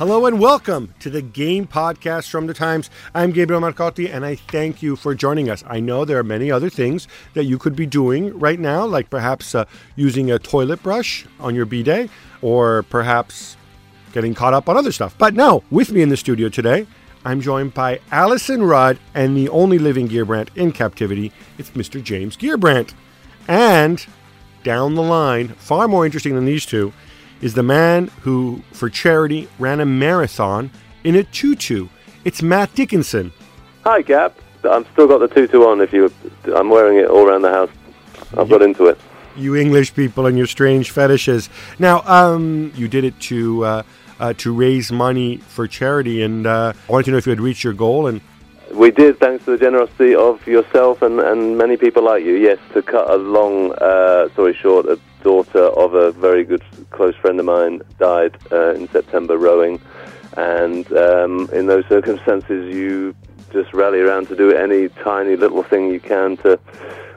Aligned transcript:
Hello 0.00 0.24
and 0.24 0.40
welcome 0.40 0.94
to 1.00 1.10
the 1.10 1.20
Game 1.20 1.66
Podcast 1.66 2.30
from 2.30 2.46
the 2.46 2.54
Times. 2.54 2.88
I'm 3.14 3.32
Gabriel 3.32 3.60
Marcotti 3.60 4.10
and 4.10 4.24
I 4.24 4.34
thank 4.34 4.82
you 4.82 4.96
for 4.96 5.14
joining 5.14 5.50
us. 5.50 5.62
I 5.66 5.78
know 5.78 6.06
there 6.06 6.18
are 6.18 6.24
many 6.24 6.50
other 6.50 6.70
things 6.70 7.06
that 7.34 7.44
you 7.44 7.58
could 7.58 7.76
be 7.76 7.84
doing 7.84 8.32
right 8.38 8.58
now, 8.58 8.86
like 8.86 9.10
perhaps 9.10 9.54
uh, 9.54 9.66
using 9.96 10.30
a 10.30 10.38
toilet 10.38 10.82
brush 10.82 11.26
on 11.38 11.54
your 11.54 11.66
bidet 11.66 12.08
or 12.40 12.84
perhaps 12.84 13.58
getting 14.14 14.32
caught 14.32 14.54
up 14.54 14.70
on 14.70 14.78
other 14.78 14.90
stuff. 14.90 15.14
But 15.18 15.34
no, 15.34 15.64
with 15.70 15.92
me 15.92 16.00
in 16.00 16.08
the 16.08 16.16
studio 16.16 16.48
today, 16.48 16.86
I'm 17.26 17.42
joined 17.42 17.74
by 17.74 18.00
Alyson 18.10 18.66
Rudd 18.66 18.98
and 19.14 19.36
the 19.36 19.50
only 19.50 19.76
living 19.76 20.08
Gheerbrant 20.08 20.48
in 20.56 20.72
captivity. 20.72 21.30
It's 21.58 21.72
Mr. 21.72 22.02
James 22.02 22.38
Gheerbrant. 22.38 22.94
And 23.46 24.06
down 24.62 24.94
the 24.94 25.02
line, 25.02 25.48
far 25.48 25.88
more 25.88 26.06
interesting 26.06 26.36
than 26.36 26.46
these 26.46 26.64
two, 26.64 26.94
is 27.40 27.54
the 27.54 27.62
man 27.62 28.08
who, 28.22 28.62
for 28.72 28.88
charity, 28.88 29.48
ran 29.58 29.80
a 29.80 29.86
marathon 29.86 30.70
in 31.04 31.14
a 31.16 31.24
tutu. 31.24 31.88
It's 32.24 32.42
Matt 32.42 32.74
Dickinson. 32.74 33.32
Hi, 33.84 34.02
Gab. 34.02 34.34
I'm 34.64 34.84
still 34.92 35.08
got 35.08 35.18
the 35.18 35.28
tutu 35.28 35.62
on. 35.64 35.80
If 35.80 35.92
you, 35.92 36.12
I'm 36.54 36.68
wearing 36.68 36.98
it 36.98 37.06
all 37.06 37.26
around 37.26 37.42
the 37.42 37.50
house. 37.50 37.70
I've 38.36 38.48
got 38.48 38.62
into 38.62 38.86
it. 38.86 38.98
You 39.36 39.56
English 39.56 39.94
people 39.94 40.26
and 40.26 40.36
your 40.36 40.46
strange 40.46 40.90
fetishes. 40.90 41.48
Now, 41.78 42.02
um, 42.04 42.72
you 42.74 42.88
did 42.88 43.04
it 43.04 43.18
to 43.20 43.64
uh, 43.64 43.82
uh, 44.18 44.34
to 44.34 44.52
raise 44.52 44.92
money 44.92 45.38
for 45.38 45.66
charity, 45.66 46.22
and 46.22 46.46
uh, 46.46 46.74
I 46.88 46.92
wanted 46.92 47.04
to 47.04 47.10
know 47.12 47.16
if 47.16 47.26
you 47.26 47.30
had 47.30 47.40
reached 47.40 47.64
your 47.64 47.72
goal. 47.72 48.06
And 48.06 48.20
We 48.74 48.90
did, 48.90 49.18
thanks 49.18 49.44
to 49.46 49.52
the 49.52 49.58
generosity 49.58 50.14
of 50.14 50.46
yourself 50.46 51.00
and, 51.00 51.20
and 51.20 51.56
many 51.56 51.76
people 51.76 52.04
like 52.04 52.22
you. 52.22 52.34
Yes, 52.34 52.58
to 52.74 52.82
cut 52.82 53.08
a 53.08 53.16
long 53.16 53.72
uh, 53.72 54.28
story 54.30 54.54
short, 54.54 54.86
a 54.86 54.98
daughter 55.22 55.64
of 55.64 55.94
a 55.94 56.12
very 56.12 56.44
good 56.44 56.62
close 56.90 57.14
friend 57.16 57.38
of 57.38 57.46
mine 57.46 57.82
died 57.98 58.36
uh, 58.52 58.74
in 58.74 58.88
September 58.88 59.38
rowing, 59.38 59.80
and 60.36 60.90
um, 60.92 61.48
in 61.52 61.66
those 61.66 61.86
circumstances, 61.86 62.74
you 62.74 63.14
just 63.52 63.72
rally 63.74 64.00
around 64.00 64.28
to 64.28 64.36
do 64.36 64.52
any 64.52 64.88
tiny 64.88 65.36
little 65.36 65.62
thing 65.62 65.90
you 65.90 66.00
can 66.00 66.36
to, 66.38 66.58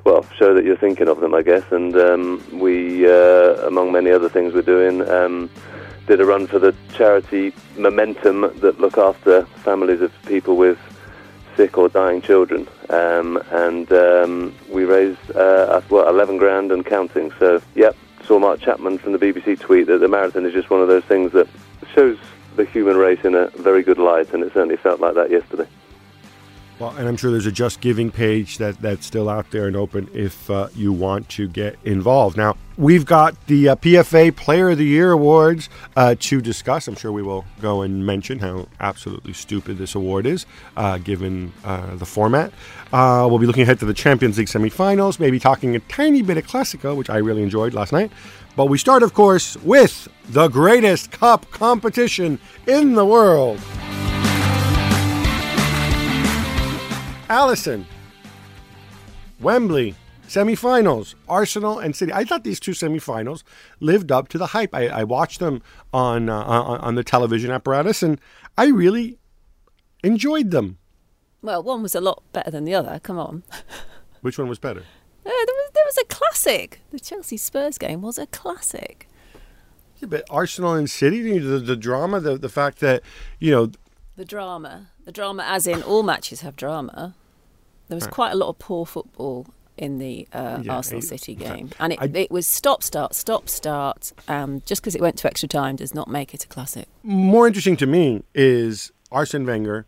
well, 0.03 0.25
show 0.37 0.53
that 0.53 0.65
you're 0.65 0.77
thinking 0.77 1.07
of 1.07 1.19
them, 1.19 1.33
I 1.33 1.41
guess. 1.41 1.63
And 1.71 1.95
um, 1.95 2.43
we, 2.51 3.07
uh, 3.07 3.67
among 3.67 3.91
many 3.91 4.11
other 4.11 4.29
things 4.29 4.53
we're 4.53 4.61
doing, 4.61 5.07
um, 5.09 5.49
did 6.07 6.19
a 6.19 6.25
run 6.25 6.47
for 6.47 6.59
the 6.59 6.75
charity 6.95 7.53
Momentum 7.77 8.41
that 8.59 8.79
look 8.79 8.97
after 8.97 9.45
families 9.63 10.01
of 10.01 10.11
people 10.25 10.57
with 10.57 10.77
sick 11.55 11.77
or 11.77 11.89
dying 11.89 12.21
children, 12.21 12.67
um, 12.89 13.41
and 13.51 13.91
um, 13.91 14.55
we 14.69 14.85
raised 14.85 15.31
uh, 15.35 15.81
well 15.89 16.07
11 16.07 16.37
grand 16.37 16.71
and 16.71 16.85
counting. 16.85 17.31
So, 17.39 17.61
yep, 17.75 17.95
saw 18.25 18.39
Mark 18.39 18.59
Chapman 18.59 18.97
from 18.97 19.11
the 19.11 19.19
BBC 19.19 19.59
tweet 19.59 19.87
that 19.87 19.99
the 19.99 20.07
marathon 20.07 20.45
is 20.45 20.53
just 20.53 20.69
one 20.69 20.81
of 20.81 20.87
those 20.87 21.03
things 21.05 21.31
that 21.33 21.47
shows 21.93 22.17
the 22.55 22.65
human 22.65 22.97
race 22.97 23.23
in 23.23 23.35
a 23.35 23.47
very 23.49 23.83
good 23.83 23.97
light, 23.97 24.33
and 24.33 24.43
it 24.43 24.53
certainly 24.53 24.77
felt 24.77 24.99
like 24.99 25.15
that 25.15 25.31
yesterday. 25.31 25.67
Well, 26.79 26.89
and 26.97 27.07
I'm 27.07 27.17
sure 27.17 27.29
there's 27.29 27.45
a 27.45 27.51
Just 27.51 27.81
Giving 27.81 28.11
page 28.11 28.57
that 28.57 28.81
that's 28.81 29.05
still 29.05 29.29
out 29.29 29.51
there 29.51 29.67
and 29.67 29.75
open 29.75 30.09
if 30.11 30.49
uh, 30.49 30.69
you 30.75 30.91
want 30.91 31.29
to 31.29 31.47
get 31.47 31.77
involved. 31.83 32.35
Now, 32.35 32.57
we've 32.77 33.05
got 33.05 33.35
the 33.45 33.69
uh, 33.69 33.75
PFA 33.75 34.35
Player 34.35 34.71
of 34.71 34.79
the 34.79 34.85
Year 34.85 35.11
awards 35.11 35.69
uh, 35.95 36.15
to 36.19 36.41
discuss. 36.41 36.87
I'm 36.87 36.95
sure 36.95 37.11
we 37.11 37.21
will 37.21 37.45
go 37.61 37.83
and 37.83 38.03
mention 38.03 38.39
how 38.39 38.67
absolutely 38.79 39.33
stupid 39.33 39.77
this 39.77 39.93
award 39.93 40.25
is, 40.25 40.47
uh, 40.75 40.97
given 40.97 41.53
uh, 41.63 41.95
the 41.95 42.07
format. 42.07 42.51
Uh, 42.91 43.27
we'll 43.29 43.39
be 43.39 43.45
looking 43.45 43.63
ahead 43.63 43.79
to 43.79 43.85
the 43.85 43.93
Champions 43.93 44.39
League 44.39 44.47
semifinals, 44.47 45.19
maybe 45.19 45.39
talking 45.39 45.75
a 45.75 45.79
tiny 45.79 46.23
bit 46.23 46.37
of 46.37 46.47
Clasico, 46.47 46.95
which 46.95 47.09
I 47.09 47.17
really 47.17 47.43
enjoyed 47.43 47.75
last 47.75 47.93
night. 47.93 48.11
But 48.55 48.65
we 48.65 48.79
start, 48.79 49.03
of 49.03 49.13
course, 49.13 49.57
with 49.57 50.07
the 50.29 50.47
greatest 50.47 51.11
cup 51.11 51.49
competition 51.51 52.39
in 52.67 52.93
the 52.95 53.05
world. 53.05 53.59
Alyson, 57.33 57.85
Wembley, 59.39 59.95
semifinals, 60.27 61.15
Arsenal 61.27 61.79
and 61.79 61.95
City. 61.95 62.13
I 62.13 62.25
thought 62.25 62.43
these 62.43 62.59
two 62.59 62.73
semifinals 62.73 63.41
lived 63.79 64.11
up 64.11 64.27
to 64.29 64.37
the 64.37 64.45
hype. 64.47 64.69
I, 64.75 64.87
I 64.87 65.03
watched 65.03 65.39
them 65.39 65.63
on, 65.91 66.29
uh, 66.29 66.43
on 66.43 66.79
on 66.81 66.93
the 66.93 67.03
television 67.03 67.49
apparatus, 67.49 68.03
and 68.03 68.21
I 68.55 68.67
really 68.67 69.17
enjoyed 70.03 70.51
them. 70.51 70.77
Well, 71.41 71.63
one 71.63 71.81
was 71.81 71.95
a 71.95 72.01
lot 72.01 72.21
better 72.33 72.51
than 72.51 72.65
the 72.65 72.75
other. 72.75 72.99
Come 72.99 73.17
on. 73.17 73.41
Which 74.21 74.37
one 74.37 74.47
was 74.47 74.59
better? 74.59 74.81
Uh, 74.81 75.29
there 75.29 75.33
was 75.33 75.71
there 75.73 75.85
was 75.85 75.97
a 75.97 76.05
classic. 76.05 76.81
The 76.91 76.99
Chelsea 76.99 77.37
Spurs 77.37 77.79
game 77.79 78.03
was 78.03 78.19
a 78.19 78.27
classic. 78.27 79.07
Yeah, 79.97 80.07
but 80.07 80.23
Arsenal 80.29 80.73
and 80.73 80.87
City, 80.87 81.39
the, 81.39 81.57
the 81.57 81.75
drama, 81.75 82.19
the 82.19 82.37
the 82.37 82.49
fact 82.49 82.79
that 82.81 83.01
you 83.39 83.49
know 83.49 83.71
The 84.17 84.23
drama, 84.25 84.91
the 85.03 85.11
drama, 85.11 85.43
as 85.47 85.65
in 85.65 85.81
all 85.81 86.03
matches 86.03 86.41
have 86.41 86.55
drama. 86.55 87.15
There 87.93 88.07
was 88.07 88.13
quite 88.13 88.31
a 88.31 88.35
lot 88.35 88.49
of 88.49 88.59
poor 88.59 88.85
football 88.85 89.45
in 89.77 89.97
the 89.97 90.27
uh, 90.33 90.59
Yeah, 90.63 90.75
Arsenal 90.75 90.99
it- 91.03 91.07
City 91.07 91.35
game, 91.35 91.69
and 91.79 91.93
it, 91.93 91.99
I- 92.01 92.05
it 92.13 92.31
was 92.31 92.45
stop 92.47 92.83
start 92.83 93.13
stop 93.15 93.49
start. 93.49 94.11
Um, 94.27 94.61
just 94.65 94.81
because 94.81 94.95
it 94.95 95.01
went 95.01 95.17
to 95.19 95.27
extra 95.27 95.47
time 95.47 95.75
does 95.75 95.93
not 95.93 96.07
make 96.07 96.33
it 96.33 96.43
a 96.43 96.47
classic. 96.47 96.87
more 97.03 97.47
interesting 97.47 97.75
to 97.77 97.85
me 97.87 98.23
is 98.35 98.91
Arsene 99.11 99.45
Wenger 99.45 99.85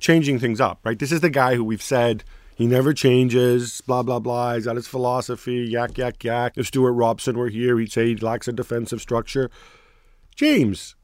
changing 0.00 0.38
things 0.38 0.60
up, 0.60 0.78
right? 0.84 0.98
This 0.98 1.10
is 1.12 1.20
the 1.20 1.30
guy 1.30 1.54
who 1.56 1.64
we've 1.64 1.82
said 1.82 2.22
he 2.54 2.66
never 2.66 2.92
changes, 2.92 3.80
blah, 3.80 4.02
blah, 4.02 4.18
blah. 4.18 4.54
He's 4.54 4.64
got 4.66 4.76
his 4.76 4.86
philosophy, 4.88 5.56
yak, 5.68 5.96
yak, 5.98 6.22
yak. 6.24 6.54
If 6.56 6.66
Stewart 6.68 6.94
Robson 6.94 7.36
were 7.38 7.48
here, 7.48 7.78
he'd 7.78 7.92
say 7.92 8.06
he 8.08 8.16
lacks 8.16 8.46
a 8.48 8.52
defensive 8.52 9.00
structure. 9.00 9.48
James, 10.34 10.94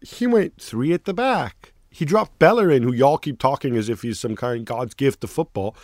he 0.00 0.26
went 0.26 0.60
three 0.60 0.92
at 0.92 1.04
the 1.04 1.14
back. 1.14 1.72
He 1.94 2.04
dropped 2.04 2.40
Bellerin, 2.40 2.82
who 2.82 2.92
y'all 2.92 3.18
keep 3.18 3.38
talking 3.38 3.76
as 3.76 3.88
if 3.88 4.02
he's 4.02 4.18
some 4.18 4.34
kind 4.34 4.58
of 4.58 4.64
God's 4.64 4.94
gift 4.94 5.20
to 5.20 5.28
football. 5.28 5.76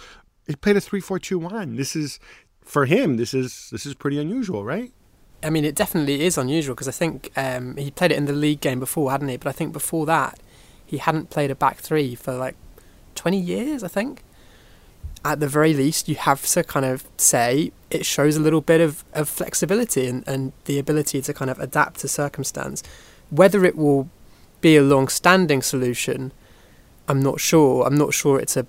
He 0.45 0.57
played 0.57 0.77
a 0.77 0.81
three-four-two-one. 0.81 1.77
This 1.77 1.95
is, 1.95 2.19
for 2.63 2.87
him, 2.87 3.17
this 3.17 3.33
is 3.33 3.69
this 3.71 3.87
is 3.87 3.95
pretty 3.95 4.19
unusual, 4.19 4.65
right? 4.65 4.93
I 5.41 5.51
mean, 5.51 5.65
it 5.65 5.77
definitely 5.77 6.23
is 6.23 6.37
unusual 6.37 6.75
because 6.75 6.89
I 6.89 6.91
think 6.91 7.31
um, 7.37 7.77
he 7.77 7.93
played 7.93 8.11
it 8.11 8.17
in 8.17 8.25
the 8.25 8.33
league 8.33 8.61
game 8.61 8.81
before, 8.81 9.13
hadn't 9.13 9.29
he? 9.29 9.37
But 9.37 9.51
I 9.51 9.53
think 9.53 9.73
before 9.73 10.05
that, 10.07 10.41
he 10.85 10.99
hadn't 10.99 11.31
played 11.31 11.53
a 11.53 11.55
back 11.55 11.77
three 11.77 12.17
for 12.17 12.35
like 12.35 12.57
20 13.15 13.39
years, 13.39 13.85
I 13.85 13.89
think. 13.89 14.25
At 15.25 15.39
the 15.39 15.47
very 15.47 15.75
least, 15.75 16.09
you 16.09 16.17
have 16.17 16.45
to 16.45 16.65
kind 16.65 16.87
of 16.87 17.05
say 17.19 17.71
it 17.89 18.05
shows 18.05 18.37
a 18.37 18.41
little 18.41 18.63
bit 18.63 18.81
of, 18.81 19.05
of 19.13 19.29
flexibility 19.29 20.09
and, 20.09 20.27
and 20.27 20.53
the 20.65 20.81
ability 20.81 21.23
to 21.23 21.33
kind 21.33 21.53
of 21.53 21.61
adapt 21.61 22.01
to 22.01 22.09
circumstance. 22.09 22.83
Whether 23.31 23.65
it 23.65 23.77
will 23.77 24.11
be 24.61 24.77
a 24.77 24.83
long 24.83 25.09
standing 25.09 25.63
solution, 25.63 26.33
I'm 27.09 27.23
not 27.23 27.41
sure. 27.41 27.87
I'm 27.87 27.97
not 27.97 28.15
sure 28.15 28.39
it's 28.39 28.57
a. 28.57 28.67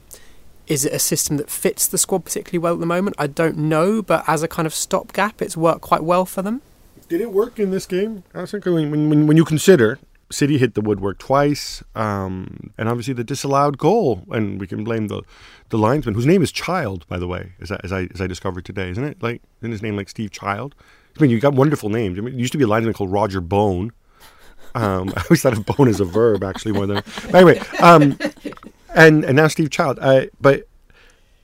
Is 0.67 0.85
it 0.85 0.93
a 0.93 0.99
system 0.99 1.37
that 1.37 1.49
fits 1.49 1.87
the 1.87 1.97
squad 1.97 2.23
particularly 2.23 2.59
well 2.59 2.73
at 2.75 2.79
the 2.79 2.85
moment? 2.85 3.15
I 3.19 3.27
don't 3.27 3.57
know, 3.57 4.01
but 4.01 4.23
as 4.27 4.41
a 4.41 4.47
kind 4.47 4.65
of 4.65 4.73
stopgap, 4.73 5.41
it's 5.41 5.57
worked 5.57 5.81
quite 5.81 6.03
well 6.03 6.25
for 6.25 6.41
them. 6.41 6.61
Did 7.09 7.19
it 7.19 7.33
work 7.33 7.59
in 7.59 7.71
this 7.71 7.85
game? 7.85 8.23
I 8.33 8.45
think 8.45 8.65
when, 8.65 8.89
when, 9.09 9.27
when 9.27 9.35
you 9.35 9.43
consider 9.43 9.99
City 10.31 10.57
hit 10.57 10.75
the 10.75 10.81
woodwork 10.81 11.17
twice, 11.17 11.83
um, 11.93 12.71
and 12.77 12.87
obviously 12.87 13.13
the 13.13 13.23
disallowed 13.23 13.77
goal, 13.77 14.23
and 14.31 14.59
we 14.59 14.67
can 14.67 14.83
blame 14.83 15.07
the 15.07 15.21
the 15.69 15.77
linesman, 15.77 16.15
whose 16.15 16.25
name 16.25 16.41
is 16.41 16.51
Child, 16.51 17.05
by 17.07 17.17
the 17.17 17.27
way, 17.27 17.53
as 17.61 17.71
I 17.71 17.79
as 17.83 17.91
I, 17.91 18.07
as 18.13 18.21
I 18.21 18.27
discovered 18.27 18.65
today, 18.65 18.89
isn't 18.91 19.03
it? 19.03 19.21
Like, 19.21 19.41
isn't 19.61 19.71
his 19.71 19.81
name 19.81 19.97
like 19.97 20.09
Steve 20.09 20.31
Child? 20.31 20.75
I 21.17 21.21
mean, 21.21 21.31
you 21.31 21.39
got 21.39 21.53
wonderful 21.53 21.89
names. 21.89 22.17
I 22.17 22.21
mean, 22.21 22.33
there 22.33 22.39
used 22.39 22.53
to 22.53 22.57
be 22.57 22.63
a 22.63 22.67
linesman 22.67 22.93
called 22.93 23.11
Roger 23.11 23.41
Bone. 23.41 23.91
Um, 24.75 25.13
I 25.17 25.21
always 25.23 25.41
thought 25.41 25.53
of 25.53 25.65
bone 25.65 25.87
as 25.87 25.99
a 25.99 26.05
verb, 26.05 26.43
actually, 26.43 26.73
more 26.73 26.85
than. 26.85 27.03
But 27.31 27.35
anyway, 27.35 27.59
um, 27.79 28.17
and 28.95 29.23
and 29.23 29.35
now 29.35 29.47
Steve 29.47 29.69
Child. 29.69 29.99
Uh, 30.01 30.25
but 30.39 30.67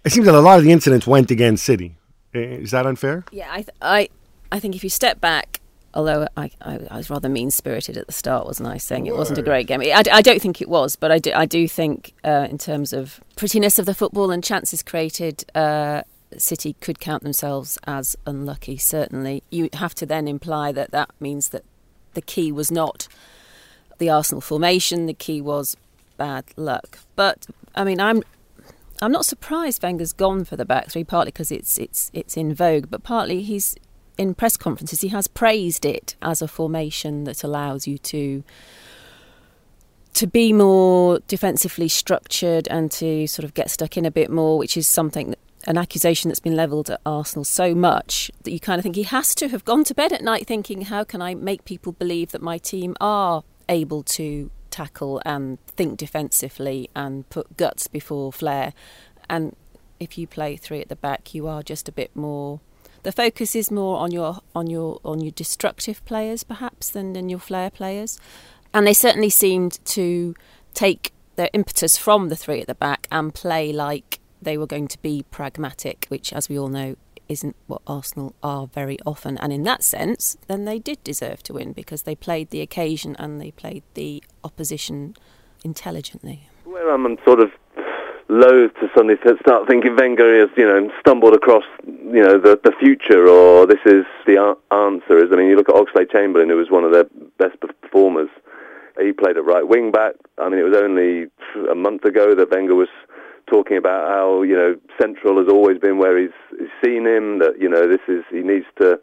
it 0.04 0.12
seems 0.12 0.26
that 0.26 0.36
a 0.36 0.40
lot 0.40 0.58
of 0.58 0.64
the 0.64 0.72
incidents 0.72 1.06
went 1.06 1.32
against 1.32 1.66
City. 1.66 1.96
Is 2.34 2.72
that 2.72 2.86
unfair? 2.86 3.26
Yeah, 3.32 3.48
I, 3.52 3.56
th- 3.58 3.70
I, 3.82 4.10
I 4.52 4.60
think 4.60 4.76
if 4.76 4.84
you 4.84 4.90
step 4.90 5.20
back, 5.20 5.60
although 5.94 6.28
I, 6.38 6.52
I, 6.62 6.80
I 6.92 6.98
was 6.98 7.10
rather 7.10 7.30
mean 7.30 7.52
spirited 7.52 7.98
at 7.98 8.06
the 8.06 8.14
start, 8.14 8.46
wasn't 8.46 8.70
I? 8.70 8.78
Saying 8.78 9.08
it 9.08 9.16
wasn't 9.16 9.40
a 9.40 9.42
great 9.44 9.68
game. 9.68 9.82
I, 9.82 10.04
I 10.12 10.22
don't 10.22 10.42
think 10.42 10.62
it 10.62 10.70
was, 10.70 10.96
but 10.96 11.12
I 11.12 11.20
do, 11.20 11.32
I 11.34 11.46
do 11.46 11.68
think 11.68 12.14
uh, 12.24 12.48
in 12.50 12.58
terms 12.58 12.94
of 12.94 13.20
prettiness 13.36 13.80
of 13.80 13.86
the 13.86 13.94
football 13.94 14.32
and 14.32 14.44
chances 14.44 14.84
created. 14.84 15.46
Uh, 15.56 16.04
City 16.38 16.76
could 16.82 17.00
count 17.00 17.24
themselves 17.24 17.78
as 17.86 18.18
unlucky. 18.26 18.78
Certainly, 18.78 19.44
you 19.50 19.70
have 19.74 19.96
to 19.96 20.06
then 20.06 20.28
imply 20.28 20.74
that 20.74 20.92
that 20.92 21.10
means 21.22 21.50
that 21.50 21.64
the 22.18 22.22
key 22.22 22.52
was 22.52 22.72
not 22.72 23.08
the 24.00 24.10
Arsenal 24.10 24.42
formation. 24.42 25.06
The 25.06 25.14
key 25.14 25.40
was 25.40 25.78
bad 26.18 26.46
luck. 26.58 27.00
But 27.16 27.46
I 27.76 27.84
mean, 27.84 28.02
I'm 28.02 28.24
I'm 29.02 29.12
not 29.12 29.26
surprised 29.26 29.84
Wenger's 29.84 30.14
gone 30.14 30.44
for 30.44 30.56
the 30.56 30.66
back 30.66 30.90
three, 30.90 31.04
partly 31.04 31.32
because 31.32 31.52
it's 31.52 31.78
it's 31.78 32.10
it's 32.14 32.36
in 32.36 32.56
vogue, 32.56 32.88
but 32.90 33.04
partly 33.04 33.44
he's 33.44 33.76
in 34.18 34.34
press 34.34 34.58
conferences 34.58 35.02
he 35.02 35.10
has 35.10 35.28
praised 35.28 35.86
it 35.86 36.16
as 36.24 36.42
a 36.42 36.48
formation 36.48 37.24
that 37.26 37.44
allows 37.44 37.86
you 37.86 38.00
to 38.00 38.44
to 40.16 40.26
be 40.26 40.52
more 40.52 41.20
defensively 41.28 41.88
structured 41.88 42.68
and 42.70 42.90
to 42.90 43.28
sort 43.28 43.44
of 43.44 43.54
get 43.54 43.70
stuck 43.70 43.96
in 43.96 44.06
a 44.06 44.10
bit 44.10 44.32
more, 44.32 44.58
which 44.58 44.76
is 44.76 44.88
something 44.88 45.30
that, 45.30 45.40
an 45.68 45.78
accusation 45.78 46.30
that's 46.30 46.40
been 46.40 46.56
levelled 46.56 46.90
at 46.90 47.02
Arsenal 47.06 47.44
so 47.44 47.76
much 47.76 48.32
that 48.44 48.52
you 48.52 48.60
kind 48.60 48.80
of 48.80 48.84
think 48.84 48.96
he 48.96 49.04
has 49.04 49.36
to 49.36 49.50
have 49.50 49.66
gone 49.66 49.84
to 49.84 49.94
bed 49.94 50.12
at 50.12 50.24
night 50.24 50.48
thinking, 50.48 50.84
how 50.84 51.04
can 51.04 51.22
I 51.22 51.36
make 51.36 51.66
people 51.66 51.92
believe 51.92 52.32
that 52.32 52.42
my 52.42 52.58
team 52.58 52.96
are 53.00 53.44
able 53.70 54.02
to 54.04 54.50
tackle 54.78 55.22
and 55.26 55.60
think 55.66 55.98
defensively 55.98 56.90
and 56.96 57.28
put 57.30 57.58
guts 57.58 57.88
before 57.88 58.32
flair. 58.32 58.74
And 59.30 59.56
if 60.00 60.18
you 60.18 60.28
play 60.28 60.56
three 60.56 60.82
at 60.82 60.90
the 60.90 60.96
back, 60.96 61.34
you 61.34 61.48
are 61.48 61.64
just 61.64 61.90
a 61.90 61.92
bit 61.92 62.16
more. 62.16 62.60
The 63.04 63.12
focus 63.12 63.56
is 63.56 63.72
more 63.72 63.98
on 63.98 64.12
your 64.12 64.42
on 64.54 64.68
your 64.68 65.00
on 65.04 65.22
your 65.22 65.32
destructive 65.32 66.04
players, 66.06 66.44
perhaps, 66.44 66.90
than 66.90 67.14
than 67.14 67.30
your 67.30 67.40
flair 67.40 67.70
players. 67.70 68.20
And 68.74 68.86
they 68.86 68.94
certainly 68.94 69.30
seemed 69.30 69.84
to 69.86 70.36
take 70.74 71.12
their 71.36 71.50
impetus 71.54 71.98
from 71.98 72.30
the 72.30 72.36
three 72.36 72.62
at 72.62 72.68
the 72.68 72.76
back 72.76 73.08
and 73.12 73.34
play 73.34 73.72
like 73.72 74.20
they 74.42 74.58
were 74.58 74.68
going 74.68 74.88
to 74.88 75.02
be 75.02 75.26
pragmatic, 75.32 76.06
which, 76.10 76.34
as 76.34 76.50
we 76.50 76.58
all 76.58 76.70
know, 76.70 76.96
isn't 77.30 77.56
what 77.68 77.82
Arsenal 77.88 78.34
are 78.42 78.68
very 78.68 78.98
often. 79.06 79.38
And 79.38 79.52
in 79.52 79.64
that 79.64 79.84
sense, 79.84 80.38
then 80.48 80.66
they 80.66 80.80
did 80.80 81.04
deserve 81.04 81.44
to 81.44 81.54
win 81.54 81.74
because 81.74 82.04
they 82.04 82.16
played 82.16 82.50
the 82.50 82.62
occasion 82.62 83.16
and 83.20 83.42
they 83.42 83.52
played 83.52 83.84
the 83.94 84.24
opposition 84.44 85.16
intelligently. 85.64 86.50
Where 86.64 86.94
I'm 86.94 87.18
sort 87.26 87.40
of 87.40 87.52
loath 88.30 88.74
to 88.76 88.90
suddenly 88.94 89.16
start 89.42 89.68
thinking 89.68 89.96
Wenger 89.96 90.40
has, 90.40 90.50
you 90.58 90.66
know, 90.66 90.92
stumbled 91.00 91.34
across, 91.34 91.64
you 91.86 92.24
know, 92.24 92.38
the 92.38 92.60
the 92.64 92.74
future 92.80 93.28
or 93.28 93.66
this 93.66 93.80
is 93.86 94.06
the 94.26 94.38
answer. 94.72 95.18
Is 95.18 95.32
I 95.32 95.36
mean, 95.36 95.48
you 95.48 95.56
look 95.56 95.70
at 95.70 95.76
Oxlade 95.76 96.12
Chamberlain, 96.12 96.50
who 96.50 96.58
was 96.58 96.70
one 96.70 96.84
of 96.84 96.92
their 96.92 97.06
best 97.38 97.58
performers. 97.60 98.30
He 99.00 99.12
played 99.14 99.38
at 99.38 99.46
right 99.46 99.68
wing 99.68 99.92
back. 99.92 100.16
I 100.40 100.50
mean, 100.50 100.60
it 100.60 100.64
was 100.64 100.76
only 100.76 101.28
a 101.70 101.76
month 101.76 102.04
ago 102.04 102.34
that 102.34 102.50
Wenger 102.50 102.76
was 102.76 102.90
talking 103.50 103.78
about 103.78 104.10
how 104.10 104.42
you 104.44 104.56
know 104.56 104.76
central 105.00 105.38
has 105.40 105.48
always 105.50 105.80
been 105.80 105.98
where 105.98 106.20
he's, 106.20 106.36
seen 106.84 107.08
him. 107.08 107.40
That 107.40 107.56
you 107.60 107.70
know 107.70 107.88
this 107.88 108.04
is 108.08 108.24
he 108.30 108.42
needs 108.42 108.66
to 108.80 109.00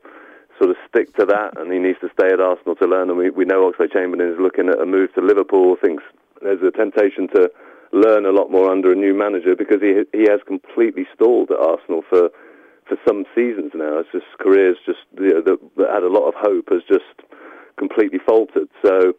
sort 0.58 0.70
of 0.70 0.76
stick 0.88 1.14
to 1.16 1.26
that, 1.26 1.58
and 1.58 1.72
he 1.72 1.78
needs 1.78 1.98
to 2.00 2.08
stay 2.12 2.32
at 2.32 2.40
Arsenal 2.40 2.76
to 2.76 2.86
learn. 2.86 3.10
And 3.10 3.18
we 3.18 3.30
we 3.30 3.44
know 3.44 3.70
Oxlade-Chamberlain 3.70 4.32
is 4.32 4.38
looking 4.40 4.68
at 4.68 4.80
a 4.80 4.86
move 4.86 5.12
to 5.14 5.20
Liverpool. 5.20 5.76
Thinks 5.82 6.04
there's 6.42 6.62
a 6.62 6.70
temptation 6.70 7.28
to 7.34 7.50
learn 7.92 8.26
a 8.26 8.32
lot 8.32 8.50
more 8.50 8.70
under 8.70 8.92
a 8.92 8.96
new 8.96 9.14
manager 9.14 9.56
because 9.56 9.80
he 9.80 10.02
he 10.12 10.28
has 10.30 10.40
completely 10.46 11.06
stalled 11.14 11.50
at 11.50 11.58
Arsenal 11.58 12.02
for 12.08 12.30
for 12.86 12.96
some 13.06 13.24
seasons 13.34 13.72
now. 13.74 13.98
It's 13.98 14.12
just 14.12 14.26
career's 14.38 14.76
just 14.84 15.00
you 15.18 15.34
know, 15.34 15.42
that, 15.42 15.58
that 15.76 15.90
had 15.90 16.02
a 16.02 16.12
lot 16.12 16.28
of 16.28 16.34
hope 16.36 16.68
has 16.70 16.82
just 16.86 17.26
completely 17.78 18.18
faltered. 18.18 18.68
So 18.84 19.14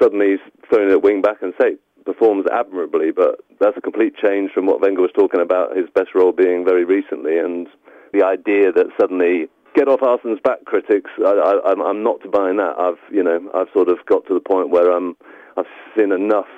suddenly 0.00 0.36
he's 0.36 0.68
thrown 0.68 0.90
at 0.90 1.02
wing 1.02 1.22
back 1.22 1.42
and 1.42 1.54
say 1.60 1.76
performs 2.06 2.46
admirably, 2.50 3.10
but 3.10 3.40
that's 3.60 3.76
a 3.76 3.80
complete 3.80 4.14
change 4.16 4.52
from 4.52 4.64
what 4.64 4.80
Wenger 4.80 5.02
was 5.02 5.10
talking 5.14 5.40
about 5.40 5.76
his 5.76 5.86
best 5.94 6.14
role 6.14 6.32
being 6.32 6.64
very 6.64 6.84
recently, 6.84 7.38
and 7.38 7.66
the 8.12 8.24
idea 8.24 8.72
that 8.72 8.86
suddenly 8.98 9.48
get 9.74 9.88
off 9.88 10.02
Arsenal's 10.02 10.40
back, 10.42 10.64
critics. 10.64 11.10
I, 11.24 11.60
I'm 11.68 12.02
not 12.02 12.20
buying 12.32 12.56
that. 12.56 12.74
I've 12.78 13.02
you 13.12 13.22
know 13.22 13.50
I've 13.54 13.68
sort 13.74 13.88
of 13.88 13.98
got 14.06 14.26
to 14.28 14.34
the 14.34 14.40
point 14.40 14.70
where 14.70 14.90
I'm 14.90 15.16
I've 15.58 15.66
seen 15.96 16.12
enough 16.12 16.48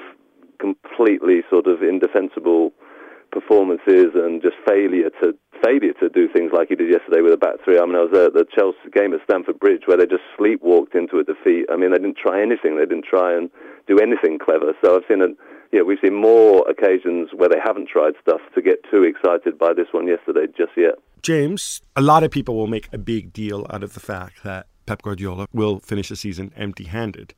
completely 0.60 1.42
sort 1.50 1.66
of 1.66 1.82
indefensible 1.82 2.72
performances 3.30 4.14
and 4.14 4.42
just 4.42 4.56
failure 4.66 5.10
to 5.22 5.34
failure 5.64 5.92
to 6.00 6.08
do 6.08 6.28
things 6.28 6.52
like 6.54 6.68
he 6.68 6.76
did 6.76 6.90
yesterday 6.90 7.20
with 7.20 7.32
a 7.32 7.36
back 7.36 7.56
three. 7.64 7.78
I 7.78 7.84
mean, 7.84 7.96
I 7.96 8.04
was 8.04 8.16
at 8.16 8.32
the 8.32 8.46
Chelsea 8.54 8.78
game 8.94 9.12
at 9.12 9.20
Stamford 9.24 9.58
Bridge 9.58 9.82
where 9.86 9.96
they 9.96 10.06
just 10.06 10.22
sleepwalked 10.38 10.94
into 10.94 11.18
a 11.18 11.24
defeat. 11.24 11.66
I 11.70 11.76
mean, 11.76 11.90
they 11.90 11.98
didn't 11.98 12.16
try 12.16 12.40
anything. 12.40 12.78
They 12.78 12.86
didn't 12.86 13.04
try 13.04 13.36
and 13.36 13.50
do 13.86 13.98
anything 13.98 14.38
clever. 14.38 14.72
So 14.82 14.96
I've 14.96 15.02
seen 15.08 15.22
a 15.22 15.28
yeah, 15.72 15.82
we've 15.82 15.98
seen 16.02 16.14
more 16.14 16.64
occasions 16.68 17.28
where 17.36 17.48
they 17.48 17.58
haven't 17.62 17.88
tried 17.88 18.14
stuff 18.22 18.40
to 18.54 18.62
get 18.62 18.78
too 18.90 19.02
excited 19.02 19.58
by 19.58 19.74
this 19.74 19.88
one 19.92 20.06
yesterday 20.06 20.46
just 20.56 20.72
yet. 20.76 20.94
James, 21.22 21.82
a 21.94 22.00
lot 22.00 22.22
of 22.22 22.30
people 22.30 22.56
will 22.56 22.66
make 22.66 22.88
a 22.92 22.98
big 22.98 23.32
deal 23.32 23.66
out 23.68 23.82
of 23.82 23.92
the 23.92 24.00
fact 24.00 24.44
that 24.44 24.66
Pep 24.86 25.02
Guardiola 25.02 25.46
will 25.52 25.78
finish 25.80 26.08
the 26.08 26.16
season 26.16 26.52
empty-handed. 26.56 27.34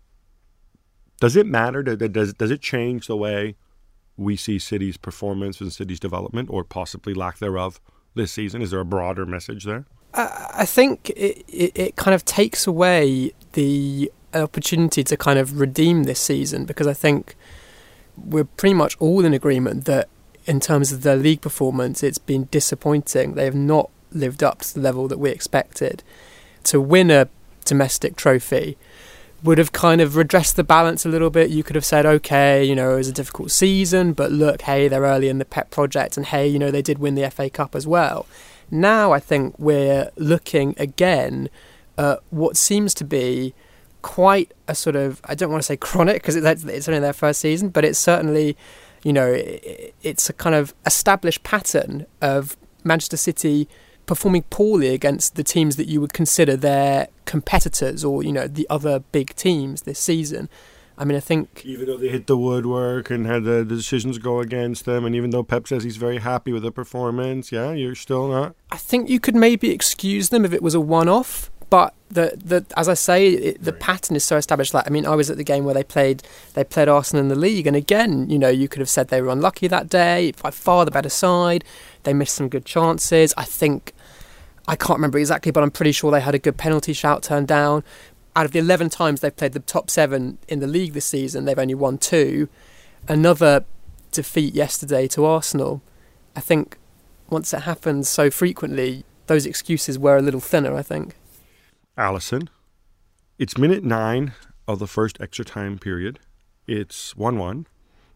Does 1.21 1.35
it 1.35 1.47
matter? 1.47 1.83
Does 1.83 2.33
does 2.35 2.51
it 2.51 2.61
change 2.61 3.07
the 3.07 3.17
way 3.17 3.57
we 4.21 4.37
see 4.37 4.59
City's 4.59 4.97
performance 4.97 5.61
and 5.61 5.73
City's 5.73 5.99
development, 5.99 6.51
or 6.51 6.63
possibly 6.63 7.15
lack 7.15 7.39
thereof, 7.39 7.81
this 8.15 8.33
season? 8.33 8.61
Is 8.61 8.71
there 8.71 8.81
a 8.81 8.85
broader 8.85 9.25
message 9.25 9.65
there? 9.65 9.87
I 10.13 10.67
think 10.67 11.11
it, 11.11 11.45
it, 11.49 11.73
it 11.75 11.97
kind 11.97 12.15
of 12.15 12.25
takes 12.25 12.67
away 12.67 13.33
the 13.53 14.13
opportunity 14.35 15.05
to 15.05 15.17
kind 15.17 15.39
of 15.39 15.61
redeem 15.61 16.03
this 16.03 16.21
season 16.21 16.65
because 16.65 16.87
I 16.87 16.93
think 16.93 17.37
we're 18.17 18.45
pretty 18.45 18.75
much 18.75 18.97
all 18.99 19.25
in 19.25 19.33
agreement 19.33 19.85
that 19.87 20.09
in 20.47 20.61
terms 20.61 20.91
of 20.93 21.03
their 21.03 21.17
league 21.17 21.41
performance, 21.41 22.03
it's 22.03 22.19
been 22.19 22.49
disappointing. 22.51 23.35
They 23.35 23.45
have 23.45 23.55
not 23.55 23.89
lived 24.11 24.43
up 24.43 24.61
to 24.61 24.75
the 24.75 24.81
level 24.81 25.07
that 25.09 25.19
we 25.19 25.31
expected. 25.31 26.03
To 26.65 26.81
win 26.81 27.11
a 27.11 27.29
domestic 27.65 28.17
trophy 28.17 28.77
would 29.43 29.59
have 29.59 29.73
kind 29.73 30.01
of 30.01 30.17
redressed 30.17 30.57
the 30.57 30.65
balance 30.65 31.07
a 31.07 31.09
little 31.09 31.31
bit. 31.31 31.51
You 31.51 31.63
could 31.63 31.77
have 31.77 31.85
said, 31.85 32.05
okay, 32.05 32.63
you 32.63 32.75
know, 32.75 32.93
it 32.93 32.97
was 32.97 33.09
a 33.09 33.13
difficult 33.13 33.51
season, 33.51 34.13
but 34.13 34.31
look, 34.31 34.63
hey, 34.63 34.89
they're 34.89 35.03
early 35.03 35.29
in 35.29 35.39
the 35.39 35.45
PEP 35.45 35.71
project, 35.71 36.17
and 36.17 36.27
hey, 36.27 36.47
you 36.47 36.59
know, 36.59 36.71
they 36.71 36.83
did 36.83 36.99
win 36.99 37.15
the 37.15 37.31
FA 37.31 37.49
Cup 37.49 37.75
as 37.75 37.87
well. 37.87 38.27
Now 38.71 39.13
I 39.13 39.19
think 39.19 39.59
we're 39.59 40.11
looking 40.17 40.75
again 40.79 41.49
at 41.99 42.21
what 42.31 42.57
seems 42.57 42.95
to 42.95 43.05
be 43.05 43.55
quite 44.03 44.53
a 44.69 44.75
sort 44.75 44.97
of, 44.97 45.21
I 45.25 45.35
don't 45.35 45.51
want 45.51 45.63
to 45.63 45.67
say 45.67 45.77
chronic 45.77 46.23
because 46.23 46.37
it's 46.37 46.89
only 46.89 47.01
their 47.01 47.13
first 47.13 47.41
season, 47.41 47.69
but 47.69 47.85
it's 47.85 47.99
certainly, 47.99 48.57
you 49.03 49.13
know, 49.13 49.35
it's 49.37 50.31
a 50.31 50.33
kind 50.33 50.55
of 50.55 50.75
established 50.87 51.43
pattern 51.43 52.07
of 52.23 52.57
Manchester 52.85 53.17
City 53.17 53.69
performing 54.11 54.43
poorly 54.51 54.89
against 54.89 55.37
the 55.37 55.45
teams 55.45 55.77
that 55.77 55.87
you 55.87 56.01
would 56.01 56.13
consider 56.13 56.57
their 56.57 57.07
competitors 57.27 58.05
or 58.05 58.25
you 58.25 58.33
know 58.33 58.49
the 58.49 58.67
other 58.69 58.99
big 59.13 59.33
teams 59.37 59.83
this 59.83 60.01
season. 60.01 60.49
I 60.99 61.05
mean, 61.05 61.17
I 61.17 61.21
think 61.21 61.63
even 61.65 61.87
though 61.87 61.97
they 61.97 62.09
hit 62.09 62.27
the 62.27 62.37
woodwork 62.37 63.09
and 63.09 63.25
had 63.25 63.45
the, 63.45 63.63
the, 63.63 63.77
decisions 63.77 64.19
go 64.19 64.41
against 64.41 64.85
them, 64.85 65.05
and 65.05 65.15
even 65.15 65.31
though 65.31 65.45
Pep 65.45 65.69
says 65.69 65.85
he's 65.85 65.97
very 65.97 66.19
happy 66.19 66.53
with 66.53 66.65
the 66.65 66.73
performance, 66.73 67.53
yeah, 67.53 67.71
you're 67.71 67.95
still 67.95 68.27
not. 68.27 68.57
I 68.73 68.79
think 68.79 69.09
you 69.09 69.21
could 69.21 69.37
maybe 69.37 69.71
excuse 69.71 70.31
them 70.31 70.45
if 70.45 70.53
it 70.53 70.61
was 70.61 70.75
a 70.75 70.81
one-off, 70.81 71.49
but 71.71 71.95
the 72.11 72.37
the 72.45 72.67
as 72.77 72.89
I 72.89 72.95
say, 72.95 73.29
it, 73.29 73.63
the 73.63 73.71
right. 73.71 73.81
pattern 73.81 74.17
is 74.17 74.25
so 74.25 74.37
established. 74.39 74.75
Like 74.75 74.89
I 74.89 74.91
mean, 74.91 75.07
I 75.07 75.15
was 75.15 75.31
at 75.31 75.37
the 75.37 75.45
game 75.45 75.65
where 75.65 75.75
they 75.75 75.85
played 75.85 76.25
they 76.55 76.65
played 76.65 76.89
Arsenal 76.89 77.23
in 77.23 77.29
the 77.29 77.37
league, 77.37 77.69
and 77.69 77.77
again, 77.77 78.29
you 78.29 78.41
know, 78.41 78.49
you 78.49 78.67
could 78.67 78.81
have 78.81 78.91
said 78.91 79.07
they 79.07 79.23
were 79.23 79.31
unlucky 79.31 79.69
that 79.69 79.89
day. 79.89 80.33
By 80.43 80.51
far 80.51 80.85
the 80.85 80.91
better 80.91 81.09
side, 81.09 81.63
they 82.03 82.13
missed 82.13 82.35
some 82.35 82.49
good 82.49 82.65
chances. 82.65 83.33
I 83.37 83.45
think 83.45 83.95
I 84.71 84.77
can't 84.77 84.99
remember 84.99 85.19
exactly, 85.19 85.51
but 85.51 85.65
I'm 85.65 85.73
pretty 85.73 85.91
sure 85.91 86.13
they 86.13 86.21
had 86.21 86.37
a 86.37 86.39
good 86.39 86.57
penalty 86.57 86.93
shout 86.93 87.25
turned 87.25 87.49
down. 87.49 87.83
Out 88.37 88.47
of 88.47 88.53
the 88.53 88.61
11 88.61 88.89
times 88.91 89.21
they've 89.21 89.35
played 89.35 89.53
the 89.53 89.59
top 89.59 89.91
seven 89.91 90.39
in 90.47 90.61
the 90.61 90.69
league 90.69 90.93
this 90.93 91.07
season, 91.07 91.45
they've 91.45 91.59
only 91.59 91.75
won 91.75 91.99
two. 91.99 92.49
Another 93.09 93.65
defeat 94.13 94.55
yesterday 94.55 95.09
to 95.09 95.25
Arsenal. 95.25 95.83
I 96.37 96.41
think 96.41 96.79
once 97.29 97.53
it 97.53 97.63
happens 97.63 98.09
so 98.09 98.31
frequently, 98.31 99.05
those 99.27 99.45
excuses 99.45 99.99
were 99.99 100.17
a 100.17 100.23
little 100.23 100.39
thinner, 100.39 100.77
I 100.77 100.83
think. 100.83 101.17
Alyson, 101.99 102.49
it's 103.41 103.59
minute 103.59 103.83
nine 103.83 104.35
of 104.69 104.79
the 104.79 104.87
first 104.87 105.21
extra 105.21 105.45
time 105.45 105.81
period. 105.81 106.21
It's 106.69 107.17
1 107.17 107.39
1. 107.39 107.67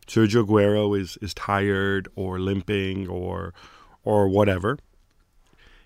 Sergio 0.06 0.46
Aguero 0.46 0.96
is, 0.96 1.18
is 1.20 1.34
tired 1.34 2.06
or 2.14 2.38
limping 2.38 3.08
or 3.08 3.52
or 4.04 4.28
whatever. 4.28 4.78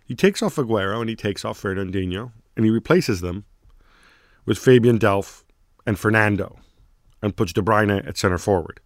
He 0.08 0.14
takes 0.14 0.42
off 0.42 0.56
Aguero 0.56 1.00
and 1.00 1.08
he 1.08 1.14
takes 1.14 1.44
off 1.44 1.62
Fernandinho 1.62 2.32
and 2.56 2.64
he 2.64 2.70
replaces 2.70 3.20
them 3.20 3.44
with 4.46 4.58
Fabian 4.58 4.98
Delph 4.98 5.44
and 5.86 5.98
Fernando 5.98 6.58
and 7.22 7.36
puts 7.36 7.52
De 7.52 7.60
Bruyne 7.60 8.06
at 8.06 8.16
center 8.16 8.38
forward. 8.38 8.80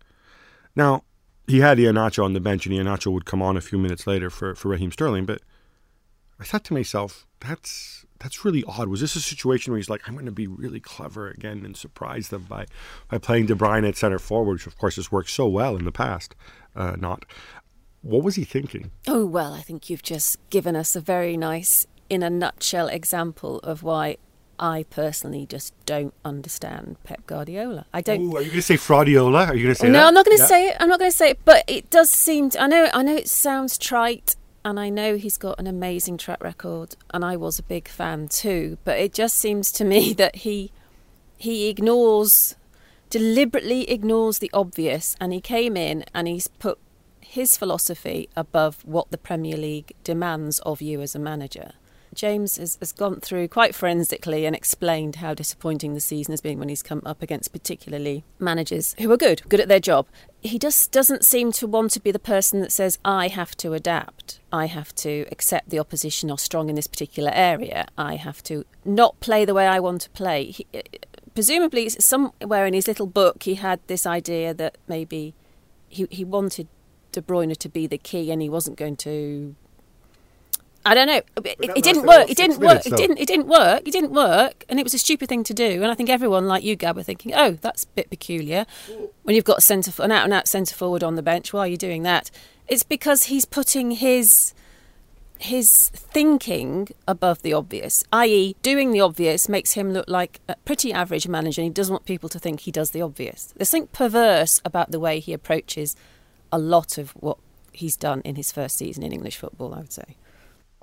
Now, 0.75 1.05
he 1.47 1.61
had 1.61 1.79
Iheanacho 1.79 2.25
on 2.25 2.33
the 2.33 2.41
bench 2.41 2.67
and 2.67 2.75
Iheanacho 2.75 3.13
would 3.13 3.25
come 3.25 3.41
on 3.41 3.57
a 3.57 3.61
few 3.61 3.79
minutes 3.79 4.05
later 4.05 4.31
for, 4.31 4.57
for 4.57 4.69
Raheem 4.69 4.91
Sterling, 4.91 5.25
but 5.25 5.41
I 6.41 6.45
thought 6.45 6.65
to 6.65 6.75
myself, 6.75 7.25
that's 7.39 8.05
that's 8.19 8.45
really 8.45 8.65
odd. 8.67 8.89
Was 8.89 9.01
this 9.01 9.17
a 9.17 9.21
situation 9.21 9.73
where 9.73 9.79
he's 9.79 9.91
like, 9.91 10.03
I'm 10.07 10.15
going 10.15 10.27
to 10.27 10.33
be 10.33 10.47
really 10.47 10.79
clever 10.79 11.29
again 11.29 11.65
and 11.65 11.77
surprise 11.77 12.29
them 12.29 12.47
by, 12.49 12.67
by 13.09 13.19
playing 13.19 13.47
De 13.47 13.55
Bruyne 13.55 13.87
at 13.87 13.97
center 13.97 14.21
forward, 14.21 14.55
which 14.55 14.67
of 14.67 14.79
course 14.79 14.95
has 14.95 15.11
worked 15.11 15.31
so 15.31 15.49
well 15.49 15.77
in 15.77 15.85
the 15.85 15.93
past? 15.93 16.37
Uh, 16.77 16.95
not. 16.99 17.25
What 18.03 18.23
was 18.25 18.35
he 18.35 18.45
thinking? 18.45 18.91
Oh, 19.07 19.25
well, 19.27 19.55
I 19.55 19.61
think 19.61 19.89
you've 19.89 20.03
just 20.03 20.39
given 20.51 20.75
us 20.77 20.97
a 20.97 21.01
very 21.01 21.37
nice, 21.37 21.87
in 22.11 22.23
a 22.23 22.31
nutshell, 22.31 22.89
example 22.89 23.59
of 23.61 23.83
why 23.83 24.17
I 24.59 24.85
personally 24.91 25.47
just 25.47 25.73
don't 25.87 26.13
understand 26.25 26.97
Pep 27.05 27.27
Guardiola. 27.27 27.87
I 27.93 28.01
don't. 28.01 28.23
Ooh, 28.23 28.37
are 28.37 28.43
you 28.43 28.49
going 28.49 28.57
to 28.57 28.63
say 28.63 28.75
Fraudiola? 28.77 29.49
Are 29.49 29.55
you 29.55 29.65
going 29.65 29.75
to 29.75 29.81
say 29.81 29.87
no, 29.89 30.01
that? 30.01 30.07
I'm 30.09 30.15
not 30.15 30.25
going 30.27 30.37
to 30.37 30.43
Yeah. 30.43 30.49
say 30.49 30.69
it. 30.69 30.77
I'm 30.79 30.89
not 30.89 30.99
going 30.99 31.11
to 31.11 31.17
say 31.17 31.31
it. 31.31 31.39
But 31.45 31.65
it 31.67 31.91
does 31.91 32.11
seem. 32.11 32.51
To, 32.51 32.63
I 32.63 32.67
know. 32.67 32.89
I 32.93 33.03
know 33.03 33.15
it 33.17 33.29
sounds 33.29 33.79
trite, 33.79 34.37
and 34.65 34.79
I 34.79 34.89
know 34.89 35.17
he's 35.17 35.39
got 35.39 35.59
an 35.59 35.67
amazing 35.67 36.17
track 36.19 36.43
record, 36.43 36.97
and 37.13 37.25
I 37.25 37.37
was 37.37 37.59
a 37.59 37.63
big 37.63 37.89
fan 37.89 38.29
too. 38.29 38.79
But 38.85 38.99
it 38.99 39.13
just 39.15 39.37
seems 39.37 39.73
to 39.73 39.85
me 39.85 40.13
that 40.15 40.37
he 40.37 40.71
he 41.37 41.69
ignores 41.69 42.57
deliberately 43.11 43.91
ignores 43.91 44.39
the 44.39 44.51
obvious, 44.53 45.17
and 45.21 45.33
he 45.33 45.41
came 45.41 45.77
in 45.77 46.05
and 46.15 46.29
he's 46.29 46.49
put 46.49 46.79
his 47.33 47.57
philosophy 47.57 48.29
above 48.37 48.85
what 48.85 49.11
the 49.11 49.17
Premier 49.17 49.57
League 49.57 49.91
demands 50.05 50.59
of 50.67 50.83
you 50.83 51.01
as 51.01 51.15
a 51.15 51.19
manager. 51.19 51.73
James 52.15 52.59
has, 52.59 52.77
has 52.77 52.93
gone 52.93 53.21
through 53.21 53.49
quite 53.49 53.75
forensically 53.75 54.45
and 54.45 54.55
explained 54.55 55.17
how 55.17 55.33
disappointing 55.33 55.95
the 55.95 56.01
season 56.01 56.35
has 56.35 56.43
been 56.43 56.59
when 56.59 56.69
he's 56.69 56.83
come 56.83 57.01
up 57.07 57.23
against 57.23 57.51
particularly 57.51 58.23
managers 58.39 58.95
who 58.99 59.11
are 59.11 59.17
good, 59.17 59.41
good 59.49 59.61
at 59.61 59.69
their 59.69 59.81
job. 59.81 60.07
He 60.43 60.59
just 60.59 60.93
doesn't 60.93 61.25
seem 61.25 61.53
to 61.53 61.67
want 61.67 61.93
to 61.93 62.01
be 62.01 62.11
the 62.11 62.19
person 62.19 62.61
that 62.61 62.71
says, 62.71 62.99
I 63.03 63.29
have 63.29 63.57
to 63.57 63.73
adapt. 63.73 64.39
I 64.53 64.67
have 64.67 64.95
to 64.97 65.25
accept 65.33 65.71
the 65.71 65.79
opposition 65.79 66.31
are 66.31 66.37
strong 66.37 66.69
in 66.69 66.75
this 66.75 66.87
particular 66.87 67.31
area. 67.33 67.87
I 67.97 68.17
have 68.17 68.43
to 68.43 68.67
not 68.85 69.19
play 69.21 69.47
the 69.47 69.55
way 69.55 69.67
I 69.67 69.81
want 69.81 70.03
to 70.03 70.11
play. 70.11 70.51
He, 70.51 70.67
uh, 70.75 70.81
presumably, 71.35 71.89
somewhere 71.89 72.67
in 72.67 72.75
his 72.75 72.87
little 72.87 73.07
book, 73.07 73.45
he 73.45 73.55
had 73.55 73.81
this 73.87 74.05
idea 74.05 74.53
that 74.53 74.77
maybe 74.87 75.33
he, 75.89 76.07
he 76.11 76.27
wanted 76.27 76.69
De 77.13 77.23
Bruyne 77.23 77.57
to 77.57 77.69
be 77.69 77.87
the 77.87 77.99
key 77.99 78.31
and 78.31 78.43
he 78.43 78.49
wasn't 78.49 78.77
going 78.77 78.97
to 78.97 79.55
I 80.85 80.95
don't 80.95 81.07
know. 81.07 81.21
It, 81.45 81.57
it 81.61 81.85
didn't 81.85 82.07
work. 82.07 82.29
It 82.29 82.37
didn't 82.37 82.59
minutes, 82.59 82.87
work. 82.87 82.91
though. 82.91 82.95
It 82.97 82.97
didn't. 82.97 83.19
It 83.19 83.29
didn't 83.29 83.47
work. 83.47 83.87
It 83.87 83.93
didn't 83.93 84.13
work, 84.13 84.65
and 84.69 84.81
it 84.81 84.83
was 84.83 84.95
a 84.95 84.99
stupid 84.99 85.29
thing 85.29 85.45
to 85.45 85.55
do. 85.55 85.81
And 85.83 85.87
I 85.87 85.95
think 85.95 86.11
everyone, 86.11 86.49
like 86.49 86.65
you, 86.65 86.75
Gab, 86.75 86.99
are 86.99 87.05
thinking, 87.05 87.33
"Oh, 87.35 87.53
that's 87.53 87.85
a 87.85 87.89
bit 87.89 88.11
peculiar." 88.11 88.67
When 89.23 89.37
you've 89.37 89.45
got 89.45 89.59
a 89.59 89.61
centre, 89.61 89.93
an 90.03 90.11
out 90.11 90.25
and 90.25 90.33
out 90.33 90.49
centre 90.49 90.75
forward 90.75 91.05
on 91.05 91.15
the 91.15 91.23
bench, 91.23 91.53
why 91.53 91.61
are 91.61 91.69
you 91.69 91.77
doing 91.77 92.03
that? 92.03 92.31
It's 92.67 92.83
because 92.83 93.25
he's 93.25 93.45
putting 93.45 93.93
his 93.93 94.55
his 95.39 95.91
thinking 95.91 96.89
above 97.09 97.43
the 97.43 97.53
obvious, 97.53 98.05
i.e., 98.13 98.55
doing 98.63 98.93
the 98.93 99.01
obvious 99.01 99.49
makes 99.49 99.73
him 99.73 99.93
look 99.93 100.05
like 100.09 100.41
a 100.49 100.55
pretty 100.65 100.93
average 100.93 101.27
manager. 101.27 101.61
and 101.61 101.67
He 101.67 101.73
doesn't 101.73 101.93
want 101.93 102.05
people 102.05 102.29
to 102.29 102.39
think 102.39 102.61
he 102.61 102.71
does 102.71 102.91
the 102.91 103.03
obvious. 103.03 103.53
There's 103.57 103.69
something 103.69 103.89
perverse 103.89 104.61
about 104.65 104.93
the 104.93 105.01
way 105.01 105.19
he 105.19 105.33
approaches 105.33 105.97
a 106.53 106.59
lot 106.59 106.99
of 106.99 107.11
what 107.13 107.39
he's 107.73 107.97
done 107.97 108.21
in 108.25 108.37
his 108.37 108.53
first 108.53 108.77
season 108.77 109.03
in 109.03 109.13
English 109.13 109.39
football. 109.39 109.75
I 109.75 109.79
would 109.79 109.93
say. 109.93 110.17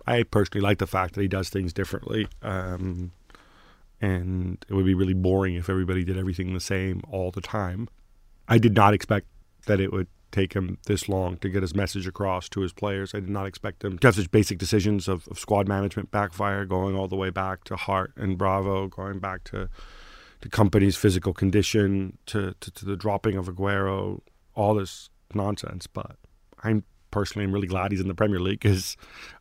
I 0.06 0.24
personally 0.24 0.64
like 0.64 0.80
the 0.80 0.88
fact 0.88 1.14
that 1.14 1.22
he 1.22 1.28
does 1.28 1.50
things 1.50 1.72
differently. 1.72 2.28
Um, 2.42 3.12
and 4.02 4.66
it 4.68 4.74
would 4.74 4.86
be 4.86 4.94
really 4.94 5.14
boring 5.14 5.56
if 5.56 5.70
everybody 5.70 6.04
did 6.04 6.18
everything 6.18 6.54
the 6.54 6.60
same 6.60 7.02
all 7.12 7.32
the 7.32 7.42
time. 7.42 7.90
I 8.48 8.58
did 8.58 8.74
not 8.74 8.94
expect 8.94 9.28
that 9.68 9.80
it 9.80 9.92
would 9.92 10.08
take 10.32 10.54
him 10.54 10.78
this 10.86 11.10
long 11.10 11.38
to 11.38 11.50
get 11.50 11.62
his 11.62 11.76
message 11.76 12.08
across 12.08 12.50
to 12.50 12.62
his 12.62 12.72
players. 12.72 13.14
I 13.14 13.20
did 13.20 13.30
not 13.30 13.46
expect 13.46 13.84
him 13.84 13.98
to 14.00 14.08
have 14.08 14.16
such 14.16 14.32
basic 14.32 14.58
decisions 14.58 15.08
of, 15.08 15.28
of 15.28 15.40
squad 15.40 15.68
management 15.68 16.12
backfire, 16.12 16.66
going 16.66 16.96
all 16.96 17.08
the 17.08 17.16
way 17.16 17.30
back 17.30 17.64
to 17.66 17.76
Hart 17.76 18.14
and 18.16 18.38
Bravo, 18.38 18.88
going 18.88 19.20
back 19.20 19.44
to 19.46 19.70
to 20.42 20.48
Kompany's 20.48 20.96
physical 20.96 21.34
condition, 21.34 22.18
to, 22.28 22.56
to, 22.62 22.72
to 22.72 22.86
the 22.86 22.96
dropping 22.96 23.36
of 23.36 23.48
Aguero, 23.48 24.22
all 24.56 24.74
this 24.74 25.10
nonsense. 25.36 25.88
But 25.88 26.16
I'm 26.64 26.84
personally 27.12 27.46
I'm 27.46 27.52
really 27.52 27.68
glad 27.68 27.92
he's 27.92 28.02
in 28.02 28.08
the 28.08 28.16
Premier 28.16 28.40
League 28.40 28.60
because 28.60 28.96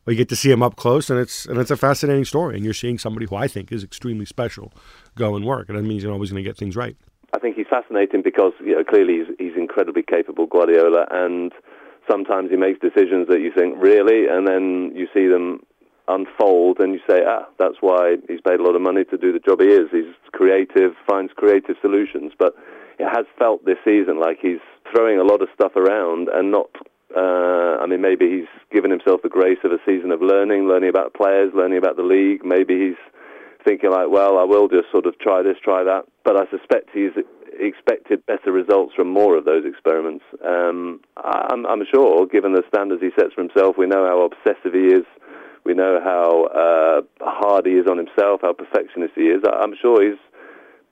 we 0.05 0.15
get 0.15 0.29
to 0.29 0.35
see 0.35 0.51
him 0.51 0.63
up 0.63 0.75
close, 0.75 1.09
and 1.09 1.19
it's 1.19 1.45
and 1.45 1.57
it's 1.57 1.71
a 1.71 1.77
fascinating 1.77 2.25
story. 2.25 2.55
And 2.55 2.65
you're 2.65 2.73
seeing 2.73 2.97
somebody 2.97 3.25
who 3.29 3.35
I 3.35 3.47
think 3.47 3.71
is 3.71 3.83
extremely 3.83 4.25
special 4.25 4.73
go 5.15 5.35
and 5.35 5.45
work, 5.45 5.69
and 5.69 5.77
that 5.77 5.83
means 5.83 6.03
you're 6.03 6.13
always 6.13 6.31
going 6.31 6.43
to 6.43 6.49
get 6.49 6.57
things 6.57 6.75
right. 6.75 6.95
I 7.35 7.39
think 7.39 7.55
he's 7.55 7.67
fascinating 7.69 8.21
because 8.23 8.53
you 8.63 8.75
know 8.75 8.83
clearly 8.83 9.19
he's, 9.19 9.35
he's 9.37 9.57
incredibly 9.57 10.03
capable, 10.03 10.47
Guardiola, 10.47 11.05
and 11.11 11.51
sometimes 12.09 12.49
he 12.49 12.57
makes 12.57 12.79
decisions 12.79 13.27
that 13.29 13.41
you 13.41 13.51
think 13.55 13.75
really, 13.77 14.27
and 14.27 14.47
then 14.47 14.91
you 14.95 15.07
see 15.13 15.27
them 15.27 15.61
unfold, 16.07 16.79
and 16.79 16.93
you 16.93 16.99
say, 17.07 17.21
ah, 17.25 17.45
that's 17.59 17.77
why 17.81 18.15
he's 18.27 18.41
paid 18.41 18.59
a 18.59 18.63
lot 18.63 18.75
of 18.75 18.81
money 18.81 19.03
to 19.05 19.17
do 19.17 19.31
the 19.31 19.39
job 19.39 19.61
he 19.61 19.67
is. 19.67 19.89
He's 19.91 20.11
creative, 20.31 20.93
finds 21.07 21.31
creative 21.33 21.75
solutions, 21.81 22.33
but 22.37 22.55
it 22.97 23.07
has 23.07 23.25
felt 23.37 23.63
this 23.65 23.77
season 23.85 24.19
like 24.19 24.39
he's 24.41 24.59
throwing 24.91 25.19
a 25.19 25.23
lot 25.23 25.41
of 25.41 25.49
stuff 25.53 25.75
around 25.75 26.29
and 26.29 26.51
not. 26.51 26.69
Uh, 27.15 27.81
I 27.81 27.87
mean, 27.87 28.01
maybe 28.01 28.29
he's 28.29 28.51
given 28.71 28.91
himself 28.91 29.21
the 29.23 29.29
grace 29.29 29.57
of 29.63 29.71
a 29.71 29.79
season 29.85 30.11
of 30.11 30.21
learning, 30.21 30.67
learning 30.67 30.89
about 30.89 31.13
players, 31.15 31.51
learning 31.55 31.79
about 31.79 31.95
the 31.95 32.03
league. 32.03 32.45
Maybe 32.45 32.77
he's 32.77 33.01
thinking 33.65 33.89
like, 33.89 34.09
well, 34.09 34.37
I 34.37 34.43
will 34.43 34.67
just 34.67 34.91
sort 34.91 35.05
of 35.05 35.17
try 35.19 35.41
this, 35.41 35.57
try 35.63 35.83
that. 35.83 36.05
But 36.23 36.37
I 36.37 36.45
suspect 36.51 36.89
he's 36.93 37.11
expected 37.59 38.25
better 38.25 38.51
results 38.51 38.93
from 38.95 39.09
more 39.09 39.37
of 39.37 39.45
those 39.45 39.65
experiments. 39.65 40.23
Um, 40.45 41.01
I'm, 41.17 41.65
I'm 41.65 41.83
sure, 41.91 42.25
given 42.27 42.53
the 42.53 42.63
standards 42.67 43.01
he 43.01 43.09
sets 43.19 43.33
for 43.33 43.41
himself, 43.41 43.75
we 43.77 43.87
know 43.87 44.05
how 44.05 44.21
obsessive 44.21 44.73
he 44.73 44.93
is. 44.93 45.05
We 45.65 45.73
know 45.73 45.99
how 46.03 46.45
uh, 46.45 47.01
hard 47.21 47.65
he 47.65 47.73
is 47.73 47.85
on 47.89 47.97
himself, 47.97 48.41
how 48.41 48.53
perfectionist 48.53 49.13
he 49.15 49.23
is. 49.23 49.43
I'm 49.51 49.75
sure 49.81 50.01
he's 50.01 50.19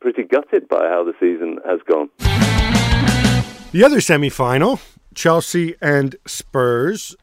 pretty 0.02 0.24
gutted 0.24 0.68
by 0.68 0.88
how 0.90 1.04
the 1.04 1.14
season 1.20 1.60
has 1.66 1.80
gone. 1.88 2.10
The 3.78 3.84
other 3.84 4.02
semi 4.02 4.30
final, 4.30 4.80
Chelsea 5.14 5.76
and 5.80 6.16
Spurs. 6.26 7.16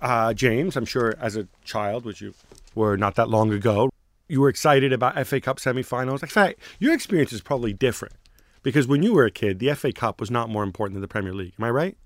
Uh, 0.00 0.32
James, 0.34 0.76
I'm 0.76 0.84
sure 0.84 1.14
as 1.20 1.34
a 1.34 1.48
child, 1.64 2.04
which 2.04 2.20
you 2.20 2.32
were 2.76 2.96
not 2.96 3.16
that 3.16 3.28
long 3.28 3.52
ago, 3.52 3.90
you 4.28 4.40
were 4.40 4.48
excited 4.48 4.92
about 4.92 5.26
FA 5.26 5.40
Cup 5.40 5.58
semi 5.58 5.82
finals. 5.82 6.22
In 6.22 6.28
fact, 6.28 6.60
your 6.78 6.94
experience 6.94 7.32
is 7.32 7.40
probably 7.40 7.72
different 7.72 8.14
because 8.62 8.86
when 8.86 9.02
you 9.02 9.14
were 9.14 9.24
a 9.24 9.32
kid, 9.32 9.58
the 9.58 9.74
FA 9.74 9.90
Cup 9.90 10.20
was 10.20 10.30
not 10.30 10.48
more 10.48 10.62
important 10.62 10.94
than 10.94 11.02
the 11.02 11.08
Premier 11.08 11.34
League. 11.34 11.54
Am 11.58 11.64
I 11.64 11.70
right? 11.70 11.96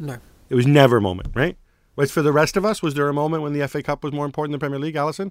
No. 0.00 0.16
It 0.48 0.56
was 0.56 0.66
never 0.66 0.96
a 0.96 1.00
moment, 1.00 1.28
right? 1.32 1.56
Whereas 1.94 2.10
for 2.10 2.22
the 2.22 2.32
rest 2.32 2.56
of 2.56 2.64
us, 2.64 2.82
was 2.82 2.94
there 2.94 3.08
a 3.08 3.14
moment 3.14 3.44
when 3.44 3.52
the 3.52 3.68
FA 3.68 3.84
Cup 3.84 4.02
was 4.02 4.12
more 4.12 4.26
important 4.26 4.50
than 4.50 4.58
the 4.58 4.64
Premier 4.64 4.80
League, 4.80 4.96
Alyson? 4.96 5.30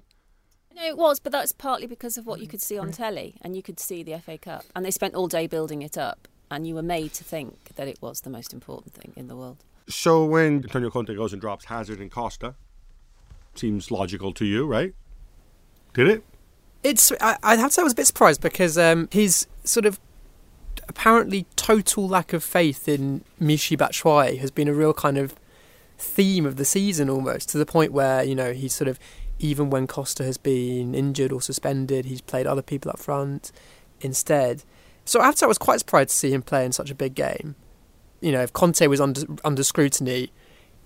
No, 0.74 0.82
it 0.82 0.96
was, 0.96 1.20
but 1.20 1.30
that's 1.30 1.52
partly 1.52 1.86
because 1.86 2.16
of 2.16 2.24
what 2.24 2.40
you 2.40 2.48
could 2.48 2.62
see 2.62 2.78
on 2.78 2.90
telly, 2.90 3.36
and 3.42 3.54
you 3.54 3.62
could 3.62 3.78
see 3.78 4.02
the 4.02 4.18
FA 4.18 4.38
Cup, 4.38 4.64
and 4.74 4.82
they 4.82 4.90
spent 4.90 5.14
all 5.14 5.28
day 5.28 5.46
building 5.46 5.82
it 5.82 5.98
up, 5.98 6.26
and 6.50 6.66
you 6.66 6.74
were 6.74 6.82
made 6.82 7.12
to 7.14 7.24
think 7.24 7.74
that 7.76 7.88
it 7.88 8.00
was 8.00 8.20
the 8.20 8.30
most 8.30 8.52
important 8.52 8.94
thing 8.94 9.12
in 9.16 9.28
the 9.28 9.36
world. 9.36 9.58
So 9.88 10.24
when 10.24 10.62
Antonio 10.62 10.90
Conte 10.90 11.14
goes 11.14 11.32
and 11.32 11.40
drops 11.40 11.66
Hazard 11.66 12.00
and 12.00 12.10
Costa, 12.10 12.54
seems 13.54 13.90
logical 13.90 14.32
to 14.32 14.44
you, 14.44 14.66
right? 14.66 14.94
Did 15.92 16.08
it? 16.08 16.24
It's 16.82 17.12
I, 17.20 17.36
I 17.42 17.56
have 17.56 17.70
to 17.70 17.74
say 17.74 17.82
I 17.82 17.84
was 17.84 17.92
a 17.92 17.96
bit 17.96 18.06
surprised 18.06 18.40
because 18.40 18.76
um, 18.76 19.08
his 19.10 19.46
sort 19.64 19.86
of 19.86 19.98
apparently 20.88 21.46
total 21.56 22.06
lack 22.06 22.32
of 22.32 22.44
faith 22.44 22.88
in 22.88 23.24
Michy 23.40 23.76
Batshuayi 23.76 24.38
has 24.38 24.50
been 24.50 24.68
a 24.68 24.74
real 24.74 24.92
kind 24.92 25.16
of 25.16 25.34
theme 25.96 26.44
of 26.44 26.56
the 26.56 26.64
season 26.64 27.08
almost 27.08 27.48
to 27.50 27.58
the 27.58 27.64
point 27.64 27.92
where 27.92 28.22
you 28.22 28.34
know 28.34 28.52
he's 28.52 28.74
sort 28.74 28.88
of 28.88 28.98
even 29.38 29.70
when 29.70 29.86
Costa 29.86 30.24
has 30.24 30.36
been 30.36 30.94
injured 30.94 31.32
or 31.32 31.40
suspended 31.40 32.04
he's 32.04 32.20
played 32.20 32.46
other 32.46 32.62
people 32.62 32.90
up 32.90 32.98
front 32.98 33.52
instead 34.00 34.64
so 35.04 35.20
I 35.20 35.26
have 35.26 35.34
to 35.34 35.38
say 35.40 35.46
I 35.46 35.48
was 35.48 35.58
quite 35.58 35.80
surprised 35.80 36.10
to 36.10 36.16
see 36.16 36.32
him 36.32 36.42
play 36.42 36.64
in 36.64 36.72
such 36.72 36.90
a 36.90 36.94
big 36.94 37.14
game 37.14 37.56
you 38.20 38.32
know 38.32 38.42
if 38.42 38.52
Conte 38.52 38.86
was 38.86 39.00
under 39.00 39.22
under 39.44 39.62
scrutiny 39.62 40.32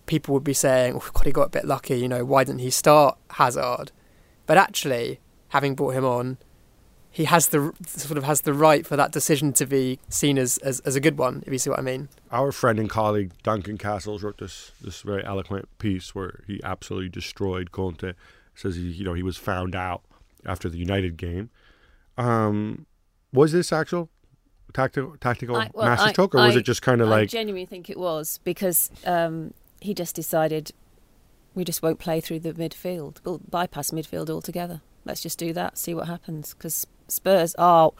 people 0.06 0.34
would 0.34 0.44
be 0.44 0.54
saying 0.54 0.94
oh 0.96 1.10
god 1.12 1.26
he 1.26 1.32
got 1.32 1.46
a 1.46 1.50
bit 1.50 1.64
lucky 1.64 1.98
you 1.98 2.08
know 2.08 2.24
why 2.24 2.44
didn't 2.44 2.60
he 2.60 2.70
start 2.70 3.18
Hazard 3.30 3.92
but 4.46 4.56
actually 4.56 5.20
having 5.48 5.74
brought 5.74 5.94
him 5.94 6.04
on 6.04 6.38
he 7.10 7.24
has 7.24 7.48
the 7.48 7.72
sort 7.86 8.18
of 8.18 8.24
has 8.24 8.42
the 8.42 8.52
right 8.52 8.86
for 8.86 8.96
that 8.96 9.12
decision 9.12 9.52
to 9.54 9.66
be 9.66 9.98
seen 10.08 10.38
as, 10.38 10.58
as, 10.58 10.80
as 10.80 10.94
a 10.94 11.00
good 11.00 11.18
one, 11.18 11.42
if 11.46 11.52
you 11.52 11.58
see 11.58 11.70
what 11.70 11.78
I 11.78 11.82
mean. 11.82 12.08
Our 12.30 12.52
friend 12.52 12.78
and 12.78 12.88
colleague 12.88 13.32
Duncan 13.42 13.78
Castles 13.78 14.22
wrote 14.22 14.38
this 14.38 14.72
this 14.80 15.00
very 15.02 15.24
eloquent 15.24 15.68
piece 15.78 16.14
where 16.14 16.44
he 16.46 16.60
absolutely 16.62 17.08
destroyed 17.08 17.72
Conte. 17.72 18.12
Says 18.54 18.76
he 18.76 18.82
you 18.82 19.04
know 19.04 19.14
he 19.14 19.22
was 19.22 19.36
found 19.36 19.74
out 19.74 20.02
after 20.44 20.68
the 20.68 20.78
United 20.78 21.16
game. 21.16 21.50
Um, 22.16 22.86
was 23.32 23.52
this 23.52 23.72
actual 23.72 24.08
tactical 24.72 25.16
tactical 25.20 25.56
I- 25.56 25.70
well, 25.74 25.86
I- 25.88 26.12
or 26.18 26.28
was 26.46 26.56
I- 26.56 26.58
it 26.60 26.62
just 26.62 26.82
kind 26.82 27.00
of 27.00 27.08
like? 27.08 27.22
I 27.22 27.26
genuinely 27.26 27.66
think 27.66 27.88
it 27.90 27.98
was 27.98 28.40
because 28.44 28.90
um, 29.04 29.54
he 29.80 29.94
just 29.94 30.14
decided 30.14 30.72
we 31.54 31.64
just 31.64 31.82
won't 31.82 31.98
play 31.98 32.20
through 32.20 32.40
the 32.40 32.52
midfield. 32.52 33.16
We'll 33.24 33.40
bypass 33.50 33.90
midfield 33.90 34.30
altogether. 34.30 34.80
Let's 35.04 35.20
just 35.22 35.38
do 35.38 35.52
that. 35.54 35.78
See 35.78 35.94
what 35.94 36.06
happens. 36.06 36.54
Because 36.54 36.86
Spurs 37.08 37.54
are 37.56 37.92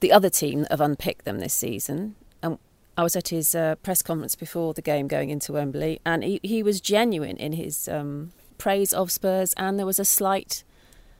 the 0.00 0.12
other 0.12 0.28
team 0.28 0.62
that 0.62 0.70
have 0.72 0.80
unpicked 0.80 1.24
them 1.24 1.38
this 1.38 1.54
season. 1.54 2.16
And 2.42 2.58
I 2.96 3.02
was 3.04 3.14
at 3.16 3.28
his 3.28 3.54
uh, 3.54 3.76
press 3.76 4.02
conference 4.02 4.34
before 4.34 4.74
the 4.74 4.82
game 4.82 5.06
going 5.08 5.30
into 5.30 5.52
Wembley, 5.52 6.00
and 6.04 6.22
he, 6.24 6.40
he 6.42 6.62
was 6.62 6.80
genuine 6.80 7.36
in 7.36 7.52
his 7.52 7.88
um, 7.88 8.32
praise 8.58 8.92
of 8.92 9.10
Spurs, 9.10 9.54
and 9.56 9.78
there 9.78 9.86
was 9.86 9.98
a 9.98 10.04
slight 10.04 10.64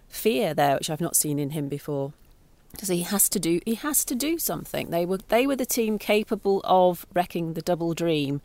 fear 0.09 0.53
there, 0.53 0.75
which 0.75 0.91
I've 0.91 1.01
not 1.01 1.17
seen 1.17 1.39
in 1.39 1.51
him 1.51 1.69
before. 1.69 2.13
So 2.81 2.95
he 2.95 3.02
has 3.02 3.29
to 3.29 3.38
do 3.38 3.61
he 3.67 3.75
has 3.76 4.05
to 4.07 4.14
do 4.14 4.38
something. 4.38 4.91
They 4.91 5.05
were 5.05 5.19
they 5.29 5.47
were 5.47 5.57
the 5.57 5.67
team 5.67 5.99
capable 5.99 6.61
of 6.64 7.07
wrecking 7.14 7.55
the 7.55 7.62
double 7.62 7.95
dream. 7.95 8.41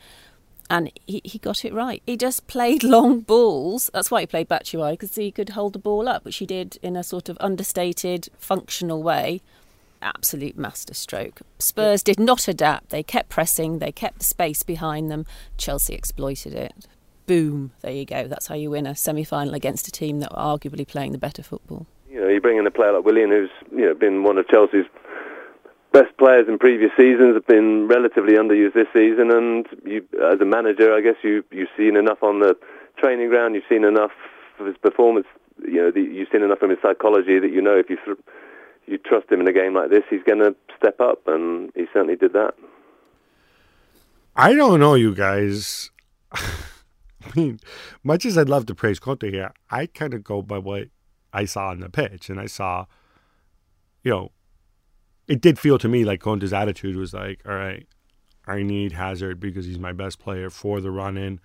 And 0.69 0.91
he, 1.05 1.21
he 1.23 1.39
got 1.39 1.63
it 1.63 1.73
right. 1.73 2.03
He 2.05 2.17
just 2.17 2.47
played 2.47 2.83
long 2.97 3.21
balls. 3.21 3.89
That's 3.93 4.11
why 4.11 4.21
he 4.21 4.27
played 4.27 4.49
Batshuayi, 4.49 4.91
because 4.91 5.15
he 5.15 5.31
could 5.31 5.49
hold 5.49 5.71
the 5.73 5.79
ball 5.79 6.09
up, 6.09 6.25
which 6.25 6.37
he 6.37 6.45
did 6.45 6.77
in 6.81 6.97
a 6.97 7.03
sort 7.03 7.29
of 7.29 7.37
understated, 7.39 8.27
functional 8.37 9.01
way. 9.01 9.41
Absolute 10.01 10.57
masterstroke. 10.57 11.41
Spurs 11.57 12.03
did 12.03 12.19
not 12.19 12.47
adapt. 12.47 12.89
They 12.89 13.01
kept 13.01 13.29
pressing. 13.29 13.79
They 13.79 13.93
kept 13.93 14.19
the 14.19 14.25
space 14.25 14.61
behind 14.61 15.09
them. 15.09 15.25
Chelsea 15.57 15.93
exploited 15.93 16.53
it. 16.53 16.85
Boom. 17.25 17.71
There 17.81 17.91
you 17.91 18.05
go. 18.05 18.27
That's 18.27 18.47
how 18.47 18.55
you 18.55 18.69
win 18.69 18.85
a 18.85 18.95
semi-final 18.95 19.53
against 19.53 19.87
a 19.87 19.91
team 19.91 20.19
that 20.19 20.33
are 20.33 20.57
arguably 20.57 20.87
playing 20.87 21.13
the 21.13 21.17
better 21.17 21.41
football. 21.41 21.87
You 22.17 22.23
know, 22.23 22.29
you 22.29 22.41
bring 22.41 22.57
in 22.57 22.65
a 22.65 22.71
player 22.71 22.93
like 22.93 23.05
Willian, 23.05 23.29
who's 23.29 23.51
you 23.71 23.85
know 23.85 23.93
been 23.93 24.23
one 24.23 24.39
of 24.39 24.47
Chelsea's 24.47 24.87
best 25.93 26.17
players 26.17 26.47
in 26.47 26.57
previous 26.57 26.89
seasons, 26.97 27.35
have 27.35 27.45
been 27.45 27.87
relatively 27.87 28.33
underused 28.33 28.73
this 28.73 28.87
season, 28.91 29.29
and 29.29 29.67
you, 29.85 30.03
as 30.25 30.41
a 30.41 30.45
manager, 30.45 30.95
I 30.95 31.01
guess 31.01 31.17
you 31.21 31.43
you've 31.51 31.69
seen 31.77 31.95
enough 31.95 32.23
on 32.23 32.39
the 32.39 32.57
training 32.97 33.29
ground, 33.29 33.53
you've 33.53 33.69
seen 33.69 33.83
enough 33.83 34.09
of 34.59 34.65
his 34.65 34.77
performance, 34.77 35.27
you 35.63 35.75
know, 35.75 35.91
the, 35.91 36.01
you've 36.01 36.29
seen 36.31 36.41
enough 36.41 36.57
from 36.57 36.71
his 36.71 36.79
psychology 36.81 37.37
that 37.37 37.51
you 37.51 37.61
know 37.61 37.77
if 37.77 37.87
you 37.87 37.97
th- 38.03 38.17
you 38.87 38.97
trust 38.97 39.31
him 39.31 39.39
in 39.39 39.47
a 39.47 39.53
game 39.53 39.75
like 39.75 39.91
this, 39.91 40.01
he's 40.09 40.23
going 40.23 40.39
to 40.39 40.55
step 40.75 40.99
up, 40.99 41.21
and 41.27 41.71
he 41.75 41.85
certainly 41.93 42.15
did 42.15 42.33
that. 42.33 42.55
I 44.35 44.55
don't 44.55 44.79
know, 44.79 44.95
you 44.95 45.13
guys. 45.13 45.91
I 46.31 46.41
mean, 47.35 47.59
much 48.03 48.25
as 48.25 48.39
I'd 48.39 48.49
love 48.49 48.65
to 48.65 48.73
praise 48.73 48.97
Conte 48.97 49.29
here, 49.29 49.51
I 49.69 49.85
kind 49.85 50.15
of 50.15 50.23
go 50.23 50.41
by 50.41 50.57
what 50.57 50.87
I 51.33 51.45
saw 51.45 51.69
on 51.69 51.79
the 51.79 51.89
pitch, 51.89 52.29
and 52.29 52.39
I 52.39 52.45
saw, 52.45 52.85
you 54.03 54.11
know, 54.11 54.31
it 55.27 55.41
did 55.41 55.59
feel 55.59 55.77
to 55.79 55.87
me 55.87 56.05
like 56.05 56.21
Conte's 56.21 56.53
attitude 56.53 56.95
was 56.95 57.13
like, 57.13 57.41
all 57.45 57.55
right, 57.55 57.87
I 58.45 58.63
need 58.63 58.93
Hazard 58.93 59.39
because 59.39 59.65
he's 59.65 59.79
my 59.79 59.91
best 59.91 60.19
player 60.19 60.49
for 60.49 60.79
the 60.79 60.91
run 60.91 61.17
in. 61.17 61.39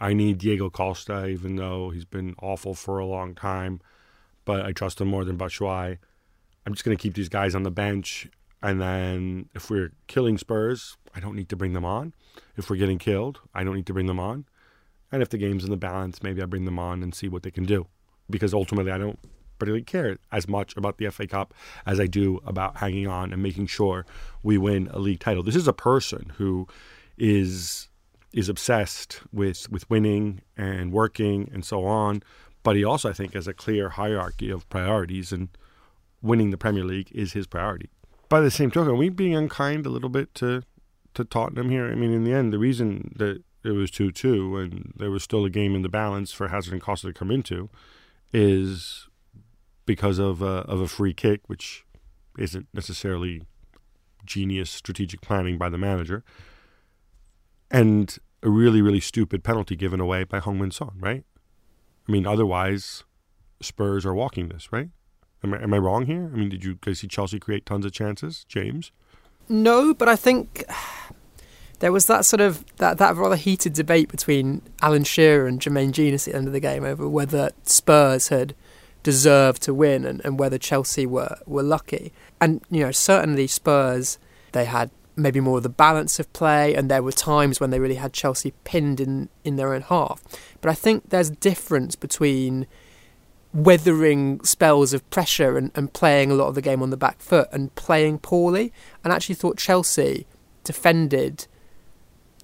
I 0.00 0.12
need 0.12 0.38
Diego 0.38 0.70
Costa, 0.70 1.26
even 1.26 1.56
though 1.56 1.90
he's 1.90 2.04
been 2.04 2.34
awful 2.40 2.74
for 2.74 2.98
a 2.98 3.06
long 3.06 3.34
time, 3.34 3.80
but 4.44 4.64
I 4.64 4.72
trust 4.72 5.00
him 5.00 5.08
more 5.08 5.24
than 5.24 5.38
Batshuayi. 5.38 5.98
I'm 6.66 6.72
just 6.72 6.84
going 6.84 6.96
to 6.96 7.02
keep 7.02 7.14
these 7.14 7.28
guys 7.28 7.54
on 7.54 7.62
the 7.62 7.70
bench. 7.70 8.28
And 8.62 8.80
then 8.80 9.48
if 9.54 9.68
we're 9.68 9.92
killing 10.06 10.38
Spurs, 10.38 10.96
I 11.14 11.20
don't 11.20 11.36
need 11.36 11.48
to 11.50 11.56
bring 11.56 11.74
them 11.74 11.84
on. 11.84 12.14
If 12.56 12.70
we're 12.70 12.76
getting 12.76 12.98
killed, 12.98 13.40
I 13.54 13.62
don't 13.62 13.74
need 13.74 13.86
to 13.86 13.92
bring 13.92 14.06
them 14.06 14.20
on. 14.20 14.46
And 15.12 15.22
if 15.22 15.28
the 15.28 15.38
game's 15.38 15.64
in 15.64 15.70
the 15.70 15.76
balance, 15.76 16.22
maybe 16.22 16.42
I 16.42 16.46
bring 16.46 16.64
them 16.64 16.78
on 16.78 17.02
and 17.02 17.14
see 17.14 17.28
what 17.28 17.42
they 17.42 17.50
can 17.50 17.64
do. 17.64 17.86
Because 18.30 18.54
ultimately, 18.54 18.90
I 18.90 18.98
don't 18.98 19.18
particularly 19.58 19.84
care 19.84 20.18
as 20.32 20.48
much 20.48 20.76
about 20.76 20.98
the 20.98 21.10
FA 21.10 21.26
Cup 21.26 21.54
as 21.86 22.00
I 22.00 22.06
do 22.06 22.40
about 22.44 22.78
hanging 22.78 23.06
on 23.06 23.32
and 23.32 23.42
making 23.42 23.66
sure 23.66 24.04
we 24.42 24.58
win 24.58 24.88
a 24.92 24.98
league 24.98 25.20
title. 25.20 25.42
This 25.42 25.56
is 25.56 25.68
a 25.68 25.72
person 25.72 26.32
who 26.36 26.66
is 27.16 27.88
is 28.32 28.48
obsessed 28.48 29.20
with 29.32 29.70
with 29.70 29.88
winning 29.88 30.42
and 30.56 30.92
working 30.92 31.48
and 31.52 31.64
so 31.64 31.84
on, 31.84 32.22
but 32.62 32.76
he 32.76 32.84
also 32.84 33.08
I 33.08 33.12
think 33.12 33.34
has 33.34 33.46
a 33.46 33.54
clear 33.54 33.90
hierarchy 33.90 34.50
of 34.50 34.68
priorities 34.68 35.32
and 35.32 35.48
winning 36.20 36.50
the 36.50 36.58
Premier 36.58 36.84
League 36.84 37.10
is 37.12 37.32
his 37.32 37.46
priority. 37.46 37.90
By 38.28 38.40
the 38.40 38.50
same 38.50 38.70
token, 38.70 38.92
are 38.92 38.96
we 38.96 39.08
being 39.08 39.36
unkind 39.36 39.86
a 39.86 39.90
little 39.90 40.08
bit 40.08 40.34
to 40.36 40.62
to 41.14 41.24
Tottenham 41.24 41.70
here? 41.70 41.86
I 41.86 41.94
mean, 41.94 42.12
in 42.12 42.24
the 42.24 42.32
end, 42.32 42.52
the 42.52 42.58
reason 42.58 43.12
that 43.16 43.42
it 43.62 43.70
was 43.70 43.90
two 43.90 44.10
two 44.10 44.56
and 44.58 44.92
there 44.96 45.10
was 45.10 45.22
still 45.22 45.44
a 45.44 45.50
game 45.50 45.74
in 45.74 45.82
the 45.82 45.88
balance 45.88 46.32
for 46.32 46.48
Hazard 46.48 46.72
and 46.72 46.82
Costa 46.82 47.06
to 47.06 47.12
come 47.12 47.30
into 47.30 47.70
is 48.34 49.08
because 49.86 50.18
of 50.18 50.42
a, 50.42 50.62
of 50.66 50.80
a 50.80 50.88
free 50.88 51.14
kick, 51.14 51.42
which 51.46 51.84
isn't 52.36 52.66
necessarily 52.74 53.42
genius 54.26 54.70
strategic 54.70 55.20
planning 55.20 55.56
by 55.56 55.68
the 55.68 55.78
manager, 55.78 56.24
and 57.70 58.18
a 58.42 58.50
really 58.50 58.82
really 58.82 59.00
stupid 59.00 59.44
penalty 59.44 59.76
given 59.76 60.00
away 60.00 60.24
by 60.24 60.40
Heung-min 60.40 60.72
Son, 60.72 60.92
right? 60.98 61.24
I 62.06 62.12
mean, 62.12 62.26
otherwise, 62.26 63.04
Spurs 63.62 64.04
are 64.04 64.14
walking 64.14 64.48
this, 64.48 64.72
right? 64.72 64.90
Am 65.42 65.54
I, 65.54 65.62
am 65.62 65.72
I 65.72 65.78
wrong 65.78 66.06
here? 66.06 66.30
I 66.32 66.36
mean, 66.36 66.48
did 66.48 66.64
you 66.64 66.76
guys 66.80 66.98
see 67.00 67.08
Chelsea 67.08 67.38
create 67.38 67.64
tons 67.64 67.86
of 67.86 67.92
chances, 67.92 68.44
James? 68.48 68.92
No, 69.48 69.94
but 69.94 70.08
I 70.08 70.16
think 70.16 70.64
there 71.80 71.92
was 71.92 72.06
that 72.06 72.24
sort 72.24 72.40
of 72.40 72.64
that, 72.76 72.98
that 72.98 73.16
rather 73.16 73.36
heated 73.36 73.72
debate 73.72 74.08
between 74.08 74.62
Alan 74.82 75.04
Shearer 75.04 75.46
and 75.46 75.60
Jermaine 75.60 75.92
Jenas 75.92 76.26
at 76.26 76.32
the 76.32 76.38
end 76.38 76.46
of 76.46 76.52
the 76.52 76.60
game 76.60 76.84
over 76.84 77.08
whether 77.08 77.50
Spurs 77.64 78.28
had 78.28 78.54
deserved 79.02 79.62
to 79.62 79.74
win 79.74 80.04
and, 80.04 80.24
and 80.24 80.38
whether 80.38 80.58
Chelsea 80.58 81.06
were, 81.06 81.38
were 81.46 81.62
lucky. 81.62 82.12
And, 82.40 82.62
you 82.70 82.84
know, 82.84 82.90
certainly 82.90 83.46
Spurs, 83.46 84.18
they 84.52 84.64
had 84.64 84.90
maybe 85.16 85.38
more 85.40 85.58
of 85.58 85.62
the 85.62 85.68
balance 85.68 86.18
of 86.18 86.32
play 86.32 86.74
and 86.74 86.90
there 86.90 87.02
were 87.02 87.12
times 87.12 87.60
when 87.60 87.70
they 87.70 87.78
really 87.78 87.94
had 87.96 88.12
Chelsea 88.12 88.52
pinned 88.64 89.00
in, 89.00 89.28
in 89.44 89.56
their 89.56 89.74
own 89.74 89.82
half. 89.82 90.22
But 90.60 90.70
I 90.70 90.74
think 90.74 91.10
there's 91.10 91.28
a 91.28 91.34
difference 91.34 91.94
between 91.94 92.66
weathering 93.52 94.42
spells 94.42 94.92
of 94.92 95.08
pressure 95.10 95.56
and, 95.56 95.70
and 95.76 95.92
playing 95.92 96.30
a 96.30 96.34
lot 96.34 96.48
of 96.48 96.56
the 96.56 96.62
game 96.62 96.82
on 96.82 96.90
the 96.90 96.96
back 96.96 97.20
foot 97.20 97.48
and 97.52 97.72
playing 97.76 98.18
poorly. 98.18 98.72
And 99.04 99.12
I 99.12 99.16
actually 99.16 99.36
thought 99.36 99.58
Chelsea 99.58 100.26
defended 100.64 101.46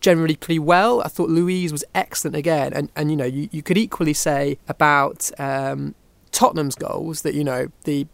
generally 0.00 0.36
pretty 0.36 0.58
well. 0.58 1.02
I 1.02 1.08
thought 1.08 1.28
Luiz 1.28 1.72
was 1.72 1.84
excellent 1.94 2.36
again. 2.36 2.72
And, 2.72 2.90
and 2.96 3.10
you 3.10 3.16
know, 3.16 3.24
you, 3.24 3.48
you 3.52 3.62
could 3.62 3.78
equally 3.78 4.14
say 4.14 4.58
about 4.68 5.30
um, 5.38 5.94
Tottenham's 6.32 6.74
goals 6.74 7.22
that, 7.22 7.34
you 7.34 7.44
know, 7.44 7.68
the 7.84 8.06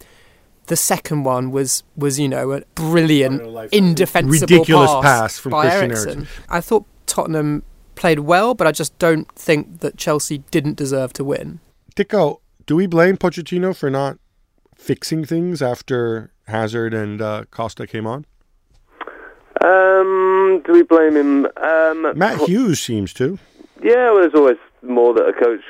the 0.67 0.77
second 0.77 1.25
one 1.25 1.51
was 1.51 1.85
was 1.97 2.19
you 2.19 2.29
know 2.29 2.53
a 2.53 2.63
brilliant, 2.75 3.41
indefensible 3.73 4.41
Ridiculous 4.41 4.91
pass, 4.91 5.03
pass 5.03 5.39
from 5.39 5.53
by 5.53 5.63
Christian 5.69 5.91
Eriksen. 5.91 6.19
Eriksen. 6.19 6.45
I 6.49 6.61
thought 6.61 6.85
Tottenham 7.07 7.63
played 7.95 8.21
well, 8.21 8.55
but 8.55 8.67
I 8.67 8.73
just 8.73 8.99
don't 8.99 9.31
think 9.33 9.81
that 9.81 9.97
Chelsea 9.97 10.39
didn't 10.51 10.77
deserve 10.77 11.13
to 11.15 11.25
win. 11.25 11.61
Dicko, 11.95 12.41
do 12.67 12.77
we 12.77 12.87
blame 12.87 13.17
Pochettino 13.17 13.75
for 13.75 13.91
not 13.91 14.19
fixing 14.75 15.25
things 15.25 15.63
after 15.63 16.33
Hazard 16.47 16.93
and 16.93 17.23
uh, 17.23 17.45
Costa 17.51 17.87
came 17.87 18.07
on? 18.07 18.27
Um, 19.65 20.63
do 20.65 20.73
we 20.73 20.83
blame 20.83 21.17
him? 21.17 21.47
Um, 21.57 22.19
Matt 22.19 22.41
Hughes 22.41 22.81
seems 22.81 23.13
to. 23.15 23.39
Yeah, 23.83 24.11
well, 24.11 24.21
there's 24.21 24.35
always 24.35 24.57
more 24.83 25.15
that 25.15 25.27
a 25.27 25.33
coach 25.33 25.61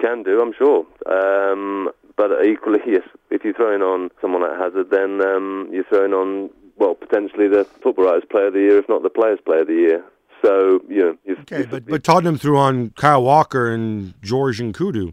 can 0.00 0.22
do, 0.22 0.40
I'm 0.40 0.52
sure. 0.52 0.86
Um, 1.06 1.90
but 2.16 2.44
equally, 2.44 2.80
yes, 2.86 3.02
if 3.30 3.44
you're 3.44 3.54
throwing 3.54 3.82
on 3.82 4.10
someone 4.20 4.42
like 4.42 4.58
Hazard, 4.58 4.90
then 4.90 5.20
um, 5.20 5.68
you're 5.72 5.84
throwing 5.84 6.12
on, 6.12 6.50
well, 6.76 6.94
potentially 6.94 7.48
the 7.48 7.64
Football 7.82 8.06
Writers 8.06 8.24
Player 8.30 8.48
of 8.48 8.54
the 8.54 8.60
Year, 8.60 8.78
if 8.78 8.88
not 8.88 9.02
the 9.02 9.10
Players 9.10 9.38
Player 9.44 9.60
of 9.60 9.68
the 9.68 9.74
Year. 9.74 10.04
So, 10.44 10.80
you 10.88 10.98
know... 10.98 11.16
You've, 11.24 11.40
Okay, 11.40 11.64
but, 11.64 11.86
but 11.86 12.02
Tottenham 12.02 12.36
threw 12.36 12.58
on 12.58 12.90
Kyle 12.90 13.22
Walker 13.22 13.70
and 13.70 14.14
George 14.22 14.60
and 14.60 14.74
Kudu. 14.74 15.12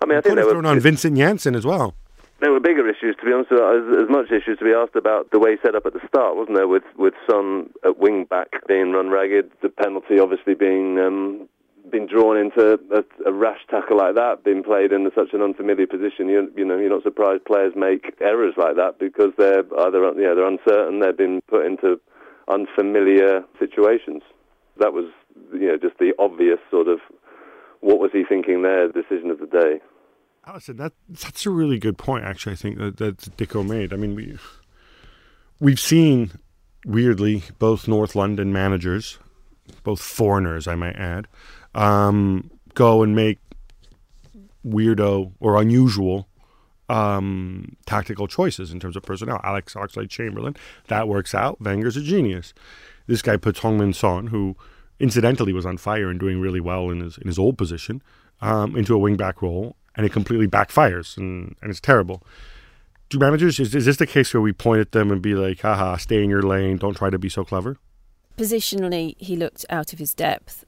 I 0.00 0.06
mean, 0.06 0.18
I 0.18 0.20
think 0.20 0.34
they 0.34 0.40
have 0.40 0.46
were, 0.46 0.52
thrown 0.52 0.66
on 0.66 0.80
Vincent 0.80 1.16
Janssen 1.16 1.54
as 1.54 1.64
well. 1.66 1.94
There 2.44 2.52
were 2.52 2.60
bigger 2.60 2.86
issues, 2.86 3.16
to 3.18 3.24
be 3.24 3.32
honest. 3.32 3.50
As, 3.50 4.04
as 4.04 4.10
much 4.10 4.28
issues 4.30 4.58
to 4.58 4.64
be 4.64 4.76
asked 4.76 4.96
about 4.96 5.30
the 5.32 5.38
way 5.38 5.56
set 5.64 5.74
up 5.74 5.86
at 5.86 5.94
the 5.94 6.06
start, 6.06 6.36
wasn't 6.36 6.56
there? 6.56 6.68
With 6.68 6.84
with 6.96 7.14
Son 7.28 7.70
at 7.84 7.98
wing 7.98 8.26
back 8.28 8.48
being 8.68 8.92
run 8.92 9.08
ragged, 9.08 9.50
the 9.62 9.70
penalty 9.70 10.20
obviously 10.20 10.52
being 10.52 10.98
um, 10.98 11.48
being 11.90 12.06
drawn 12.06 12.36
into 12.36 12.78
a, 12.92 13.02
a 13.26 13.32
rash 13.32 13.60
tackle 13.70 13.96
like 13.96 14.14
that, 14.16 14.44
being 14.44 14.62
played 14.62 14.92
in 14.92 15.08
such 15.14 15.32
an 15.32 15.40
unfamiliar 15.40 15.86
position. 15.86 16.28
You, 16.28 16.52
you 16.54 16.66
know, 16.66 16.76
you're 16.76 16.90
not 16.90 17.02
surprised 17.02 17.46
players 17.46 17.72
make 17.76 18.12
errors 18.20 18.54
like 18.58 18.76
that 18.76 18.98
because 18.98 19.32
they're 19.38 19.64
either 19.80 20.04
yeah 20.20 20.36
they're 20.36 20.46
uncertain, 20.46 21.00
they've 21.00 21.16
been 21.16 21.40
put 21.48 21.64
into 21.64 21.98
unfamiliar 22.52 23.42
situations. 23.58 24.20
That 24.78 24.92
was 24.92 25.06
you 25.54 25.68
know 25.68 25.78
just 25.80 25.96
the 25.96 26.12
obvious 26.18 26.60
sort 26.70 26.88
of 26.88 27.00
what 27.80 28.00
was 28.00 28.10
he 28.12 28.22
thinking 28.28 28.60
there 28.60 28.92
decision 28.92 29.30
of 29.30 29.40
the 29.40 29.46
day. 29.46 29.80
Alyson, 30.46 30.76
that 30.76 30.92
that's 31.08 31.46
a 31.46 31.50
really 31.50 31.78
good 31.78 31.96
point. 31.96 32.24
Actually, 32.24 32.52
I 32.52 32.56
think 32.56 32.78
that 32.78 32.96
that 32.98 33.18
Dicko 33.36 33.66
made. 33.66 33.92
I 33.92 33.96
mean, 33.96 34.14
we 34.14 34.38
we've 35.58 35.80
seen 35.80 36.32
weirdly 36.84 37.44
both 37.58 37.88
North 37.88 38.14
London 38.14 38.52
managers, 38.52 39.18
both 39.82 40.00
foreigners, 40.00 40.68
I 40.68 40.74
might 40.74 40.96
add, 40.96 41.26
um, 41.74 42.50
go 42.74 43.02
and 43.02 43.16
make 43.16 43.38
weirdo 44.66 45.32
or 45.40 45.60
unusual 45.60 46.28
um, 46.88 47.76
tactical 47.86 48.26
choices 48.26 48.70
in 48.70 48.80
terms 48.80 48.96
of 48.96 49.02
personnel. 49.02 49.40
Alex 49.42 49.74
Oxlade 49.74 50.10
Chamberlain, 50.10 50.56
that 50.88 51.08
works 51.08 51.34
out. 51.34 51.60
Wenger's 51.60 51.96
a 51.96 52.02
genius. 52.02 52.52
This 53.06 53.22
guy 53.22 53.36
puts 53.36 53.60
Heung-min 53.60 53.92
Son, 53.92 54.28
who 54.28 54.56
incidentally 55.00 55.52
was 55.52 55.66
on 55.66 55.76
fire 55.76 56.10
and 56.10 56.20
doing 56.20 56.40
really 56.40 56.60
well 56.60 56.90
in 56.90 57.00
his 57.00 57.18
in 57.18 57.26
his 57.26 57.38
old 57.38 57.56
position, 57.56 58.02
um, 58.40 58.76
into 58.76 58.94
a 58.94 58.98
wing 58.98 59.16
back 59.16 59.40
role, 59.42 59.76
and 59.96 60.04
it 60.04 60.12
completely 60.12 60.46
backfires, 60.46 61.16
and, 61.16 61.54
and 61.62 61.70
it's 61.70 61.80
terrible. 61.80 62.22
Do 63.10 63.18
managers 63.18 63.60
is, 63.60 63.74
is 63.74 63.84
this 63.84 63.98
the 63.98 64.06
case 64.06 64.32
where 64.34 64.40
we 64.40 64.52
point 64.52 64.80
at 64.80 64.92
them 64.92 65.10
and 65.10 65.22
be 65.22 65.34
like, 65.34 65.60
haha, 65.60 65.96
stay 65.96 66.22
in 66.22 66.30
your 66.30 66.42
lane, 66.42 66.78
don't 66.78 66.96
try 66.96 67.10
to 67.10 67.18
be 67.18 67.28
so 67.28 67.44
clever? 67.44 67.76
Positionally, 68.36 69.14
he 69.18 69.36
looked 69.36 69.64
out 69.70 69.92
of 69.92 70.00
his 70.00 70.14
depth, 70.14 70.64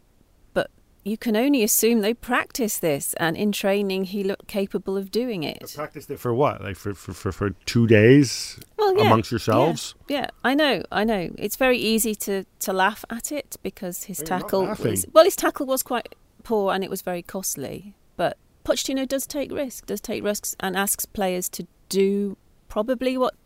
but 0.55 0.71
you 1.03 1.17
can 1.17 1.35
only 1.35 1.65
assume 1.65 2.01
they 2.01 2.15
practice 2.15 2.79
this, 2.79 3.15
and 3.15 3.37
in 3.37 3.51
training, 3.51 4.05
he 4.05 4.23
looked 4.23 4.47
capable 4.47 4.97
of 4.97 5.11
doing 5.11 5.43
it. 5.43 5.73
Practiced 5.75 6.11
it 6.11 6.21
for 6.21 6.33
what? 6.33 6.62
Like 6.62 6.77
for 6.77 6.95
for, 6.95 7.12
for, 7.12 7.33
for 7.33 7.51
two 7.65 7.89
days 7.89 8.61
Well, 8.77 8.97
yeah, 8.97 9.07
amongst 9.07 9.33
yourselves? 9.33 9.97
Yeah, 10.07 10.21
yeah, 10.21 10.27
I 10.45 10.55
know, 10.55 10.85
I 10.93 11.03
know. 11.03 11.31
It's 11.37 11.57
very 11.57 11.79
easy 11.79 12.15
to, 12.17 12.45
to 12.61 12.73
laugh 12.73 13.05
at 13.11 13.33
it 13.33 13.57
because 13.65 14.05
his 14.05 14.19
tackle 14.19 14.67
was 14.67 15.07
well, 15.12 15.25
his 15.25 15.35
tackle 15.35 15.67
was 15.67 15.83
quite 15.83 16.15
poor 16.45 16.73
and 16.73 16.85
it 16.85 16.91
was 16.91 17.03
very 17.03 17.23
costly. 17.23 17.95
But 18.17 18.39
Pochettino 18.67 19.07
does 19.07 19.29
take 19.29 19.53
risks, 19.53 19.87
does 19.87 20.01
take 20.01 20.25
risks, 20.25 20.57
and 20.59 20.77
asks 20.77 21.07
players 21.07 21.49
to 21.51 21.69
do 21.89 22.37
probably 22.69 23.17
what 23.17 23.37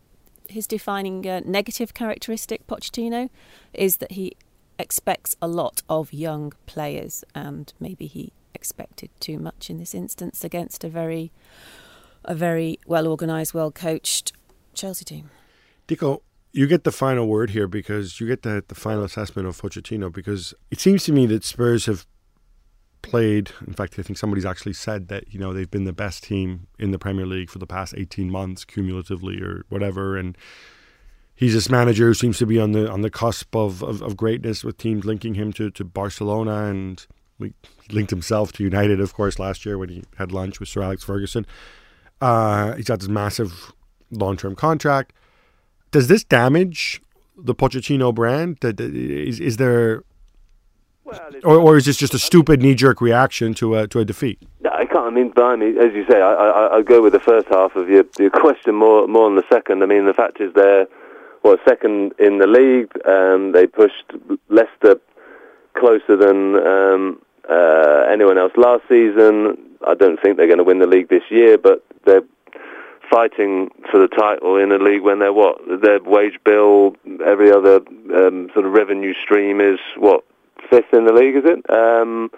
his 0.49 0.65
defining 0.65 1.27
uh, 1.27 1.41
negative 1.45 1.93
characteristic, 1.93 2.65
Pochettino, 2.65 3.29
is 3.71 3.97
that 3.97 4.13
he 4.13 4.35
expects 4.79 5.35
a 5.39 5.47
lot 5.47 5.83
of 5.87 6.11
young 6.11 6.53
players, 6.65 7.23
and 7.35 7.71
maybe 7.79 8.07
he 8.07 8.33
expected 8.55 9.11
too 9.19 9.37
much 9.37 9.69
in 9.69 9.77
this 9.77 9.93
instance 9.93 10.43
against 10.43 10.83
a 10.83 10.89
very, 10.89 11.31
a 12.25 12.33
very 12.33 12.79
well 12.87 13.07
organised, 13.07 13.53
well 13.53 13.71
coached 13.71 14.33
Chelsea 14.73 15.05
team. 15.05 15.29
Dicko, 15.87 16.21
you 16.51 16.65
get 16.65 16.83
the 16.83 16.91
final 16.91 17.27
word 17.27 17.51
here 17.51 17.67
because 17.67 18.19
you 18.19 18.25
get 18.25 18.41
the, 18.41 18.63
the 18.67 18.75
final 18.75 19.03
assessment 19.03 19.47
of 19.47 19.61
Pochettino 19.61 20.11
because 20.11 20.55
it 20.71 20.79
seems 20.79 21.03
to 21.03 21.13
me 21.13 21.27
that 21.27 21.43
Spurs 21.43 21.85
have 21.85 22.07
played. 23.01 23.51
In 23.65 23.73
fact, 23.73 23.97
I 23.97 24.01
think 24.01 24.17
somebody's 24.17 24.45
actually 24.45 24.73
said 24.73 25.07
that 25.07 25.33
you 25.33 25.39
know 25.39 25.53
they've 25.53 25.69
been 25.69 25.85
the 25.85 25.93
best 25.93 26.23
team 26.23 26.67
in 26.79 26.91
the 26.91 26.99
Premier 26.99 27.25
League 27.25 27.49
for 27.49 27.59
the 27.59 27.67
past 27.67 27.93
eighteen 27.97 28.29
months 28.29 28.65
cumulatively 28.65 29.41
or 29.41 29.65
whatever, 29.69 30.17
and 30.17 30.37
he's 31.35 31.53
this 31.53 31.69
manager 31.69 32.07
who 32.07 32.13
seems 32.13 32.37
to 32.37 32.45
be 32.45 32.59
on 32.59 32.71
the 32.71 32.89
on 32.89 33.01
the 33.01 33.09
cusp 33.09 33.55
of, 33.55 33.81
of, 33.83 34.01
of 34.01 34.15
greatness 34.15 34.63
with 34.63 34.77
teams 34.77 35.05
linking 35.05 35.35
him 35.35 35.51
to, 35.53 35.69
to 35.71 35.83
Barcelona 35.83 36.65
and 36.65 37.07
he 37.41 37.53
linked 37.91 38.11
himself 38.11 38.51
to 38.53 38.63
United, 38.63 38.99
of 38.99 39.13
course, 39.13 39.39
last 39.39 39.65
year 39.65 39.77
when 39.77 39.89
he 39.89 40.03
had 40.17 40.31
lunch 40.31 40.59
with 40.59 40.69
Sir 40.69 40.83
Alex 40.83 41.03
Ferguson. 41.03 41.45
Uh, 42.19 42.73
he's 42.75 42.85
got 42.85 42.99
this 42.99 43.09
massive 43.09 43.73
long 44.11 44.37
term 44.37 44.55
contract. 44.55 45.13
Does 45.91 46.07
this 46.07 46.23
damage 46.23 47.01
the 47.35 47.55
Pochettino 47.55 48.13
brand? 48.13 48.59
Is, 48.63 49.39
is 49.39 49.57
there, 49.57 50.03
Well, 51.03 51.19
or, 51.43 51.57
or 51.57 51.77
is 51.77 51.85
this 51.85 51.97
just 51.97 52.13
a 52.13 52.19
stupid 52.19 52.61
knee 52.61 52.75
jerk 52.75 53.01
reaction 53.01 53.53
to 53.55 53.75
a 53.75 53.87
to 53.87 53.99
a 53.99 54.05
defeat? 54.05 54.39
No, 54.61 54.69
I 54.69 54.85
can't. 54.85 55.07
I 55.07 55.09
mean, 55.09 55.31
blimey, 55.31 55.77
as 55.77 55.93
you 55.93 56.05
say, 56.09 56.21
I, 56.21 56.31
I, 56.31 56.77
I 56.77 56.81
go 56.81 57.01
with 57.01 57.13
the 57.13 57.19
first 57.19 57.47
half 57.49 57.75
of 57.75 57.89
your, 57.89 58.03
your 58.19 58.29
question 58.29 58.75
more 58.75 59.07
more 59.07 59.27
than 59.29 59.35
the 59.35 59.47
second. 59.51 59.83
I 59.83 59.87
mean, 59.87 60.05
the 60.05 60.13
fact 60.13 60.39
is 60.39 60.53
they're 60.53 60.87
well 61.43 61.57
second 61.67 62.13
in 62.19 62.37
the 62.37 62.47
league. 62.47 62.91
Um, 63.07 63.51
they 63.51 63.65
pushed 63.65 64.13
Leicester 64.49 64.99
closer 65.73 66.15
than 66.15 66.55
um, 66.55 67.21
uh, 67.49 68.05
anyone 68.11 68.37
else 68.37 68.53
last 68.55 68.83
season. 68.87 69.57
I 69.85 69.95
don't 69.95 70.21
think 70.21 70.37
they're 70.37 70.47
going 70.47 70.59
to 70.59 70.63
win 70.63 70.79
the 70.79 70.87
league 70.87 71.09
this 71.09 71.23
year, 71.29 71.57
but 71.57 71.83
they're 72.05 72.23
fighting 73.09 73.69
for 73.91 73.99
the 73.99 74.07
title 74.07 74.55
in 74.55 74.71
a 74.71 74.77
league 74.77 75.01
when 75.01 75.19
they're 75.19 75.33
what 75.33 75.57
their 75.81 75.99
wage 76.03 76.39
bill, 76.45 76.95
every 77.25 77.51
other 77.51 77.81
um, 78.15 78.49
sort 78.53 78.65
of 78.65 78.71
revenue 78.71 79.13
stream 79.21 79.59
is 79.59 79.79
what 79.97 80.23
fifth 80.69 80.93
in 80.93 81.05
the 81.05 81.13
league, 81.13 81.35
is 81.35 81.43
it? 81.45 81.69
Um, 81.69 82.29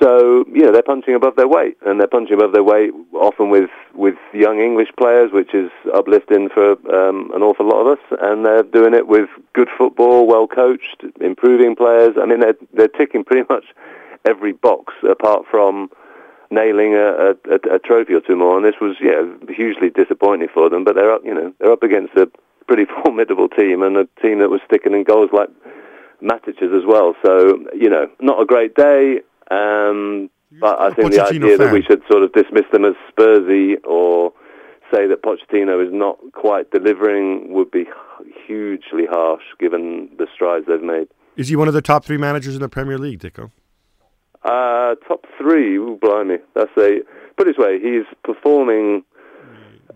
so 0.00 0.44
you 0.52 0.62
know 0.62 0.72
they're 0.72 0.82
punching 0.82 1.14
above 1.14 1.36
their 1.36 1.48
weight, 1.48 1.76
and 1.86 2.00
they're 2.00 2.08
punching 2.08 2.34
above 2.34 2.52
their 2.52 2.64
weight 2.64 2.90
often 3.14 3.50
with 3.50 3.70
with 3.94 4.16
young 4.32 4.60
English 4.60 4.88
players, 4.98 5.30
which 5.32 5.54
is 5.54 5.70
uplifting 5.94 6.48
for 6.48 6.72
um, 6.92 7.30
an 7.34 7.42
awful 7.42 7.68
lot 7.68 7.80
of 7.80 7.98
us. 7.98 8.18
And 8.20 8.44
they're 8.44 8.62
doing 8.62 8.94
it 8.94 9.06
with 9.06 9.28
good 9.52 9.68
football, 9.76 10.26
well 10.26 10.46
coached, 10.46 11.04
improving 11.20 11.76
players. 11.76 12.16
I 12.20 12.26
mean, 12.26 12.40
they're 12.40 12.56
they're 12.72 12.88
ticking 12.88 13.24
pretty 13.24 13.46
much 13.52 13.64
every 14.26 14.52
box 14.52 14.94
apart 15.08 15.44
from 15.50 15.90
nailing 16.50 16.94
a, 16.94 17.34
a, 17.50 17.74
a 17.74 17.78
trophy 17.78 18.14
or 18.14 18.20
two 18.20 18.36
more. 18.36 18.56
And 18.56 18.64
this 18.64 18.80
was 18.80 18.96
yeah 19.00 19.22
hugely 19.54 19.90
disappointing 19.90 20.48
for 20.52 20.68
them. 20.68 20.84
But 20.84 20.96
they're 20.96 21.12
up, 21.12 21.22
you 21.24 21.34
know, 21.34 21.52
they're 21.60 21.72
up 21.72 21.82
against 21.82 22.14
a 22.14 22.28
pretty 22.66 22.84
formidable 23.04 23.48
team 23.48 23.82
and 23.82 23.96
a 23.96 24.08
team 24.20 24.40
that 24.40 24.50
was 24.50 24.60
sticking 24.66 24.92
in 24.92 25.04
goals 25.04 25.30
like 25.32 25.50
Matic's 26.24 26.62
as 26.62 26.84
well. 26.86 27.14
So 27.24 27.58
you 27.74 27.90
know, 27.90 28.08
not 28.20 28.40
a 28.40 28.46
great 28.46 28.74
day. 28.74 29.20
Um, 29.50 30.30
but 30.60 30.80
I 30.80 30.94
think 30.94 31.12
the 31.12 31.24
idea 31.24 31.58
that 31.58 31.72
we 31.72 31.82
should 31.82 32.02
sort 32.10 32.22
of 32.22 32.32
dismiss 32.32 32.64
them 32.72 32.84
as 32.84 32.94
Spursy 33.12 33.74
or 33.84 34.32
say 34.92 35.06
that 35.06 35.22
Pochettino 35.22 35.84
is 35.84 35.92
not 35.92 36.18
quite 36.32 36.70
delivering 36.70 37.52
would 37.52 37.70
be 37.70 37.86
hugely 38.46 39.06
harsh 39.10 39.42
given 39.58 40.08
the 40.18 40.26
strides 40.32 40.66
they've 40.66 40.82
made. 40.82 41.08
Is 41.36 41.48
he 41.48 41.56
one 41.56 41.68
of 41.68 41.74
the 41.74 41.82
top 41.82 42.04
three 42.04 42.18
managers 42.18 42.54
in 42.54 42.60
the 42.60 42.68
Premier 42.68 42.98
League, 42.98 43.20
Dicko? 43.20 43.50
Uh, 44.44 44.94
top 45.08 45.26
three, 45.38 45.76
ooh, 45.76 45.98
blimey. 46.00 46.38
That's 46.54 46.70
a, 46.78 47.00
put 47.36 47.48
it 47.48 47.56
this 47.56 47.58
way, 47.58 47.80
he's 47.80 48.04
performing 48.22 49.02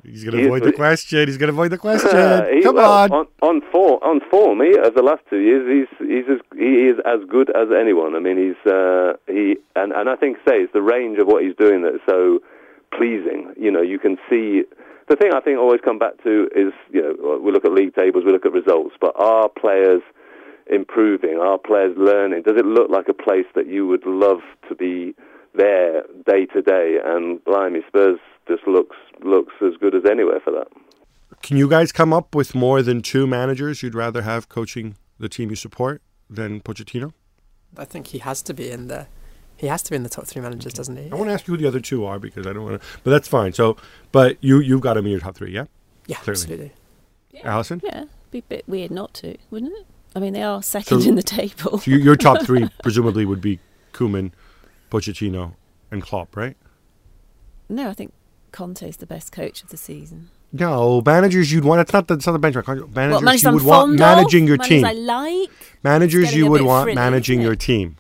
He's 0.05 0.25
going 0.25 0.37
to 0.37 0.45
avoid 0.47 0.63
the 0.65 0.73
question. 0.73 1.27
He's 1.29 1.37
going 1.39 1.49
to 1.49 1.53
avoid 1.55 1.71
the 1.71 1.79
question. 1.89 2.17
Uh, 2.17 2.47
he- 2.47 2.63
Come 2.63 2.77
well, 2.77 2.93
on. 2.93 3.11
on 3.13 3.27
on 3.43 3.61
form. 3.73 3.99
On 4.03 4.21
form, 4.31 4.61
he, 4.61 4.77
of 4.79 4.95
the 4.95 5.03
last 5.03 5.23
two 5.31 5.39
years, 5.39 5.65
he's 5.99 6.09
he's 6.09 6.25
as, 6.31 6.41
he 6.57 6.87
is 6.89 6.97
as 7.05 7.21
good 7.29 7.51
as 7.57 7.69
anyone. 7.77 8.15
I 8.15 8.19
mean, 8.21 8.37
he's 8.39 8.73
uh, 8.73 9.15
he 9.27 9.57
and 9.77 9.93
and 9.93 10.09
I 10.09 10.17
think 10.17 10.39
say 10.49 10.63
it's 10.63 10.73
the 10.73 10.83
range 10.83 11.19
of 11.19 11.27
what 11.27 11.43
he's 11.45 11.55
doing 11.57 11.83
that's 11.83 12.03
so 12.09 12.41
pleasing. 12.97 13.53
You 13.57 13.71
know, 13.71 13.83
you 13.83 13.99
can 13.99 14.17
see. 14.31 14.63
The 15.09 15.17
thing 15.17 15.33
I 15.33 15.41
think 15.41 15.57
I 15.57 15.61
always 15.61 15.81
come 15.83 15.99
back 15.99 16.23
to 16.25 16.49
is 16.55 16.73
you 16.91 17.01
know 17.03 17.39
we 17.43 17.51
look 17.51 17.65
at 17.65 17.73
league 17.73 17.95
tables, 17.95 18.25
we 18.25 18.33
look 18.33 18.45
at 18.47 18.53
results, 18.53 18.95
but 19.01 19.15
are 19.17 19.49
players 19.49 20.03
improving? 20.71 21.39
Are 21.39 21.59
players 21.59 21.97
learning? 21.97 22.43
Does 22.43 22.57
it 22.59 22.67
look 22.67 22.91
like 22.91 23.09
a 23.09 23.15
place 23.15 23.47
that 23.55 23.67
you 23.67 23.87
would 23.87 24.05
love 24.07 24.41
to 24.69 24.75
be 24.75 25.15
there 25.55 26.03
day 26.27 26.45
to 26.47 26.61
day? 26.63 26.99
And 27.03 27.43
blimey, 27.45 27.81
Spurs 27.89 28.19
just 28.49 28.67
looks 28.67 28.97
looks 29.23 29.53
as 29.63 29.75
good 29.81 29.95
as 29.95 30.03
anywhere 30.11 30.41
for 30.41 30.51
that. 30.53 30.69
Can 31.43 31.57
you 31.57 31.69
guys 31.69 31.93
come 31.93 32.13
up 32.13 32.35
with 32.35 32.55
more 32.55 32.83
than 32.83 33.01
two 33.03 33.27
managers 33.27 33.83
you'd 33.83 33.95
rather 33.95 34.23
have 34.23 34.49
coaching 34.49 34.97
the 35.19 35.29
team 35.29 35.51
you 35.51 35.57
support 35.57 36.03
than 36.29 36.61
Pochettino? 36.61 37.13
I 37.77 37.85
think 37.85 38.09
he 38.09 38.19
has 38.19 38.43
to 38.43 38.55
be 38.55 38.71
in 38.71 38.89
the 38.89 39.07
he 39.57 39.67
has 39.67 39.83
to 39.83 39.91
be 39.91 39.97
in 39.97 40.05
the 40.05 40.09
top 40.09 40.27
three 40.27 40.41
managers, 40.43 40.73
doesn't 40.73 40.97
he? 40.97 41.11
I 41.11 41.15
want 41.15 41.29
to 41.29 41.35
ask 41.35 41.47
you 41.49 41.55
who 41.55 41.59
the 41.59 41.67
other 41.69 41.81
two 41.81 42.05
are 42.05 42.19
because 42.19 42.47
I 42.47 42.53
don't 42.53 42.65
want 42.65 42.81
to, 42.81 42.89
but 43.05 43.11
that's 43.11 43.27
fine. 43.29 43.53
So, 43.53 43.77
but 44.13 44.37
you 44.41 44.61
you've 44.61 44.81
got 44.81 44.97
him 44.97 45.05
in 45.07 45.11
your 45.13 45.21
top 45.21 45.37
three, 45.37 45.53
yeah? 45.53 45.65
Yeah, 46.07 46.17
Clearly. 46.19 46.41
absolutely. 46.41 46.73
Alyson, 47.45 47.81
Yeah, 47.85 48.05
be 48.31 48.39
a 48.39 48.43
bit 48.43 48.65
weird 48.67 48.91
not 48.91 49.15
to, 49.15 49.37
wouldn't 49.51 49.73
it? 49.79 49.87
I 50.17 50.21
mean, 50.21 50.33
they 50.33 50.43
are 50.43 50.63
second 50.63 51.03
So- 51.03 51.09
in 51.09 51.15
the 51.17 51.23
table. 51.23 51.79
so 51.79 51.91
your 51.91 52.17
top 52.17 52.43
three 52.43 52.69
presumably 52.83 53.25
would 53.27 53.41
be 53.41 53.61
Koeman, 53.93 54.33
Pochettino, 54.91 55.55
and 55.91 56.03
Klopp, 56.03 56.37
right? 56.37 56.57
no, 57.69 57.89
I 57.91 57.93
think 57.93 58.13
Conte's 58.53 58.97
the 58.97 59.07
best 59.07 59.33
coach 59.33 59.63
of 59.63 59.69
the 59.71 59.77
season. 59.77 60.31
No, 60.53 61.03
managers 61.05 61.53
you'd 61.53 61.65
want. 61.65 61.81
It's 61.83 61.93
not 61.93 62.09
the, 62.09 62.15
it's 62.15 62.27
not 62.27 62.33
the 62.33 62.39
benchmark. 62.51 62.67
Managers 62.95 63.15
what 63.15 63.23
managers 63.25 63.43
you 63.45 63.53
would 63.53 63.63
want 63.65 63.89
fond 63.89 63.99
managing 63.99 64.43
of, 64.45 64.49
your 64.49 64.57
managers 64.59 64.69
team. 64.69 64.85
I 64.85 64.93
like, 64.93 65.51
managers 65.83 66.35
you 66.35 66.51
would 66.51 66.63
want 66.63 66.85
frilly, 66.85 66.95
managing 66.95 67.41
your 67.43 67.55
team. 67.55 67.97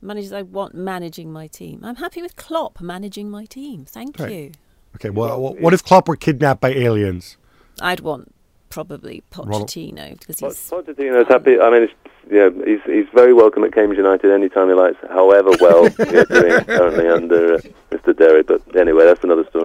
managers 0.00 0.32
I 0.32 0.42
want 0.42 0.74
managing 0.74 1.32
my 1.32 1.46
team. 1.48 1.80
I'm 1.84 1.96
happy 1.96 2.22
with 2.22 2.36
Klopp 2.36 2.80
managing 2.80 3.30
my 3.30 3.44
team. 3.44 3.84
Thank 3.84 4.18
Right. 4.18 4.32
you. 4.32 4.52
Okay, 4.96 5.10
well, 5.10 5.54
what 5.60 5.74
if 5.74 5.84
Klopp 5.84 6.08
were 6.08 6.16
kidnapped 6.16 6.60
by 6.62 6.70
aliens? 6.70 7.36
I'd 7.80 8.00
want 8.00 8.34
probably 8.70 9.22
Ronald- 9.36 9.68
Pochettino 9.68 10.18
because 10.18 10.40
Po- 10.40 10.48
he's 10.48 10.70
Pochettino's 10.70 11.28
happy. 11.28 11.60
I 11.60 11.70
mean, 11.70 11.82
it's, 11.82 11.92
yeah, 12.30 12.48
he's 12.64 12.80
he's 12.86 13.06
very 13.14 13.34
welcome 13.34 13.64
at 13.64 13.72
Cambridge 13.74 13.98
United 13.98 14.30
anytime 14.32 14.68
he 14.68 14.74
likes. 14.74 14.96
However 15.10 15.50
well 15.60 15.88
they're 15.98 16.24
doing 16.24 16.64
currently 16.64 17.08
under 17.08 17.54
uh, 17.56 17.58
Mr. 17.90 18.16
Derry, 18.16 18.42
but 18.42 18.62
anyway, 18.76 19.04
that's 19.04 19.22
another 19.24 19.44
story. 19.50 19.64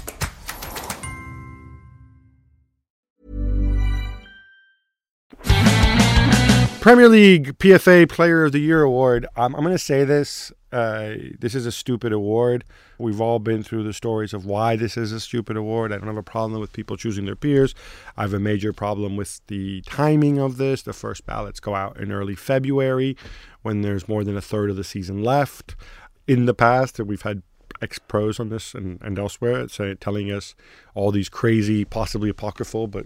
Premier 6.81 7.07
League 7.07 7.59
PFA 7.59 8.09
Player 8.09 8.43
of 8.43 8.53
the 8.53 8.59
Year 8.59 8.81
award. 8.81 9.27
Um, 9.35 9.53
I'm 9.53 9.61
going 9.61 9.71
to 9.71 9.77
say 9.77 10.03
this. 10.03 10.51
Uh, 10.71 11.13
this 11.37 11.53
is 11.53 11.67
a 11.67 11.71
stupid 11.71 12.11
award. 12.11 12.63
We've 12.97 13.21
all 13.21 13.37
been 13.37 13.61
through 13.61 13.83
the 13.83 13.93
stories 13.93 14.33
of 14.33 14.47
why 14.47 14.77
this 14.77 14.97
is 14.97 15.11
a 15.11 15.19
stupid 15.19 15.57
award. 15.57 15.93
I 15.93 15.99
don't 15.99 16.07
have 16.07 16.17
a 16.17 16.23
problem 16.23 16.59
with 16.59 16.73
people 16.73 16.97
choosing 16.97 17.25
their 17.25 17.35
peers. 17.35 17.75
I 18.17 18.23
have 18.23 18.33
a 18.33 18.39
major 18.39 18.73
problem 18.73 19.15
with 19.15 19.41
the 19.45 19.81
timing 19.81 20.39
of 20.39 20.57
this. 20.57 20.81
The 20.81 20.91
first 20.91 21.27
ballots 21.27 21.59
go 21.59 21.75
out 21.75 21.99
in 21.99 22.11
early 22.11 22.33
February 22.33 23.15
when 23.61 23.83
there's 23.83 24.07
more 24.07 24.23
than 24.23 24.35
a 24.35 24.41
third 24.41 24.71
of 24.71 24.75
the 24.75 24.83
season 24.83 25.23
left. 25.23 25.75
In 26.27 26.45
the 26.45 26.55
past, 26.55 26.99
we've 26.99 27.21
had 27.21 27.43
ex 27.79 27.99
pros 27.99 28.39
on 28.39 28.49
this 28.49 28.73
and, 28.73 28.99
and 29.03 29.19
elsewhere 29.19 29.67
say, 29.67 29.93
telling 29.93 30.31
us 30.31 30.55
all 30.95 31.11
these 31.11 31.29
crazy, 31.29 31.85
possibly 31.85 32.31
apocryphal, 32.31 32.87
but 32.87 33.05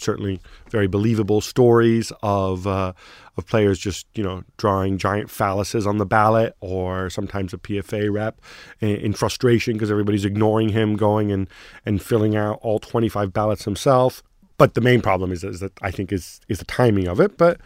certainly 0.00 0.40
very 0.70 0.86
believable 0.86 1.40
stories 1.40 2.12
of 2.22 2.66
uh, 2.66 2.92
of 3.36 3.46
players 3.46 3.78
just 3.78 4.06
you 4.14 4.22
know 4.22 4.42
drawing 4.56 4.98
giant 4.98 5.28
phalluses 5.28 5.86
on 5.86 5.98
the 5.98 6.06
ballot, 6.06 6.56
or 6.60 7.10
sometimes 7.10 7.52
a 7.52 7.58
PFA 7.58 8.12
rep 8.12 8.40
in, 8.80 8.96
in 8.96 9.12
frustration 9.12 9.74
because 9.74 9.90
everybody's 9.90 10.24
ignoring 10.24 10.70
him, 10.70 10.96
going 10.96 11.30
and 11.32 11.48
and 11.84 12.02
filling 12.02 12.36
out 12.36 12.58
all 12.62 12.78
25 12.78 13.32
ballots 13.32 13.64
himself. 13.64 14.22
But 14.58 14.74
the 14.74 14.80
main 14.80 15.00
problem 15.00 15.32
is, 15.32 15.42
is 15.42 15.60
that 15.60 15.72
I 15.82 15.90
think 15.90 16.12
is 16.12 16.40
is 16.48 16.58
the 16.58 16.64
timing 16.64 17.08
of 17.08 17.20
it. 17.20 17.36
But 17.38 17.60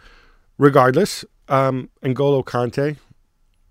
regardless, 0.57 1.25
um, 1.49 1.89
N'Golo 2.01 2.43
Kante 2.43 2.97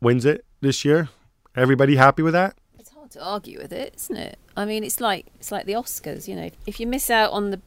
wins 0.00 0.24
it 0.24 0.44
this 0.60 0.84
year. 0.84 1.08
Everybody 1.56 1.96
happy 1.96 2.22
with 2.22 2.34
that? 2.34 2.56
It's 2.78 2.90
hard 2.90 3.10
to 3.12 3.24
argue 3.24 3.58
with 3.58 3.72
it, 3.72 3.94
isn't 3.96 4.16
it? 4.16 4.38
I 4.56 4.64
mean, 4.64 4.84
it's 4.84 5.00
like 5.00 5.26
it's 5.36 5.52
like 5.52 5.66
the 5.66 5.72
Oscars. 5.72 6.28
You 6.28 6.36
know, 6.36 6.50
if 6.66 6.80
you 6.80 6.86
miss 6.86 7.10
out 7.10 7.32
on 7.32 7.50
the 7.50 7.60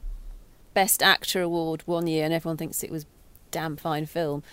Best 0.78 1.02
Actor 1.02 1.42
award 1.42 1.82
one 1.86 2.06
year 2.06 2.24
and 2.24 2.32
everyone 2.32 2.56
thinks 2.56 2.84
it 2.84 2.90
was 2.92 3.04
damn 3.50 3.76
fine 3.76 4.06
film, 4.06 4.44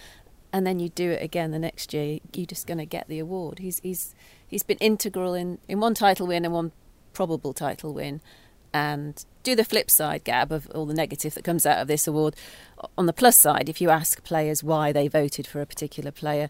and 0.51 0.65
then 0.65 0.79
you 0.79 0.89
do 0.89 1.11
it 1.11 1.21
again 1.21 1.51
the 1.51 1.59
next 1.59 1.93
year, 1.93 2.17
you're 2.33 2.47
just 2.47 2.65
going 2.65 2.79
to 2.79 2.85
get 2.87 3.07
the 3.07 3.19
award. 3.19 3.59
He's 3.59 3.77
he's 3.81 4.15
he's 4.47 4.63
been 4.63 4.79
integral 4.79 5.35
in 5.35 5.59
in 5.67 5.79
one 5.79 5.93
title 5.93 6.25
win 6.25 6.43
and 6.43 6.51
one 6.51 6.71
probable 7.13 7.53
title 7.53 7.93
win, 7.93 8.21
and 8.73 9.23
do 9.43 9.55
the 9.55 9.63
flip 9.63 9.91
side, 9.91 10.23
Gab, 10.23 10.51
of 10.51 10.67
all 10.73 10.87
the 10.87 10.95
negative 10.95 11.35
that 11.35 11.43
comes 11.43 11.63
out 11.63 11.77
of 11.77 11.87
this 11.87 12.07
award. 12.07 12.35
On 12.97 13.05
the 13.05 13.13
plus 13.13 13.37
side, 13.37 13.69
if 13.69 13.79
you 13.79 13.91
ask 13.91 14.23
players 14.23 14.63
why 14.63 14.91
they 14.91 15.07
voted 15.07 15.45
for 15.45 15.61
a 15.61 15.67
particular 15.67 16.09
player, 16.09 16.49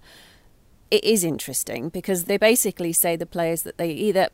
it 0.90 1.04
is 1.04 1.26
interesting 1.26 1.90
because 1.90 2.24
they 2.24 2.38
basically 2.38 2.94
say 2.94 3.18
the 3.18 3.26
players 3.26 3.64
that 3.64 3.78
they 3.78 3.92
either 3.92 4.30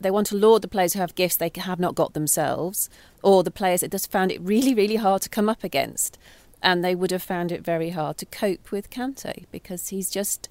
they 0.00 0.10
want 0.10 0.26
to 0.28 0.36
laud 0.36 0.62
the 0.62 0.68
players 0.68 0.94
who 0.94 1.00
have 1.00 1.14
gifts 1.14 1.36
they 1.36 1.52
have 1.54 1.78
not 1.78 1.94
got 1.94 2.14
themselves, 2.14 2.88
or 3.22 3.42
the 3.42 3.50
players 3.50 3.82
that 3.82 3.92
just 3.92 4.10
found 4.10 4.32
it 4.32 4.40
really, 4.40 4.74
really 4.74 4.96
hard 4.96 5.22
to 5.22 5.28
come 5.28 5.48
up 5.48 5.62
against. 5.62 6.18
And 6.62 6.84
they 6.84 6.94
would 6.94 7.10
have 7.10 7.22
found 7.22 7.52
it 7.52 7.64
very 7.64 7.90
hard 7.90 8.16
to 8.18 8.26
cope 8.26 8.70
with 8.70 8.90
Kante 8.90 9.46
because 9.50 9.88
he's 9.88 10.10
just 10.10 10.48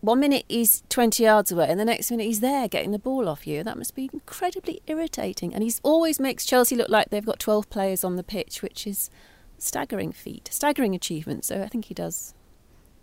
one 0.00 0.20
minute 0.20 0.44
he's 0.48 0.82
20 0.88 1.22
yards 1.22 1.50
away 1.50 1.66
and 1.68 1.80
the 1.80 1.84
next 1.84 2.10
minute 2.10 2.26
he's 2.26 2.40
there 2.40 2.68
getting 2.68 2.92
the 2.92 2.98
ball 2.98 3.28
off 3.28 3.46
you. 3.46 3.64
That 3.64 3.78
must 3.78 3.94
be 3.94 4.10
incredibly 4.12 4.80
irritating. 4.86 5.52
And 5.52 5.64
he 5.64 5.72
always 5.82 6.20
makes 6.20 6.46
Chelsea 6.46 6.76
look 6.76 6.88
like 6.88 7.10
they've 7.10 7.24
got 7.24 7.40
12 7.40 7.68
players 7.70 8.04
on 8.04 8.16
the 8.16 8.22
pitch, 8.22 8.62
which 8.62 8.86
is 8.86 9.10
staggering 9.58 10.12
feat, 10.12 10.48
staggering 10.52 10.94
achievement. 10.94 11.44
So 11.44 11.62
I 11.62 11.68
think 11.68 11.86
he 11.86 11.94
does. 11.94 12.34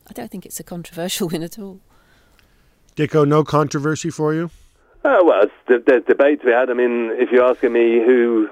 I 0.08 0.14
don't 0.14 0.32
think 0.32 0.46
it's 0.46 0.60
a 0.60 0.64
controversial 0.64 1.28
win 1.32 1.44
at 1.44 1.60
all. 1.60 1.82
Dicko, 2.96 3.28
no 3.28 3.44
controversy 3.44 4.10
for 4.10 4.34
you? 4.34 4.50
Uh, 5.04 5.20
well, 5.22 5.46
there's 5.68 5.84
the 5.86 6.00
debate 6.00 6.40
to 6.40 6.46
be 6.46 6.52
had. 6.54 6.70
I 6.70 6.74
mean, 6.74 7.12
if 7.14 7.30
you're 7.30 7.44
asking 7.44 7.74
me 7.74 8.00
who 8.06 8.48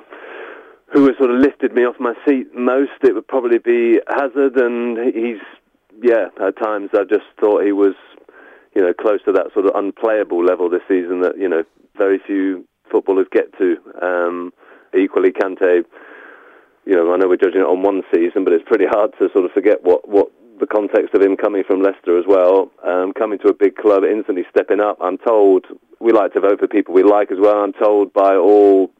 who 0.91 1.07
has 1.07 1.17
sort 1.17 1.31
of 1.31 1.39
lifted 1.39 1.73
me 1.73 1.85
off 1.85 1.95
my 1.97 2.13
seat 2.27 2.53
most, 2.53 2.91
it 3.03 3.15
would 3.15 3.27
probably 3.27 3.57
be 3.57 4.01
Hazard, 4.09 4.57
and 4.57 4.97
he's 5.15 5.39
yeah. 6.03 6.27
At 6.45 6.57
times, 6.57 6.89
I 6.93 7.03
just 7.09 7.25
thought 7.39 7.63
he 7.63 7.71
was 7.71 7.93
you 8.75 8.81
know 8.81 8.93
close 8.93 9.21
to 9.23 9.31
that 9.31 9.53
sort 9.53 9.65
of 9.65 9.75
unplayable 9.75 10.43
level 10.43 10.69
this 10.69 10.81
season 10.89 11.21
that 11.21 11.37
you 11.37 11.47
know 11.47 11.63
very 11.97 12.19
few 12.19 12.67
footballers 12.91 13.27
get 13.31 13.57
to. 13.57 13.77
Um, 14.01 14.51
equally, 14.93 15.31
Kante. 15.31 15.85
You 16.83 16.95
know, 16.95 17.13
I 17.13 17.17
know 17.17 17.29
we're 17.29 17.37
judging 17.37 17.61
it 17.61 17.67
on 17.67 17.83
one 17.83 18.01
season, 18.13 18.43
but 18.43 18.51
it's 18.51 18.67
pretty 18.67 18.87
hard 18.87 19.11
to 19.19 19.29
sort 19.31 19.45
of 19.45 19.51
forget 19.51 19.83
what 19.83 20.09
what 20.09 20.31
the 20.59 20.67
context 20.67 21.13
of 21.13 21.21
him 21.21 21.35
coming 21.37 21.63
from 21.65 21.81
Leicester 21.81 22.17
as 22.17 22.25
well, 22.27 22.71
um, 22.85 23.13
coming 23.13 23.39
to 23.39 23.49
a 23.49 23.53
big 23.53 23.75
club, 23.75 24.03
instantly 24.03 24.43
stepping 24.49 24.79
up. 24.79 24.97
I'm 25.01 25.17
told 25.17 25.65
we 25.99 26.11
like 26.11 26.33
to 26.33 26.39
vote 26.39 26.59
for 26.59 26.67
people 26.67 26.93
we 26.93 27.03
like 27.03 27.31
as 27.31 27.37
well. 27.39 27.63
I'm 27.63 27.73
told 27.73 28.13
by 28.13 28.35
all 28.35 28.91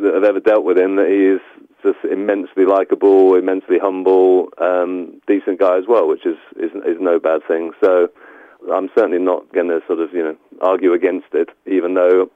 that 0.00 0.14
have 0.14 0.24
ever 0.24 0.40
dealt 0.40 0.64
with 0.64 0.78
him 0.78 0.96
that 0.96 1.08
he 1.08 1.36
is 1.36 1.40
just 1.82 2.04
immensely 2.10 2.64
likable, 2.64 3.34
immensely 3.36 3.78
humble, 3.78 4.48
um, 4.58 5.20
decent 5.26 5.60
guy 5.60 5.76
as 5.76 5.84
well, 5.86 6.08
which 6.08 6.24
is, 6.26 6.36
is 6.56 6.70
is 6.86 6.96
no 7.00 7.18
bad 7.18 7.40
thing. 7.46 7.72
So 7.82 8.08
I'm 8.72 8.88
certainly 8.96 9.18
not 9.18 9.52
going 9.52 9.68
to 9.68 9.80
sort 9.86 10.00
of 10.00 10.12
you 10.12 10.22
know 10.22 10.36
argue 10.60 10.92
against 10.92 11.28
it, 11.32 11.50
even 11.66 11.94
though 11.94 12.30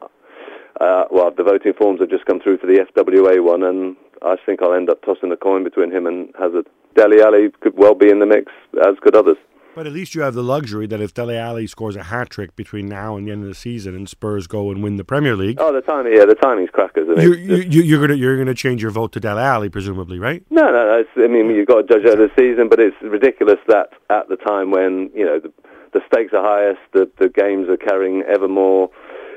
uh, 0.80 1.04
well 1.10 1.30
the 1.30 1.42
voting 1.42 1.72
forms 1.72 2.00
have 2.00 2.10
just 2.10 2.26
come 2.26 2.40
through 2.40 2.58
for 2.58 2.66
the 2.66 2.86
FWA 2.94 3.42
one, 3.42 3.62
and 3.62 3.96
I 4.22 4.37
think 4.44 4.62
I'll 4.62 4.74
end 4.74 4.90
up 4.90 5.02
tossing 5.02 5.33
a 5.33 5.37
coin 5.37 5.64
between 5.64 5.90
him 5.90 6.07
and 6.07 6.33
Hazard. 6.38 6.66
Dele 6.94 7.20
Alli 7.22 7.50
could 7.61 7.76
well 7.76 7.94
be 7.94 8.11
in 8.11 8.18
the 8.18 8.26
mix, 8.26 8.52
as 8.85 8.96
could 9.00 9.14
others. 9.14 9.37
But 9.74 9.87
at 9.87 9.92
least 9.92 10.16
you 10.16 10.22
have 10.22 10.35
the 10.35 10.42
luxury 10.42 10.88
that 10.88 11.00
if 11.00 11.14
Dele 11.14 11.37
Alli 11.38 11.68
scores 11.68 11.94
a 11.94 12.02
hat 12.02 12.31
trick 12.31 12.57
between 12.57 12.88
now 12.88 13.16
and 13.16 13.28
the 13.28 13.31
end 13.31 13.42
of 13.42 13.48
the 13.48 13.54
season, 13.54 13.94
and 13.94 14.09
Spurs 14.09 14.48
go 14.48 14.72
and 14.72 14.83
win 14.83 14.96
the 14.96 15.04
Premier 15.04 15.37
League, 15.37 15.59
oh, 15.61 15.72
the 15.72 15.83
timing, 15.83 16.14
yeah, 16.16 16.24
the 16.24 16.35
timing's 16.35 16.70
crackers. 16.70 17.07
Mean, 17.07 17.20
you, 17.20 17.57
you, 17.57 17.83
you're 17.83 18.00
gonna 18.00 18.18
you're 18.18 18.37
gonna 18.37 18.54
change 18.54 18.83
your 18.83 18.90
vote 18.90 19.12
to 19.12 19.20
Dele 19.20 19.40
Alli, 19.40 19.68
presumably, 19.68 20.18
right? 20.18 20.42
No, 20.50 20.64
no, 20.64 21.04
no 21.16 21.24
I 21.24 21.28
mean 21.28 21.48
you've 21.50 21.68
got 21.68 21.83
to 21.83 21.94
judge 21.94 22.11
out 22.11 22.18
the 22.18 22.28
season, 22.37 22.68
but 22.68 22.81
it's 22.81 22.96
ridiculous 23.02 23.59
that 23.68 23.90
at 24.11 24.28
the 24.28 24.35
time 24.35 24.72
when 24.72 25.11
you 25.14 25.24
know 25.24 25.38
the, 25.38 25.52
the 25.92 26.00
stakes 26.12 26.33
are 26.33 26.42
highest, 26.42 26.81
the 26.92 27.09
the 27.20 27.28
games 27.28 27.68
are 27.68 27.76
carrying 27.76 28.22
ever 28.22 28.48
more 28.48 28.90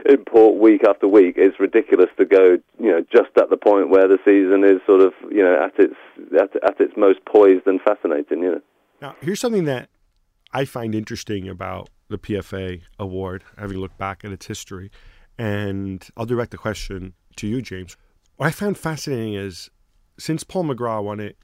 import 0.05 0.59
week 0.59 0.83
after 0.87 1.07
week. 1.07 1.35
It's 1.37 1.59
ridiculous 1.59 2.09
to 2.17 2.25
go, 2.25 2.57
you 2.79 2.91
know, 2.91 3.05
just 3.11 3.29
at 3.37 3.49
the 3.49 3.57
point 3.57 3.89
where 3.89 4.07
the 4.07 4.17
season 4.25 4.63
is 4.63 4.79
sort 4.85 5.01
of, 5.01 5.13
you 5.29 5.43
know, 5.43 5.63
at 5.63 5.77
its 5.79 5.95
at, 6.39 6.55
at 6.63 6.79
its 6.79 6.93
most 6.97 7.23
poised 7.25 7.67
and 7.67 7.79
fascinating. 7.81 8.43
You 8.43 8.51
know. 8.51 8.61
Now, 9.01 9.15
here's 9.21 9.39
something 9.39 9.65
that 9.65 9.89
I 10.53 10.65
find 10.65 10.93
interesting 10.93 11.47
about 11.47 11.89
the 12.09 12.17
PFA 12.17 12.81
award, 12.99 13.43
having 13.57 13.77
looked 13.77 13.97
back 13.97 14.23
at 14.25 14.31
its 14.31 14.45
history, 14.45 14.91
and 15.37 16.07
I'll 16.17 16.25
direct 16.25 16.51
the 16.51 16.57
question 16.57 17.13
to 17.37 17.47
you, 17.47 17.61
James. 17.61 17.97
What 18.35 18.47
I 18.47 18.51
found 18.51 18.77
fascinating 18.77 19.33
is 19.33 19.69
since 20.19 20.43
Paul 20.43 20.65
McGrath 20.65 21.03
won 21.03 21.19
it, 21.19 21.37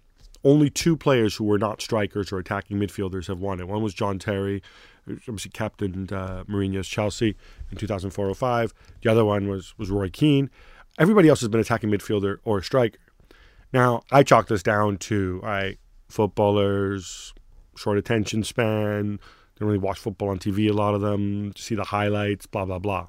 only 0.48 0.70
two 0.70 0.96
players 0.96 1.36
who 1.36 1.44
were 1.44 1.58
not 1.58 1.82
strikers 1.82 2.32
or 2.32 2.38
attacking 2.38 2.80
midfielders 2.80 3.28
have 3.28 3.40
won 3.40 3.60
it. 3.60 3.68
One 3.68 3.84
was 3.84 3.94
John 3.94 4.18
Terry, 4.18 4.64
obviously 5.10 5.52
captained 5.52 6.14
uh, 6.14 6.46
Mourinho's 6.48 6.88
Chelsea 6.88 7.36
in 7.70 7.78
2004-05. 7.78 8.72
The 9.02 9.12
other 9.12 9.26
one 9.26 9.50
was 9.50 9.78
was 9.78 9.90
Roy 9.90 10.10
Keane. 10.10 10.50
Everybody 10.98 11.28
else 11.28 11.42
has 11.42 11.50
been 11.50 11.60
attacking 11.60 11.92
midfielder 11.92 12.38
or 12.46 12.62
striker. 12.62 12.98
Now, 13.74 14.04
I 14.10 14.24
chalk 14.24 14.48
this 14.48 14.64
down 14.64 14.98
to 14.98 15.42
I 15.44 15.78
footballers, 16.08 17.34
short 17.76 17.98
attention 17.98 18.44
span, 18.44 19.20
don't 19.60 19.68
really 19.68 19.78
watch 19.78 20.00
football 20.00 20.30
on 20.30 20.40
TV, 20.40 20.70
a 20.70 20.74
lot 20.74 20.96
of 20.96 21.02
them, 21.02 21.54
see 21.58 21.76
the 21.76 21.84
highlights, 21.84 22.46
blah, 22.46 22.64
blah, 22.64 22.80
blah. 22.80 23.08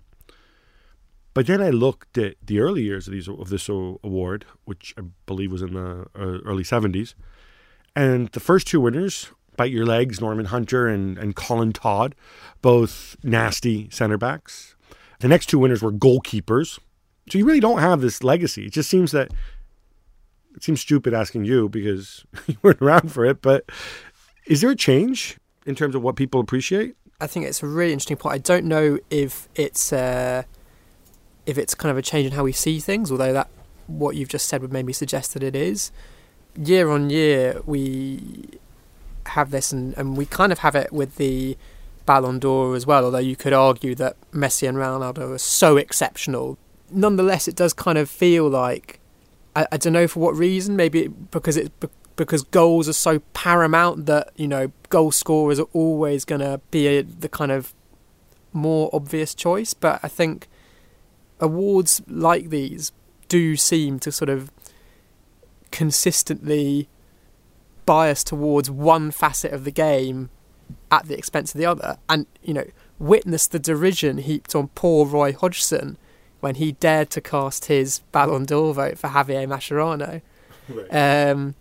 But 1.39 1.47
then 1.47 1.63
I 1.63 1.71
looked 1.71 2.19
at 2.19 2.35
the 2.45 2.59
early 2.59 2.83
years 2.83 3.07
of 3.07 3.13
these 3.13 3.29
of 3.29 3.49
this 3.49 3.69
award, 3.69 4.45
which 4.65 4.93
I 4.99 5.03
believe 5.25 5.53
was 5.53 5.63
in 5.63 5.75
the 5.75 6.07
uh, 6.13 6.41
early 6.45 6.65
'70s, 6.65 7.15
and 7.95 8.27
the 8.31 8.41
first 8.41 8.67
two 8.67 8.81
winners, 8.81 9.31
Bite 9.57 9.71
Your 9.71 9.87
Legs, 9.87 10.21
Norman 10.21 10.47
Hunter 10.47 10.89
and 10.89 11.17
and 11.17 11.37
Colin 11.37 11.73
Todd, 11.73 12.17
both 12.61 13.17
nasty 13.23 13.89
center 13.93 14.19
backs. 14.19 14.75
The 15.21 15.29
next 15.29 15.47
two 15.47 15.61
winners 15.61 15.81
were 15.81 15.93
goalkeepers. 15.93 16.81
So 17.31 17.39
you 17.39 17.45
really 17.45 17.61
don't 17.61 17.79
have 17.79 18.01
this 18.01 18.25
legacy. 18.25 18.67
It 18.67 18.73
just 18.73 18.91
seems 18.91 19.13
that 19.13 19.33
it 20.57 20.65
seems 20.65 20.81
stupid 20.81 21.15
asking 21.15 21.45
you 21.45 21.69
because 21.69 22.25
you 22.49 22.57
weren't 22.63 22.83
around 22.83 23.13
for 23.13 23.25
it, 23.25 23.43
but 23.43 23.71
is 24.49 24.61
there 24.61 24.71
a 24.71 24.77
change 24.77 25.39
in 25.67 25.77
terms 25.77 25.95
of 25.95 26.03
what 26.03 26.17
people 26.17 26.41
appreciate? 26.41 26.97
I 27.21 27.29
think 27.29 27.47
it's 27.47 27.63
a 27.63 27.69
really 27.69 27.93
interesting 27.93 28.17
point. 28.17 28.35
I 28.35 28.39
don't 28.39 28.65
know 28.65 28.99
if 29.09 29.49
it's 29.55 29.93
uh, 29.93 30.43
if 31.49 31.57
it's 31.57 31.75
kind 31.75 31.91
of 31.91 31.97
a 31.97 32.03
change 32.03 32.27
in 32.27 32.33
how 32.33 32.45
we 32.45 32.53
see 32.53 32.79
things, 32.79 33.11
although 33.11 33.33
that 33.33 33.49
what 33.87 34.15
you've 34.15 34.29
just 34.29 34.47
said 34.47 34.61
would 34.61 34.73
maybe 34.73 34.93
suggest 34.93 35.33
that 35.33 35.43
it 35.43 35.57
is. 35.57 35.91
Year 36.55 36.91
on 36.91 37.09
year, 37.09 37.63
we 37.65 38.51
have 39.29 39.51
this, 39.51 39.73
and, 39.73 39.97
and 39.97 40.15
we 40.15 40.27
kind 40.27 40.53
of 40.53 40.59
have 40.59 40.75
it 40.75 40.93
with 40.93 41.17
the 41.17 41.57
Ballon 42.05 42.39
d'Or 42.39 42.77
as 42.77 42.87
well. 42.87 43.07
Although 43.07 43.19
you 43.19 43.35
could 43.35 43.55
argue 43.55 43.95
that 43.95 44.17
Messi 44.31 44.69
and 44.69 44.77
Ronaldo 44.77 45.35
are 45.35 45.39
so 45.39 45.79
exceptional, 45.79 46.59
nonetheless, 46.91 47.49
it 47.49 47.57
does 47.57 47.73
kind 47.73 47.97
of 47.97 48.11
feel 48.11 48.47
like 48.47 49.01
I, 49.57 49.67
I 49.73 49.77
don't 49.79 49.95
know 49.95 50.07
for 50.07 50.21
what 50.21 50.37
reason. 50.37 50.77
Maybe 50.77 51.09
because 51.09 51.57
it's 51.57 51.71
because 52.17 52.43
goals 52.43 52.91
are 52.91 52.95
so 52.95 53.21
paramount 53.33 54.05
that 54.05 54.33
you 54.37 54.49
know 54.49 54.71
goal 54.91 55.13
scorers 55.13 55.59
are 55.59 55.69
always 55.73 56.27
going 56.27 56.41
to 56.43 56.61
be 56.71 56.87
a, 56.89 57.03
the 57.03 57.29
kind 57.29 57.53
of 57.53 57.75
more 58.53 58.91
obvious 58.93 59.35
choice. 59.35 59.73
But 59.73 60.01
I 60.03 60.09
think 60.09 60.47
awards 61.41 62.03
like 62.09 62.51
these 62.51 62.93
do 63.29 63.57
seem 63.57 63.99
to 64.01 64.11
sort 64.11 64.29
of 64.29 64.51
consistently 65.71 66.89
bias 67.87 68.25
towards 68.25 68.71
one 68.71 69.11
facet 69.11 69.53
of 69.53 69.65
the 69.65 69.71
game 69.71 70.31
at 70.91 71.07
the 71.07 71.17
expense 71.17 71.55
of 71.55 71.59
the 71.59 71.67
other, 71.67 71.99
and 72.09 72.27
you 72.43 72.55
know 72.55 72.67
witness 72.99 73.47
the 73.47 73.59
derision 73.59 74.19
heaped 74.19 74.55
on 74.55 74.69
poor 74.69 75.07
Roy 75.07 75.33
Hodgson 75.33 75.97
when 76.41 76.57
he 76.57 76.73
dared 76.73 77.11
to 77.11 77.21
cast 77.21 77.67
his 77.67 78.01
Ballon 78.13 78.45
d'Or 78.45 78.75
vote 78.75 78.99
for 78.99 79.09
Javier 79.09 79.47
Mascherano. 79.47 80.21
Right. 80.69 81.31
Um, 81.31 81.55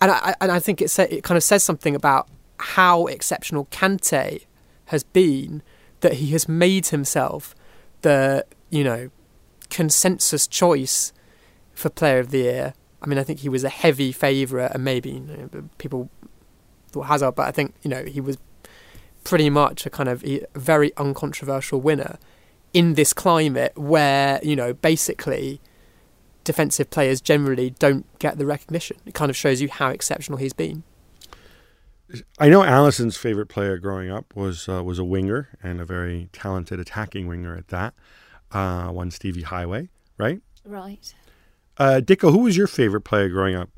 and 0.00 0.10
I 0.10 0.34
and 0.40 0.52
I 0.52 0.58
think 0.58 0.80
it 0.80 0.90
sa- 0.90 1.06
it 1.10 1.22
kind 1.24 1.36
of 1.36 1.42
says 1.42 1.62
something 1.62 1.94
about 1.94 2.28
how 2.58 3.06
exceptional 3.06 3.66
Kante 3.66 4.46
has 4.86 5.02
been 5.02 5.62
that 6.00 6.14
he 6.14 6.32
has 6.32 6.48
made 6.48 6.86
himself 6.88 7.54
the 8.02 8.44
you 8.70 8.84
know 8.84 9.10
consensus 9.70 10.46
choice 10.46 11.12
for 11.74 11.90
Player 11.90 12.18
of 12.18 12.30
the 12.30 12.38
Year. 12.38 12.74
I 13.02 13.06
mean, 13.06 13.18
I 13.18 13.22
think 13.22 13.40
he 13.40 13.48
was 13.48 13.64
a 13.64 13.68
heavy 13.68 14.12
favourite, 14.12 14.72
and 14.72 14.84
maybe 14.84 15.10
you 15.10 15.48
know, 15.52 15.68
people 15.78 16.10
thought 16.88 17.06
Hazard, 17.06 17.34
but 17.34 17.46
I 17.46 17.50
think 17.50 17.74
you 17.82 17.90
know 17.90 18.04
he 18.04 18.20
was 18.20 18.38
pretty 19.24 19.50
much 19.50 19.86
a 19.86 19.90
kind 19.90 20.08
of 20.08 20.24
a 20.24 20.44
very 20.54 20.96
uncontroversial 20.96 21.80
winner 21.80 22.18
in 22.72 22.94
this 22.94 23.12
climate 23.12 23.76
where 23.76 24.40
you 24.42 24.56
know 24.56 24.72
basically 24.72 25.60
defensive 26.44 26.88
players 26.90 27.20
generally 27.20 27.70
don't 27.70 28.06
get 28.18 28.38
the 28.38 28.46
recognition. 28.46 28.96
It 29.04 29.14
kind 29.14 29.30
of 29.30 29.36
shows 29.36 29.60
you 29.60 29.68
how 29.68 29.90
exceptional 29.90 30.38
he's 30.38 30.52
been. 30.52 30.84
I 32.38 32.48
know 32.48 32.62
Alyson's 32.62 33.16
favorite 33.16 33.48
player 33.48 33.78
growing 33.78 34.10
up 34.10 34.34
was 34.36 34.68
uh, 34.68 34.82
was 34.82 34.98
a 34.98 35.04
winger 35.04 35.48
and 35.62 35.80
a 35.80 35.84
very 35.84 36.28
talented 36.32 36.78
attacking 36.78 37.26
winger 37.26 37.56
at 37.56 37.68
that. 37.68 37.94
Uh, 38.52 38.88
one 38.88 39.10
Stevie 39.10 39.42
Heighway, 39.42 39.88
right? 40.18 40.40
Right. 40.64 41.14
Uh, 41.78 42.00
Dicko, 42.02 42.32
who 42.32 42.38
was 42.40 42.56
your 42.56 42.66
favorite 42.66 43.02
player 43.02 43.28
growing 43.28 43.54
up? 43.54 43.68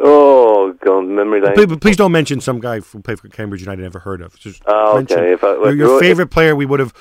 Oh, 0.00 0.72
God, 0.80 1.02
memory 1.06 1.40
lane. 1.40 1.54
Please, 1.54 1.76
please, 1.78 1.96
don't 1.96 2.12
mention 2.12 2.40
some 2.40 2.60
guy 2.60 2.80
who 2.80 3.00
played 3.00 3.20
for 3.20 3.28
Cambridge 3.28 3.60
United 3.60 3.82
never 3.82 4.00
heard 4.00 4.20
of. 4.20 4.38
Just 4.38 4.62
oh, 4.66 4.98
okay. 4.98 5.32
If 5.32 5.44
I, 5.44 5.54
your, 5.54 5.74
your 5.74 6.00
favorite 6.00 6.28
player 6.28 6.54
we 6.54 6.66
would 6.66 6.80
have, 6.80 6.92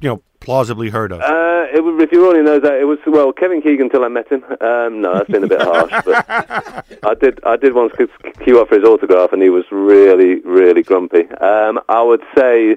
you 0.00 0.08
know, 0.08 0.22
plausibly 0.40 0.90
heard 0.90 1.12
of. 1.12 1.20
Uh, 1.20 1.66
it, 1.72 2.02
if 2.02 2.12
you 2.12 2.26
only 2.26 2.42
know 2.42 2.58
that, 2.58 2.74
it 2.74 2.84
was 2.84 2.98
well 3.06 3.32
Kevin 3.32 3.62
Keegan 3.62 3.86
until 3.86 4.04
I 4.04 4.08
met 4.08 4.30
him. 4.30 4.42
Um, 4.60 5.00
no, 5.00 5.14
that's 5.14 5.30
been 5.30 5.44
a 5.44 5.48
bit 5.48 5.62
harsh, 5.62 5.92
but 6.04 6.24
I 7.04 7.14
did 7.14 7.40
I 7.44 7.56
did 7.56 7.74
once 7.74 7.92
queue 8.42 8.60
up 8.60 8.68
for 8.68 8.76
his 8.76 8.84
autograph, 8.84 9.32
and 9.32 9.42
he 9.42 9.50
was 9.50 9.64
really 9.70 10.40
really 10.40 10.82
grumpy. 10.82 11.28
Um, 11.40 11.80
I 11.88 12.02
would 12.02 12.22
say. 12.36 12.76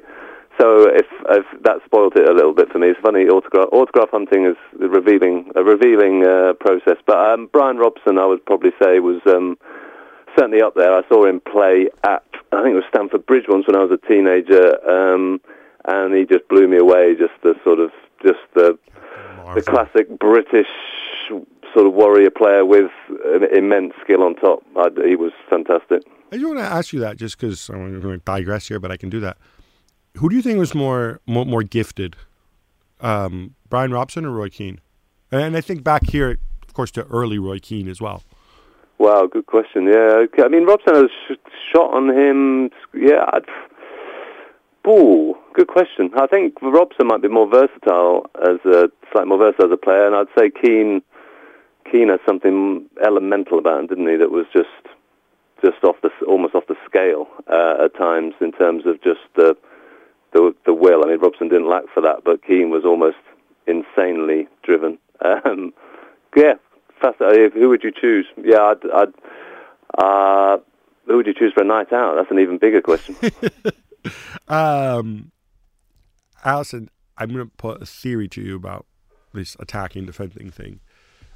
So 0.59 0.87
if, 0.87 1.07
if 1.29 1.45
that 1.63 1.77
spoiled 1.85 2.15
it 2.15 2.29
a 2.29 2.33
little 2.33 2.53
bit 2.53 2.71
for 2.71 2.79
me, 2.79 2.89
it's 2.89 2.99
funny. 2.99 3.27
Autograph 3.27 3.69
autograph 3.71 4.09
hunting 4.11 4.45
is 4.45 4.55
revealing 4.73 5.51
a 5.55 5.63
revealing 5.63 6.25
uh, 6.25 6.53
process. 6.59 6.97
But 7.05 7.17
um, 7.17 7.49
Brian 7.51 7.77
Robson, 7.77 8.19
I 8.19 8.25
would 8.25 8.45
probably 8.45 8.71
say 8.81 8.99
was 8.99 9.21
um, 9.25 9.57
certainly 10.37 10.61
up 10.61 10.75
there. 10.75 10.93
I 10.93 11.01
saw 11.09 11.25
him 11.25 11.41
play 11.41 11.89
at 12.03 12.23
I 12.51 12.61
think 12.61 12.73
it 12.73 12.75
was 12.75 12.83
Stamford 12.89 13.25
Bridge 13.25 13.45
once 13.47 13.65
when 13.65 13.75
I 13.75 13.83
was 13.83 13.91
a 13.91 14.07
teenager. 14.07 14.77
Um, 14.87 15.41
and 15.85 16.13
he 16.13 16.25
just 16.25 16.47
blew 16.47 16.67
me 16.67 16.77
away. 16.77 17.15
Just 17.15 17.33
the 17.41 17.55
sort 17.63 17.79
of 17.79 17.91
just 18.23 18.39
the 18.53 18.77
the 19.55 19.61
classic 19.61 20.19
British 20.19 20.67
sort 21.73 21.87
of 21.87 21.93
warrior 21.93 22.29
player 22.29 22.65
with 22.65 22.91
an 23.25 23.43
immense 23.55 23.93
skill 24.03 24.23
on 24.23 24.35
top. 24.35 24.63
I, 24.75 24.89
he 25.05 25.15
was 25.15 25.31
fantastic. 25.49 26.03
I 26.31 26.37
just 26.37 26.47
want 26.47 26.59
to 26.59 26.65
ask 26.65 26.93
you 26.93 26.99
that, 27.01 27.17
just 27.17 27.37
because 27.37 27.69
I'm 27.69 27.99
going 27.99 28.19
to 28.19 28.25
digress 28.25 28.67
here, 28.67 28.79
but 28.79 28.91
I 28.91 28.97
can 28.97 29.09
do 29.09 29.19
that. 29.21 29.37
Who 30.17 30.29
do 30.29 30.35
you 30.35 30.41
think 30.41 30.59
was 30.59 30.75
more 30.75 31.21
more, 31.25 31.45
more 31.45 31.63
gifted, 31.63 32.15
um, 33.01 33.55
Brian 33.69 33.91
Robson 33.91 34.25
or 34.25 34.31
Roy 34.31 34.49
Keane? 34.49 34.79
And 35.31 35.57
I 35.57 35.61
think 35.61 35.83
back 35.83 36.07
here, 36.07 36.37
of 36.67 36.73
course, 36.73 36.91
to 36.91 37.05
early 37.05 37.39
Roy 37.39 37.59
Keane 37.59 37.87
as 37.87 37.99
well. 37.99 38.23
Wow, 38.99 39.25
good 39.25 39.47
question. 39.47 39.87
Yeah, 39.87 40.25
I 40.43 40.47
mean 40.47 40.65
Robson 40.65 40.95
has 40.95 41.09
shot 41.73 41.93
on 41.93 42.09
him. 42.09 42.69
Yeah, 42.93 43.25
I'd, 43.33 43.45
Ooh, 44.87 45.37
good 45.53 45.67
question. 45.67 46.11
I 46.17 46.27
think 46.27 46.61
Robson 46.61 47.07
might 47.07 47.21
be 47.21 47.29
more 47.29 47.49
versatile 47.49 48.29
as 48.41 48.59
a 48.65 48.89
slightly 49.11 49.29
more 49.29 49.37
versatile 49.37 49.67
as 49.67 49.71
a 49.71 49.77
player, 49.77 50.05
and 50.05 50.15
I'd 50.15 50.27
say 50.37 50.49
Keane 50.49 51.01
Keane 51.89 52.09
has 52.09 52.19
something 52.25 52.85
elemental 53.05 53.59
about 53.59 53.79
him, 53.79 53.87
didn't 53.87 54.07
he? 54.07 54.17
That 54.17 54.31
was 54.31 54.45
just 54.53 54.67
just 55.63 55.83
off 55.83 55.95
the 56.03 56.09
almost 56.27 56.53
off 56.53 56.67
the 56.67 56.75
scale 56.85 57.27
uh, 57.47 57.85
at 57.85 57.95
times 57.95 58.33
in 58.41 58.51
terms 58.51 58.85
of 58.85 59.01
just 59.01 59.21
the 59.35 59.55
the 60.33 60.55
the 60.65 60.73
will. 60.73 61.03
I 61.03 61.07
mean, 61.07 61.19
Robson 61.19 61.49
didn't 61.49 61.69
lack 61.69 61.83
for 61.93 62.01
that, 62.01 62.23
but 62.23 62.45
Keane 62.45 62.69
was 62.69 62.83
almost 62.85 63.17
insanely 63.67 64.47
driven. 64.63 64.97
Um, 65.23 65.73
yeah, 66.35 66.55
fascinating. 67.01 67.51
Who 67.59 67.69
would 67.69 67.83
you 67.83 67.91
choose? 67.91 68.25
Yeah, 68.43 68.73
I'd. 68.73 68.91
I'd 68.91 69.13
uh, 69.97 70.57
who 71.05 71.17
would 71.17 71.27
you 71.27 71.33
choose 71.33 71.53
for 71.53 71.61
a 71.61 71.65
night 71.65 71.91
out? 71.91 72.15
That's 72.15 72.31
an 72.31 72.39
even 72.39 72.57
bigger 72.57 72.81
question. 72.81 73.15
um, 74.47 75.31
Alyson, 76.43 76.89
I'm 77.17 77.29
going 77.33 77.45
to 77.45 77.51
put 77.57 77.81
a 77.81 77.85
theory 77.85 78.27
to 78.29 78.41
you 78.41 78.55
about 78.55 78.85
this 79.33 79.55
attacking 79.59 80.05
defending 80.05 80.49
thing. 80.49 80.79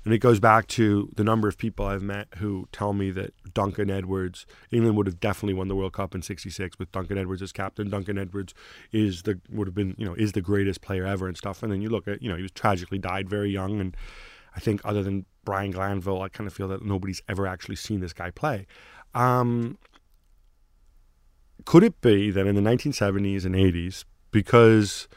And 0.08 0.14
it 0.14 0.20
goes 0.20 0.40
back 0.40 0.68
to 0.68 1.12
the 1.18 1.24
number 1.26 1.50
of 1.50 1.58
people 1.58 1.86
I've 1.86 2.02
met 2.02 2.30
who 2.38 2.70
tell 2.72 2.94
me 2.94 3.12
that 3.12 3.34
Duncan 3.54 3.90
Edwards, 3.90 4.46
England 4.72 4.96
would 4.96 5.06
have 5.06 5.20
definitely 5.20 5.54
won 5.54 5.68
the 5.68 5.76
World 5.76 5.92
Cup 5.92 6.16
in 6.16 6.22
'66 6.22 6.80
with 6.80 6.90
Duncan 6.94 7.18
Edwards 7.18 7.42
as 7.42 7.52
captain. 7.52 7.90
Duncan 7.90 8.18
Edwards 8.18 8.54
is 8.94 9.24
the 9.24 9.42
would 9.50 9.68
have 9.68 9.76
been 9.76 9.96
you 9.98 10.06
know 10.06 10.14
is 10.14 10.32
the 10.32 10.40
greatest 10.40 10.80
player 10.80 11.06
ever 11.06 11.28
and 11.28 11.36
stuff. 11.36 11.62
And 11.62 11.74
then 11.74 11.82
you 11.82 11.90
look 11.90 12.08
at 12.08 12.22
you 12.22 12.30
know 12.30 12.38
he 12.38 12.42
was 12.42 12.54
tragically 12.54 12.98
died 12.98 13.28
very 13.28 13.50
young, 13.50 13.82
and 13.82 13.98
I 14.56 14.62
think 14.62 14.80
other 14.86 15.04
than 15.04 15.26
Brian 15.44 15.72
Glanville, 15.72 16.22
I 16.22 16.30
kind 16.30 16.48
of 16.48 16.54
feel 16.54 16.70
that 16.70 16.86
nobody's 16.86 17.22
ever 17.28 17.46
actually 17.46 17.76
seen 17.76 18.00
this 18.00 18.14
guy 18.14 18.32
play. 18.32 18.66
Um, 19.14 19.78
could 21.66 21.84
it 21.84 22.00
be 22.00 22.32
that 22.32 22.48
in 22.48 22.56
the 22.56 22.62
1970s 22.62 23.44
and 23.44 23.56
80s, 23.56 24.06
because 24.32 25.10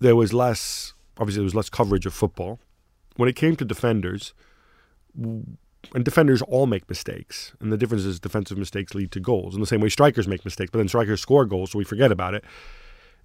there 0.00 0.16
was 0.16 0.32
less, 0.32 0.94
obviously, 1.16 1.38
there 1.38 1.44
was 1.44 1.54
less 1.54 1.68
coverage 1.68 2.06
of 2.06 2.12
football, 2.12 2.58
when 3.16 3.28
it 3.28 3.36
came 3.36 3.56
to 3.56 3.64
defenders, 3.64 4.34
and 5.16 6.04
defenders 6.04 6.42
all 6.42 6.66
make 6.66 6.88
mistakes, 6.88 7.52
and 7.60 7.72
the 7.72 7.76
difference 7.76 8.04
is 8.04 8.18
defensive 8.18 8.58
mistakes 8.58 8.94
lead 8.94 9.12
to 9.12 9.20
goals. 9.20 9.54
In 9.54 9.60
the 9.60 9.66
same 9.66 9.80
way, 9.80 9.88
strikers 9.88 10.26
make 10.26 10.44
mistakes, 10.44 10.70
but 10.70 10.78
then 10.78 10.88
strikers 10.88 11.20
score 11.20 11.44
goals, 11.44 11.72
so 11.72 11.78
we 11.78 11.84
forget 11.84 12.10
about 12.10 12.34
it. 12.34 12.44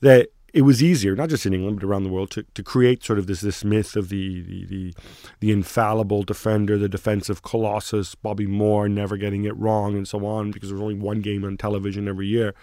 That 0.02 0.30
it 0.54 0.64
was 0.64 0.82
easier, 0.82 1.16
not 1.16 1.30
just 1.30 1.46
in 1.46 1.54
England 1.54 1.80
but 1.80 1.86
around 1.86 2.04
the 2.04 2.10
world, 2.10 2.32
to, 2.32 2.44
to 2.54 2.64
create 2.64 3.04
sort 3.04 3.20
of 3.20 3.28
this 3.28 3.42
this 3.42 3.64
myth 3.64 3.96
of 3.96 4.10
the, 4.10 4.42
the 4.42 4.66
the 4.66 4.94
the 5.40 5.52
infallible 5.52 6.24
defender, 6.24 6.78
the 6.78 6.90
defensive 6.90 7.42
colossus, 7.44 8.16
Bobby 8.16 8.48
Moore 8.48 8.90
never 8.90 9.18
getting 9.18 9.46
it 9.46 9.56
wrong, 9.58 9.96
and 9.96 10.08
so 10.08 10.26
on, 10.26 10.52
because 10.52 10.70
there's 10.70 10.82
only 10.82 10.96
one 10.96 11.22
game 11.22 11.44
on 11.44 11.58
television 11.58 12.08
every 12.08 12.28
year. 12.28 12.54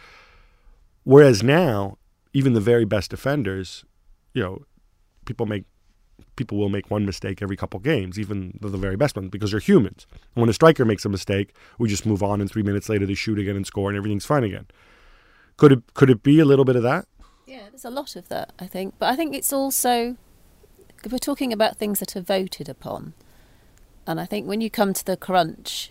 Whereas 1.05 1.43
now, 1.43 1.99
even 2.33 2.53
the 2.53 2.61
very 2.61 2.85
best 2.85 3.11
defenders, 3.11 3.85
you 4.35 4.43
know, 4.43 4.63
people 5.25 5.47
make 5.47 5.65
people 6.37 6.59
will 6.59 6.69
make 6.69 6.91
one 6.91 7.05
mistake 7.05 7.43
every 7.43 7.57
couple 7.57 7.81
games, 7.81 8.19
even 8.19 8.59
the, 8.61 8.69
very 8.69 8.97
best 8.97 9.17
ones, 9.17 9.31
because 9.31 9.51
they're 9.51 9.61
humans. 9.61 10.07
And 10.13 10.43
when 10.43 10.51
a 10.51 10.53
striker 10.53 10.85
makes 10.85 11.05
a 11.05 11.09
mistake, 11.09 11.55
we 11.79 11.89
just 11.89 12.07
move 12.07 12.23
on, 12.23 12.41
and 12.41 12.51
three 12.51 12.63
minutes 12.63 12.89
later 12.89 13.07
they 13.07 13.15
shoot 13.15 13.39
again 13.39 13.57
and 13.57 13.67
score, 13.67 13.89
and 13.89 13.97
everything's 13.97 14.27
fine 14.27 14.45
again. 14.45 14.67
Could 15.57 15.73
it 15.73 15.95
could 15.95 16.11
it 16.11 16.23
be 16.23 16.39
a 16.39 16.45
little 16.45 16.65
bit 16.65 16.77
of 16.77 16.83
that? 16.83 17.07
Yeah, 17.47 17.69
there's 17.71 17.85
a 17.85 17.91
lot 17.91 18.17
of 18.17 18.29
that, 18.29 18.53
I 18.59 18.67
think. 18.67 18.95
But 18.99 19.11
I 19.11 19.17
think 19.17 19.35
it's 19.35 19.53
also 19.53 20.17
we're 21.11 21.19
talking 21.19 21.53
about 21.53 21.77
things 21.77 22.01
that 22.01 22.17
are 22.17 22.21
voted 22.21 22.69
upon. 22.69 23.15
And 24.07 24.21
I 24.21 24.25
think 24.25 24.47
when 24.47 24.61
you 24.61 24.71
come 24.71 24.93
to 24.93 25.05
the 25.05 25.17
crunch 25.17 25.91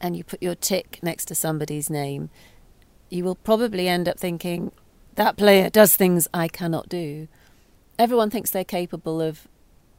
and 0.00 0.16
you 0.16 0.24
put 0.24 0.42
your 0.42 0.54
tick 0.54 0.98
next 1.02 1.26
to 1.26 1.34
somebody's 1.34 1.90
name, 1.90 2.30
you 3.08 3.24
will 3.24 3.34
probably 3.34 3.88
end 3.88 4.08
up 4.08 4.18
thinking, 4.18 4.72
that 5.16 5.36
player 5.36 5.68
does 5.68 5.96
things 5.96 6.28
I 6.32 6.48
cannot 6.48 6.88
do. 6.88 7.28
Everyone 7.98 8.30
thinks 8.30 8.50
they're 8.50 8.64
capable 8.64 9.20
of, 9.20 9.46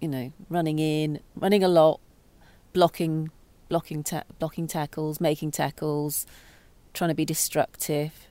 you 0.01 0.07
know, 0.07 0.33
running 0.49 0.79
in, 0.79 1.19
running 1.35 1.63
a 1.63 1.67
lot, 1.67 2.01
blocking, 2.73 3.29
blocking, 3.69 4.03
ta- 4.03 4.23
blocking 4.39 4.67
tackles, 4.67 5.21
making 5.21 5.51
tackles, 5.51 6.25
trying 6.93 7.09
to 7.09 7.15
be 7.15 7.25
destructive, 7.25 8.27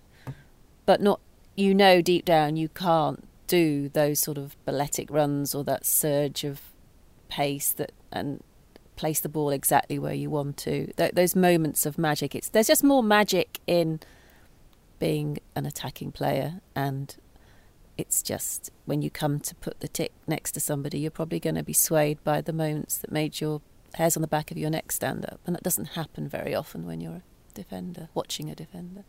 but 0.85 1.01
not. 1.01 1.21
You 1.57 1.75
know 1.75 2.01
deep 2.01 2.25
down 2.25 2.57
you 2.57 2.71
can't 2.71 3.29
do 3.47 3.91
those 3.91 4.19
sort 4.19 4.39
of 4.39 4.57
balletic 4.65 5.11
runs 5.11 5.55
or 5.55 5.63
that 5.65 5.85
surge 5.85 6.43
of 6.43 6.63
pace 7.29 7.73
that 7.73 7.93
and 8.11 8.43
place 8.97 9.21
the 9.21 9.29
ball 9.29 9.51
exactly 9.51 9.99
where 9.99 10.15
you 10.15 10.31
want 10.31 10.57
to. 10.59 10.93
Th- 10.93 11.13
those 11.13 11.35
moments 11.35 11.85
of 11.85 11.99
magic. 11.99 12.35
It's 12.35 12.49
there's 12.51 12.69
just 12.69 12.85
more 12.85 13.03
magic 13.03 13.59
in 13.67 14.01
being 14.99 15.39
an 15.57 15.67
attacking 15.67 16.13
player 16.13 16.61
and 16.75 17.17
it's 18.01 18.23
just 18.23 18.71
when 18.87 19.03
you 19.03 19.11
come 19.11 19.39
to 19.41 19.55
put 19.57 19.81
the 19.81 19.89
tick 19.89 20.13
next 20.27 20.53
to 20.53 20.61
somebody, 20.61 20.99
you're 20.99 21.11
probably 21.11 21.39
going 21.39 21.55
to 21.55 21.63
be 21.63 21.75
swayed 21.75 22.23
by 22.25 22.41
the 22.41 22.53
moments 22.53 22.97
that 22.99 23.13
made 23.13 23.41
your 23.41 23.61
hairs 23.95 24.17
on 24.17 24.23
the 24.23 24.29
back 24.29 24.51
of 24.51 24.57
your 24.57 24.71
neck 24.71 24.91
stand 24.91 25.25
up. 25.27 25.41
And 25.47 25.55
that 25.55 25.63
doesn't 25.63 25.91
happen 25.91 26.27
very 26.29 26.55
often 26.55 26.87
when 26.87 27.01
you're 27.01 27.17
a 27.17 27.23
defender, 27.55 28.09
watching 28.15 28.49
a 28.51 28.55
defender. 28.55 29.05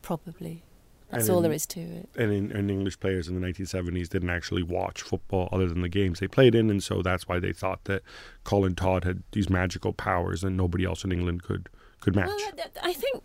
Probably. 0.00 0.64
That's 1.10 1.28
And 1.28 1.34
all 1.34 1.42
there 1.42 1.52
is 1.52 1.66
to 1.66 1.80
it. 1.80 2.08
And, 2.16 2.32
in, 2.32 2.50
and 2.50 2.70
English 2.70 2.98
players 2.98 3.28
in 3.28 3.38
the 3.38 3.46
1970s 3.46 4.08
didn't 4.08 4.30
actually 4.30 4.62
watch 4.62 5.02
football 5.02 5.48
other 5.52 5.68
than 5.68 5.82
the 5.82 5.88
games 5.88 6.18
they 6.18 6.26
played 6.26 6.54
in, 6.54 6.70
and 6.70 6.82
so 6.82 7.02
that's 7.02 7.28
why 7.28 7.38
they 7.38 7.52
thought 7.52 7.84
that 7.84 8.02
Colin 8.42 8.74
Todd 8.74 9.04
had 9.04 9.22
these 9.32 9.50
magical 9.50 9.92
powers 9.92 10.42
and 10.42 10.56
nobody 10.56 10.84
else 10.84 11.04
in 11.04 11.12
England 11.12 11.42
could 11.42 11.68
could 12.00 12.16
match. 12.16 12.26
Well, 12.28 12.66
I 12.82 12.92
think, 12.92 13.22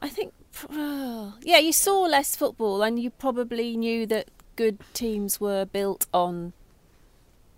I 0.00 0.08
think, 0.08 0.32
oh, 0.70 1.34
yeah, 1.42 1.58
you 1.58 1.72
saw 1.72 2.02
less 2.02 2.36
football, 2.36 2.82
and 2.82 2.98
you 2.98 3.10
probably 3.10 3.76
knew 3.76 4.06
that 4.06 4.28
good 4.56 4.78
teams 4.92 5.40
were 5.40 5.64
built 5.64 6.06
on 6.12 6.52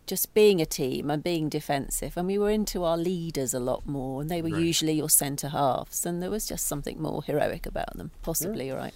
just 0.07 0.35
being 0.35 0.61
a 0.61 0.67
team 0.67 1.11
and 1.11 1.23
being 1.25 1.49
defensive, 1.49 2.17
and 2.17 2.27
we 2.27 2.37
were 2.39 2.51
into 2.51 2.85
our 2.85 2.97
leaders 2.99 3.55
a 3.55 3.59
lot 3.61 3.87
more, 3.87 4.21
and 4.21 4.31
they 4.31 4.43
were 4.43 4.51
Right. 4.51 4.63
usually 4.63 4.93
your 4.93 5.09
centre 5.09 5.49
halves, 5.49 6.05
and 6.05 6.23
there 6.23 6.31
was 6.31 6.47
just 6.47 6.67
something 6.67 7.01
more 7.01 7.23
heroic 7.23 7.65
about 7.67 7.97
them. 7.97 8.11
Possibly, 8.23 8.67
you're 8.67 8.77
right. 8.77 8.95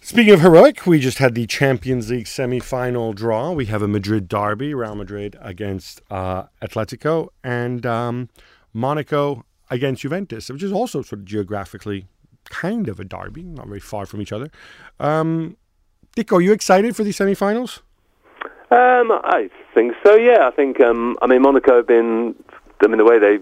Speaking 0.00 0.32
of 0.32 0.40
heroic, 0.40 0.86
we 0.86 0.98
just 0.98 1.18
had 1.18 1.34
the 1.34 1.46
Champions 1.46 2.08
League 2.08 2.26
semi-final 2.26 3.12
draw. 3.12 3.52
We 3.52 3.66
have 3.66 3.82
a 3.82 3.88
Madrid 3.88 4.28
derby, 4.28 4.72
Real 4.72 4.94
Madrid 4.94 5.36
against 5.40 6.00
uh, 6.10 6.44
Atletico, 6.62 7.28
and 7.44 7.84
um, 7.84 8.30
Monaco 8.72 9.44
against 9.70 10.02
Juventus, 10.02 10.50
which 10.50 10.62
is 10.62 10.72
also 10.72 11.02
sort 11.02 11.20
of 11.20 11.24
geographically 11.24 12.06
kind 12.48 12.88
of 12.88 13.00
a 13.00 13.04
derby, 13.04 13.42
not 13.42 13.66
very 13.66 13.80
far 13.80 14.06
from 14.06 14.20
each 14.20 14.32
other. 14.32 14.50
Um, 14.98 15.56
Dick, 16.16 16.32
are 16.32 16.40
you 16.40 16.52
excited 16.52 16.96
for 16.96 17.04
the 17.04 17.12
semi-finals? 17.12 17.82
Um, 18.70 19.10
I 19.12 19.50
think 19.74 19.94
so. 20.04 20.16
Yeah, 20.16 20.46
I 20.46 20.50
think. 20.50 20.80
Um, 20.80 21.16
I 21.22 21.26
mean, 21.26 21.42
Monaco 21.42 21.76
have 21.76 21.86
been. 21.86 22.34
I 22.82 22.86
mean, 22.86 22.98
the 22.98 23.04
way 23.04 23.18
they 23.18 23.40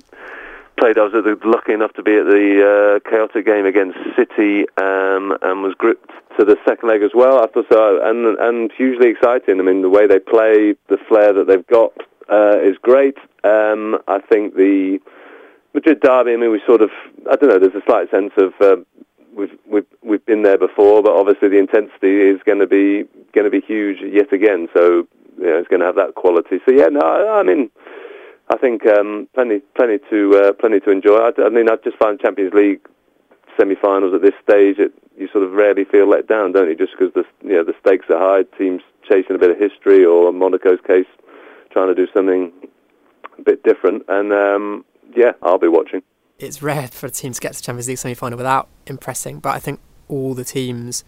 played, 0.79 0.99
I 0.99 1.03
was 1.03 1.39
lucky 1.45 1.73
enough 1.73 1.93
to 1.95 2.03
be 2.03 2.17
at 2.17 2.25
the 2.25 3.01
uh, 3.05 3.11
chaotic 3.11 3.47
game 3.47 3.67
against 3.67 3.99
City, 4.17 4.67
um, 4.79 5.37
and 5.43 5.63
was 5.63 5.75
gripped 5.77 6.11
to 6.39 6.45
the 6.45 6.57
second 6.67 6.89
leg 6.89 7.03
as 7.03 7.11
well. 7.15 7.43
I 7.43 7.47
thought 7.47 7.67
so, 7.71 8.01
and 8.03 8.39
and 8.39 8.73
hugely 8.73 9.09
exciting. 9.09 9.61
I 9.61 9.63
mean, 9.63 9.83
the 9.83 9.91
way 9.91 10.07
they 10.07 10.19
play, 10.19 10.75
the 10.89 10.99
flair 11.09 11.33
that 11.33 11.47
they've 11.47 11.67
got 11.67 11.93
uh, 12.31 12.59
is 12.63 12.77
great. 12.81 13.19
Um, 13.45 13.99
I 14.09 14.21
think 14.21 14.55
the 14.55 14.99
Madrid 15.79 16.01
derby. 16.01 16.33
I 16.33 16.37
mean, 16.37 16.51
we 16.51 16.61
sort 16.67 16.83
of. 16.83 16.91
I 17.31 17.37
don't 17.37 17.51
know. 17.51 17.59
There's 17.59 17.75
a 17.75 17.87
slight 17.87 18.11
sense 18.11 18.33
of. 18.37 18.53
Uh, 18.61 18.83
We've, 19.39 19.57
we've 19.71 19.87
we've 20.03 20.27
been 20.27 20.43
there 20.43 20.59
before, 20.59 21.01
but 21.01 21.13
obviously 21.15 21.49
the 21.49 21.59
intensity 21.59 22.23
is 22.23 22.41
going 22.45 22.59
to 22.59 22.67
be 22.67 23.05
going 23.33 23.45
to 23.45 23.51
be 23.51 23.61
huge 23.61 23.99
yet 24.03 24.33
again. 24.33 24.67
So 24.75 25.07
you 25.39 25.45
know, 25.45 25.59
it's 25.59 25.69
going 25.69 25.79
to 25.79 25.87
have 25.87 25.95
that 25.95 26.17
quality. 26.17 26.59
So 26.67 26.73
yeah, 26.75 26.89
no, 26.91 26.99
I, 26.99 27.39
I 27.39 27.43
mean, 27.45 27.71
I 28.49 28.57
think 28.57 28.85
um, 28.85 29.29
plenty 29.35 29.61
plenty 29.77 29.99
to 30.11 30.19
uh, 30.43 30.53
plenty 30.55 30.81
to 30.81 30.91
enjoy. 30.91 31.19
I, 31.19 31.31
I 31.47 31.51
mean, 31.51 31.71
I 31.71 31.77
just 31.85 31.99
find 31.99 32.19
Champions 32.19 32.53
League 32.53 32.81
semi-finals 33.59 34.15
at 34.15 34.23
this 34.23 34.35
stage, 34.43 34.79
it, 34.79 34.93
you 35.17 35.29
sort 35.33 35.45
of 35.45 35.53
rarely 35.53 35.85
feel 35.85 36.09
let 36.09 36.27
down, 36.27 36.53
don't 36.53 36.69
you? 36.69 36.77
Just 36.77 36.93
because 36.99 37.13
the 37.15 37.25
you 37.47 37.55
know 37.55 37.65
the 37.65 37.75
stakes 37.81 38.07
are 38.11 38.19
high, 38.19 38.43
teams 38.57 38.83
chasing 39.09 39.37
a 39.37 39.39
bit 39.39 39.51
of 39.51 39.59
history, 39.59 40.05
or 40.05 40.29
in 40.31 40.37
Monaco's 40.37 40.81
case, 40.87 41.07
trying 41.71 41.89
to 41.89 41.95
do 41.95 42.11
something 42.15 42.53
a 43.39 43.43
bit 43.43 43.63
different. 43.63 44.05
And 44.09 44.33
um, 44.33 44.85
yeah, 45.15 45.33
I'll 45.43 45.59
be 45.59 45.69
watching. 45.69 46.03
It's 46.39 46.63
rare 46.63 46.89
for 46.89 47.07
a 47.07 47.11
team 47.11 47.33
to 47.33 47.41
get 47.41 47.53
to 47.55 47.59
the 47.59 47.65
Champions 47.65 47.89
League 47.89 47.99
semi-final 47.99 48.37
without 48.37 48.69
impressing, 48.87 49.41
but 49.41 49.55
I 49.55 49.59
think 49.59 49.81
all 50.09 50.35
the 50.35 50.45
teams 50.45 51.05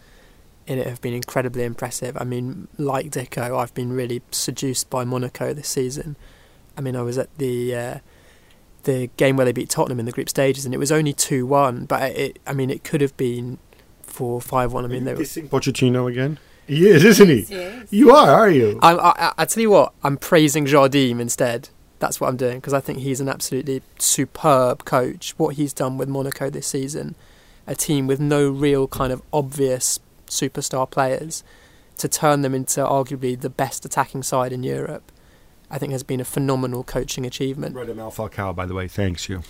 in 0.67 0.77
it 0.77 0.87
have 0.87 1.01
been 1.01 1.13
incredibly 1.13 1.63
impressive. 1.63 2.17
I 2.19 2.23
mean, 2.23 2.67
like 2.77 3.09
Dicko, 3.09 3.57
I've 3.57 3.73
been 3.73 3.93
really 3.93 4.21
seduced 4.31 4.89
by 4.89 5.03
Monaco 5.03 5.53
this 5.53 5.67
season. 5.67 6.15
I 6.77 6.81
mean, 6.81 6.95
I 6.95 7.01
was 7.01 7.17
at 7.17 7.35
the 7.37 7.75
uh, 7.75 7.99
the 8.83 9.09
game 9.17 9.37
where 9.37 9.45
they 9.45 9.51
beat 9.51 9.69
Tottenham 9.69 9.99
in 9.99 10.05
the 10.05 10.11
group 10.11 10.29
stages, 10.29 10.65
and 10.65 10.73
it 10.73 10.77
was 10.77 10.91
only 10.91 11.13
two 11.13 11.45
one. 11.45 11.85
But 11.85 12.11
it, 12.11 12.39
I 12.45 12.53
mean, 12.53 12.69
it 12.69 12.83
could 12.83 13.01
have 13.01 13.15
been 13.17 13.57
four 14.03 14.41
five 14.41 14.73
one. 14.73 14.85
I 14.85 14.87
mean, 14.87 15.05
they 15.05 15.13
were. 15.13 15.21
Pochettino 15.21 16.09
again? 16.09 16.39
He 16.67 16.87
is, 16.87 17.03
isn't 17.03 17.27
he? 17.27 17.45
Yes. 17.49 17.87
You 17.91 18.11
are, 18.11 18.29
are 18.29 18.49
you? 18.49 18.79
I, 18.81 18.93
I, 18.93 19.33
I 19.39 19.45
tell 19.45 19.61
you 19.61 19.71
what, 19.71 19.93
I'm 20.03 20.15
praising 20.15 20.65
Jardim 20.65 21.19
instead. 21.19 21.69
That's 22.01 22.19
what 22.19 22.29
I'm 22.29 22.35
doing 22.35 22.57
because 22.57 22.73
I 22.73 22.79
think 22.79 22.97
he's 22.99 23.21
an 23.21 23.29
absolutely 23.29 23.83
superb 23.99 24.85
coach. 24.85 25.35
What 25.37 25.55
he's 25.55 25.71
done 25.71 25.99
with 25.99 26.09
Monaco 26.09 26.49
this 26.49 26.65
season, 26.65 27.13
a 27.67 27.75
team 27.75 28.07
with 28.07 28.19
no 28.19 28.49
real 28.49 28.87
kind 28.87 29.13
of 29.13 29.21
obvious 29.31 29.99
superstar 30.25 30.89
players, 30.89 31.43
to 31.99 32.07
turn 32.07 32.41
them 32.41 32.55
into 32.55 32.81
arguably 32.81 33.39
the 33.39 33.51
best 33.51 33.85
attacking 33.85 34.23
side 34.23 34.51
in 34.51 34.63
Europe, 34.63 35.11
I 35.69 35.77
think 35.77 35.91
has 35.91 36.01
been 36.01 36.19
a 36.19 36.25
phenomenal 36.25 36.83
coaching 36.83 37.23
achievement. 37.23 37.75
Radamel 37.75 38.11
Falcao, 38.11 38.55
by 38.55 38.65
the 38.65 38.73
way, 38.73 38.87
thanks 38.87 39.29
you. 39.29 39.43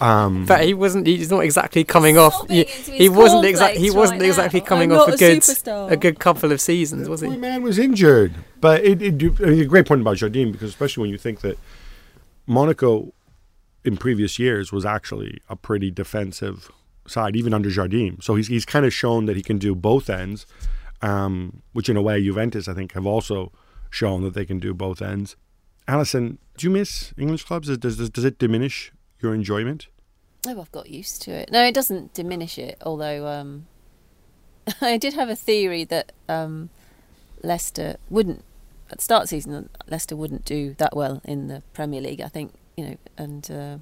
Um, 0.00 0.46
But 0.46 0.64
he 0.64 0.74
wasn't. 0.74 1.06
He's 1.06 1.30
not 1.30 1.40
exactly 1.40 1.82
coming 1.84 2.16
off. 2.18 2.48
He, 2.48 2.64
he 2.64 3.08
wasn't 3.08 3.44
exactly. 3.44 3.80
He 3.80 3.90
wasn't 3.90 4.20
right 4.20 4.28
exactly 4.28 4.60
now. 4.60 4.66
coming 4.66 4.92
I'm 4.92 4.98
off 5.00 5.08
a 5.08 5.12
a 5.12 5.16
good, 5.16 5.40
superstar. 5.42 5.90
a 5.90 5.96
good 5.96 6.18
couple 6.20 6.52
of 6.52 6.60
seasons, 6.60 7.08
was 7.08 7.20
The 7.20 7.30
he? 7.30 7.36
man 7.36 7.62
was 7.62 7.78
injured, 7.78 8.34
but 8.60 8.84
it, 8.84 9.02
it, 9.02 9.14
I 9.40 9.46
mean, 9.46 9.60
a 9.60 9.64
great 9.64 9.86
point 9.86 10.00
about 10.00 10.16
Jardim 10.16 10.52
because 10.52 10.70
especially 10.70 11.00
when 11.02 11.10
you 11.10 11.18
think 11.18 11.40
that 11.40 11.58
Monaco 12.46 13.12
in 13.84 13.96
previous 13.96 14.38
years 14.38 14.72
was 14.72 14.84
actually 14.84 15.40
a 15.48 15.56
pretty 15.56 15.90
defensive 15.90 16.70
side, 17.06 17.36
even 17.36 17.54
under 17.54 17.68
Jardim. 17.70 18.22
So 18.22 18.34
he's 18.34 18.48
he's 18.48 18.64
kind 18.64 18.84
of 18.86 18.92
shown 18.92 19.26
that 19.26 19.36
he 19.36 19.42
can 19.42 19.58
do 19.58 19.74
both 19.74 20.08
ends, 20.10 20.46
um, 21.02 21.62
which 21.72 21.88
in 21.88 21.96
a 21.96 22.02
way 22.02 22.22
Juventus 22.22 22.68
I 22.68 22.74
think 22.74 22.92
have 22.92 23.06
also 23.06 23.52
shown 23.90 24.22
that 24.22 24.34
they 24.34 24.44
can 24.44 24.58
do 24.58 24.74
both 24.74 25.00
ends. 25.02 25.36
Alyson, 25.88 26.36
do 26.58 26.66
you 26.66 26.70
miss 26.70 27.14
English 27.16 27.44
clubs? 27.44 27.68
Does 27.78 27.96
does, 27.96 28.10
does 28.10 28.24
it 28.24 28.38
diminish 28.38 28.92
your 29.20 29.34
enjoyment? 29.34 29.88
Oh, 30.46 30.60
I've 30.60 30.72
got 30.72 30.88
used 30.88 31.22
to 31.22 31.32
it. 31.32 31.50
No, 31.50 31.64
it 31.64 31.74
doesn't 31.74 32.14
diminish 32.14 32.58
it. 32.58 32.78
Although 32.82 33.26
um, 33.26 33.66
I 34.80 34.96
did 34.96 35.14
have 35.14 35.28
a 35.28 35.36
theory 35.36 35.84
that 35.84 36.12
um, 36.28 36.70
Leicester 37.42 37.96
wouldn't 38.08 38.44
at 38.90 38.98
the 38.98 39.02
start 39.02 39.28
season. 39.28 39.68
Leicester 39.88 40.16
wouldn't 40.16 40.44
do 40.44 40.74
that 40.78 40.96
well 40.96 41.20
in 41.24 41.48
the 41.48 41.62
Premier 41.72 42.00
League. 42.00 42.20
I 42.20 42.28
think 42.28 42.52
you 42.76 42.84
know, 42.84 42.96
and 43.16 43.50
uh, 43.50 43.78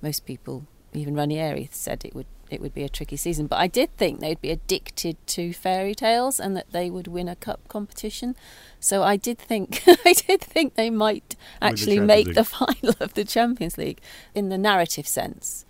most 0.00 0.24
people, 0.24 0.66
even 0.92 1.14
Ranieri, 1.14 1.68
said 1.72 2.04
it 2.04 2.14
would 2.14 2.26
it 2.50 2.60
would 2.60 2.74
be 2.74 2.82
a 2.82 2.88
tricky 2.88 3.16
season. 3.16 3.46
But 3.46 3.58
I 3.58 3.66
did 3.66 3.96
think 3.96 4.20
they'd 4.20 4.40
be 4.40 4.50
addicted 4.50 5.16
to 5.28 5.52
fairy 5.52 5.94
tales 5.94 6.40
and 6.40 6.56
that 6.56 6.72
they 6.72 6.90
would 6.90 7.06
win 7.06 7.28
a 7.28 7.36
cup 7.36 7.66
competition. 7.68 8.36
So 8.78 9.02
I 9.02 9.16
did 9.16 9.38
think 9.38 9.82
I 9.86 10.12
did 10.12 10.40
think 10.40 10.74
they 10.74 10.90
might 10.90 11.36
actually 11.60 11.96
Champions 11.96 12.06
make 12.06 12.26
League. 12.26 12.34
the 12.36 12.44
final 12.44 12.94
of 13.00 13.14
the 13.14 13.24
Champions 13.24 13.78
League 13.78 14.00
in 14.34 14.48
the 14.48 14.58
narrative 14.58 15.06
sense. 15.06 15.64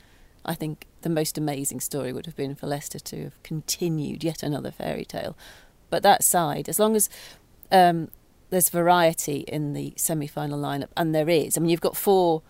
I 0.44 0.54
think 0.54 0.86
the 1.02 1.10
most 1.10 1.36
amazing 1.36 1.80
story 1.80 2.12
would 2.12 2.26
have 2.26 2.36
been 2.36 2.54
for 2.54 2.66
Leicester 2.66 2.98
to 2.98 3.24
have 3.24 3.42
continued 3.42 4.24
yet 4.24 4.42
another 4.42 4.70
fairy 4.70 5.04
tale. 5.04 5.36
But 5.90 6.02
that 6.02 6.24
side, 6.24 6.68
as 6.68 6.78
long 6.78 6.96
as 6.96 7.10
um, 7.70 8.08
there's 8.50 8.68
variety 8.68 9.40
in 9.46 9.72
the 9.72 9.94
semi-final 9.96 10.60
lineup, 10.60 10.88
and 10.96 11.14
there 11.14 11.28
is. 11.28 11.56
I 11.56 11.60
mean, 11.60 11.70
you've 11.70 11.80
got 11.80 11.96
four 11.96 12.42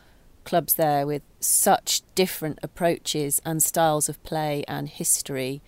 clubs 0.45 0.75
there 0.75 1.07
with 1.07 1.23
such 1.41 2.03
different 2.15 2.59
approaches 2.63 3.41
and 3.45 3.63
styles 3.63 4.09
of 4.09 4.23
play 4.23 4.65
and 4.69 4.89
history. 4.89 5.63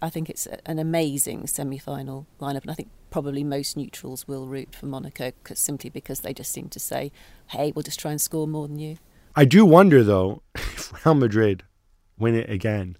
I 0.00 0.10
think 0.10 0.28
it's 0.30 0.46
an 0.66 0.78
amazing 0.78 1.46
semi-final 1.46 2.26
lineup, 2.40 2.62
and 2.62 2.70
I 2.70 2.74
think 2.74 2.90
probably 3.10 3.42
most 3.42 3.76
neutrals 3.76 4.28
will 4.28 4.46
root 4.46 4.74
for 4.74 4.86
Monaco 4.86 5.32
'cause- 5.42 5.58
simply 5.58 5.90
because 5.90 6.20
they 6.20 6.34
just 6.34 6.52
seem 6.52 6.68
to 6.68 6.78
say, 6.78 7.10
"Hey, 7.48 7.72
we'll 7.74 7.82
just 7.82 7.98
try 7.98 8.10
and 8.10 8.20
score 8.20 8.46
more 8.46 8.68
than 8.68 8.78
you." 8.78 8.98
I 9.34 9.44
do 9.44 9.64
wonder 9.64 10.04
though 10.04 10.42
if 10.54 11.04
Real 11.04 11.14
Madrid 11.14 11.64
win 12.18 12.34
it 12.34 12.50
again, 12.50 12.96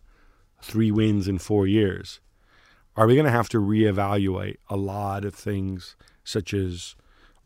three 0.62 0.91
wins 0.91 1.29
in 1.29 1.39
four 1.39 1.66
years, 1.66 2.21
are 2.97 3.07
we 3.07 3.14
going 3.14 3.27
to 3.27 3.31
have 3.31 3.49
to 3.51 3.59
reevaluate 3.61 4.57
a 4.69 4.77
lot 4.77 5.25
of 5.25 5.35
things 5.35 5.95
such 6.25 6.53
as 6.55 6.97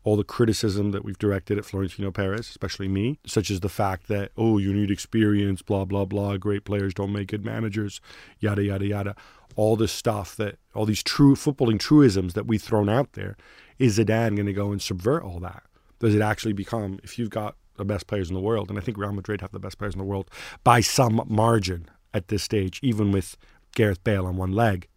all 0.03 0.17
the 0.17 0.23
criticism 0.23 0.91
that 0.91 1.05
we've 1.05 1.17
directed 1.17 1.57
at 1.57 1.65
Florentino 1.65 2.11
Perez, 2.11 2.49
especially 2.49 2.87
me, 2.87 3.19
such 3.25 3.49
as 3.49 3.61
the 3.61 3.69
fact 3.69 4.07
that, 4.07 4.31
oh, 4.37 4.57
you 4.57 4.73
need 4.73 4.91
experience, 4.91 5.61
blah, 5.61 5.85
blah, 5.85 6.05
blah, 6.05 6.37
great 6.37 6.65
players 6.65 6.93
don't 6.93 7.13
make 7.13 7.29
good 7.29 7.45
managers, 7.45 8.01
yada, 8.39 8.63
yada, 8.63 8.85
yada. 8.85 9.15
All 9.55 9.75
this 9.75 9.91
stuff 9.91 10.35
that, 10.35 10.57
all 10.73 10.85
these 10.85 11.03
true 11.03 11.35
footballing 11.35 11.79
truisms 11.79 12.33
that 12.33 12.47
we've 12.47 12.61
thrown 12.61 12.89
out 12.89 13.13
there, 13.13 13.37
is 13.79 13.97
Zidane 13.97 14.35
going 14.35 14.45
to 14.45 14.53
go 14.53 14.71
and 14.71 14.81
subvert 14.81 15.23
all 15.23 15.39
that? 15.39 15.63
Does 15.99 16.15
it 16.15 16.21
actually 16.21 16.53
become, 16.53 16.99
if 17.03 17.17
you've 17.17 17.29
got 17.29 17.55
the 17.77 17.85
best 17.85 18.07
players 18.07 18.29
in 18.29 18.35
the 18.35 18.41
world, 18.41 18.69
and 18.69 18.77
I 18.77 18.81
think 18.81 18.97
Real 18.97 19.13
Madrid 19.13 19.41
have 19.41 19.51
the 19.51 19.59
best 19.59 19.77
players 19.77 19.93
in 19.93 19.99
the 19.99 20.05
world 20.05 20.29
by 20.63 20.81
some 20.81 21.21
margin 21.27 21.89
at 22.13 22.27
this 22.27 22.43
stage, 22.43 22.79
even 22.83 23.11
with 23.11 23.37
Gareth 23.73 24.03
Bale 24.03 24.25
on 24.25 24.35
one 24.35 24.51
leg. 24.51 24.87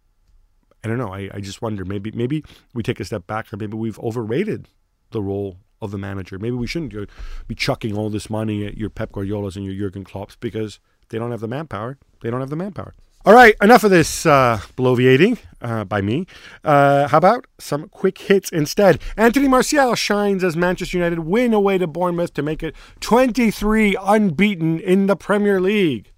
I 0.83 0.87
don't 0.87 0.97
know. 0.97 1.13
I, 1.13 1.29
I 1.33 1.39
just 1.39 1.61
wonder 1.61 1.83
maybe 1.85 2.11
maybe 2.11 2.43
we 2.73 2.83
take 2.83 2.99
a 2.99 3.05
step 3.05 3.25
back 3.25 3.47
and 3.51 3.59
maybe 3.59 3.75
we've 3.75 3.99
overrated 3.99 4.67
the 5.11 5.21
role 5.21 5.57
of 5.81 5.91
the 5.91 5.97
manager. 5.97 6.39
Maybe 6.39 6.55
we 6.55 6.67
shouldn't 6.67 7.09
be 7.47 7.55
chucking 7.55 7.95
all 7.95 8.09
this 8.09 8.29
money 8.29 8.65
at 8.65 8.77
your 8.77 8.89
Pep 8.89 9.11
Guardiolas 9.11 9.55
and 9.55 9.65
your 9.65 9.75
Jurgen 9.75 10.03
Klopps 10.03 10.35
because 10.39 10.79
they 11.09 11.17
don't 11.17 11.31
have 11.31 11.39
the 11.39 11.47
manpower. 11.47 11.97
They 12.21 12.29
don't 12.29 12.39
have 12.39 12.49
the 12.49 12.55
manpower. 12.55 12.95
All 13.25 13.33
right, 13.33 13.55
enough 13.61 13.83
of 13.83 13.91
this 13.91 14.25
uh, 14.25 14.61
bloviating 14.77 15.37
uh, 15.61 15.83
by 15.83 15.99
me. 15.99 16.27
Uh, 16.63 17.09
how 17.09 17.17
about 17.17 17.45
some 17.59 17.89
quick 17.89 18.17
hits 18.19 18.49
instead? 18.51 19.01
Anthony 19.17 19.49
Martial 19.49 19.95
shines 19.95 20.45
as 20.45 20.55
Manchester 20.55 20.97
United 20.97 21.19
win 21.19 21.53
away 21.53 21.77
to 21.77 21.87
Bournemouth 21.87 22.33
to 22.35 22.41
make 22.41 22.63
it 22.63 22.73
23 23.01 23.97
unbeaten 24.01 24.79
in 24.79 25.07
the 25.07 25.17
Premier 25.17 25.59
League. 25.59 26.09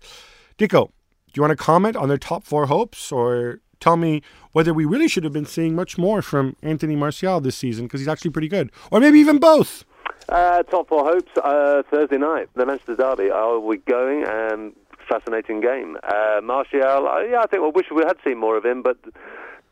Dicko, 0.59 0.89
do 0.89 0.91
you 1.33 1.41
want 1.41 1.51
to 1.51 1.55
comment 1.55 1.95
on 1.95 2.09
their 2.09 2.19
top 2.19 2.43
four 2.43 2.67
hopes 2.67 3.11
or 3.11 3.61
tell 3.79 3.97
me 3.97 4.21
whether 4.51 4.73
we 4.73 4.85
really 4.85 5.07
should 5.07 5.23
have 5.23 5.33
been 5.33 5.45
seeing 5.45 5.75
much 5.75 5.97
more 5.97 6.21
from 6.21 6.55
Anthony 6.61 6.95
Martial 6.95 7.39
this 7.39 7.55
season 7.55 7.85
because 7.85 8.01
he's 8.01 8.07
actually 8.07 8.31
pretty 8.31 8.47
good, 8.47 8.71
or 8.91 8.99
maybe 8.99 9.19
even 9.19 9.39
both. 9.39 9.85
Uh, 10.27 10.63
top 10.63 10.87
four 10.87 11.05
hopes 11.05 11.31
uh, 11.43 11.81
Thursday 11.89 12.17
night, 12.17 12.49
the 12.55 12.65
Manchester 12.65 12.95
Derby. 12.95 13.31
Are 13.31 13.59
we 13.59 13.77
going? 13.77 14.27
Um, 14.27 14.73
fascinating 15.09 15.59
game. 15.59 15.97
Uh, 16.03 16.39
Martial, 16.43 17.07
uh, 17.07 17.21
yeah, 17.21 17.41
I 17.41 17.47
think 17.47 17.63
we 17.63 17.71
wish 17.71 17.87
we 17.89 18.03
had 18.05 18.17
seen 18.23 18.37
more 18.37 18.55
of 18.55 18.63
him, 18.65 18.83
but 18.83 18.97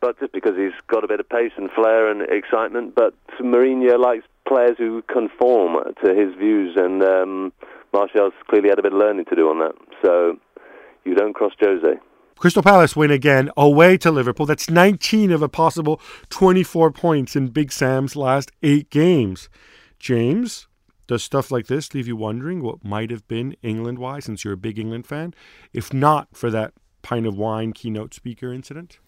but 0.00 0.18
just 0.20 0.32
because 0.32 0.56
he's 0.56 0.72
got 0.86 1.02
a 1.04 1.08
bit 1.08 1.20
of 1.20 1.28
pace 1.28 1.52
and 1.56 1.70
flair 1.70 2.08
and 2.10 2.22
excitement. 2.22 2.94
But 2.94 3.14
Mourinho 3.40 3.98
likes 3.98 4.24
players 4.46 4.76
who 4.78 5.02
conform 5.02 5.76
to 6.04 6.14
his 6.14 6.34
views, 6.36 6.76
and 6.76 7.02
um, 7.02 7.52
Martial's 7.92 8.32
clearly 8.48 8.68
had 8.68 8.78
a 8.78 8.82
bit 8.82 8.92
of 8.92 8.98
learning 8.98 9.24
to 9.26 9.34
do 9.34 9.48
on 9.48 9.58
that. 9.60 9.74
So 10.02 10.38
you 11.04 11.14
don't 11.14 11.34
cross 11.34 11.52
Jose. 11.60 11.98
Crystal 12.38 12.62
Palace 12.62 12.94
win 12.94 13.10
again 13.10 13.50
away 13.56 13.96
to 13.98 14.12
Liverpool. 14.12 14.46
That's 14.46 14.70
19 14.70 15.32
of 15.32 15.42
a 15.42 15.48
possible 15.48 16.00
24 16.30 16.92
points 16.92 17.34
in 17.34 17.48
Big 17.48 17.72
Sam's 17.72 18.14
last 18.14 18.52
eight 18.62 18.90
games. 18.90 19.48
James, 19.98 20.68
does 21.08 21.24
stuff 21.24 21.50
like 21.50 21.66
this 21.66 21.92
leave 21.94 22.06
you 22.06 22.14
wondering 22.14 22.62
what 22.62 22.84
might 22.84 23.10
have 23.10 23.26
been 23.26 23.56
England 23.62 23.98
wise, 23.98 24.26
since 24.26 24.44
you're 24.44 24.54
a 24.54 24.58
big 24.58 24.78
England 24.78 25.06
fan, 25.06 25.34
if 25.72 25.92
not 25.92 26.28
for 26.32 26.48
that 26.50 26.74
pint 27.02 27.26
of 27.26 27.36
wine 27.36 27.72
keynote 27.72 28.14
speaker 28.14 28.52
incident? 28.52 28.98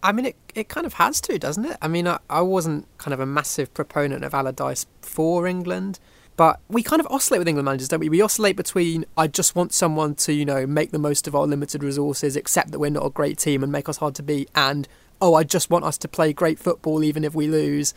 I 0.00 0.12
mean, 0.12 0.26
it, 0.26 0.36
it 0.54 0.68
kind 0.68 0.86
of 0.86 0.94
has 0.94 1.20
to, 1.22 1.38
doesn't 1.38 1.64
it? 1.64 1.76
I 1.82 1.88
mean, 1.88 2.06
I, 2.06 2.18
I 2.30 2.42
wasn't 2.42 2.86
kind 2.98 3.12
of 3.12 3.18
a 3.18 3.26
massive 3.26 3.74
proponent 3.74 4.24
of 4.24 4.34
Allardyce 4.34 4.86
for 5.00 5.48
England. 5.48 5.98
But 6.36 6.60
we 6.68 6.82
kind 6.82 7.00
of 7.00 7.06
oscillate 7.08 7.40
with 7.40 7.48
England 7.48 7.66
managers, 7.66 7.88
don't 7.88 8.00
we? 8.00 8.08
We 8.08 8.22
oscillate 8.22 8.56
between 8.56 9.04
I 9.16 9.26
just 9.26 9.54
want 9.54 9.72
someone 9.72 10.14
to, 10.16 10.32
you 10.32 10.44
know, 10.44 10.66
make 10.66 10.90
the 10.90 10.98
most 10.98 11.28
of 11.28 11.34
our 11.34 11.46
limited 11.46 11.82
resources, 11.82 12.36
accept 12.36 12.70
that 12.70 12.78
we're 12.78 12.90
not 12.90 13.04
a 13.04 13.10
great 13.10 13.38
team 13.38 13.62
and 13.62 13.70
make 13.70 13.88
us 13.88 13.98
hard 13.98 14.14
to 14.16 14.22
beat, 14.22 14.50
and 14.54 14.88
oh, 15.20 15.34
I 15.34 15.44
just 15.44 15.70
want 15.70 15.84
us 15.84 15.96
to 15.98 16.08
play 16.08 16.32
great 16.32 16.58
football 16.58 17.04
even 17.04 17.24
if 17.24 17.34
we 17.34 17.46
lose. 17.46 17.94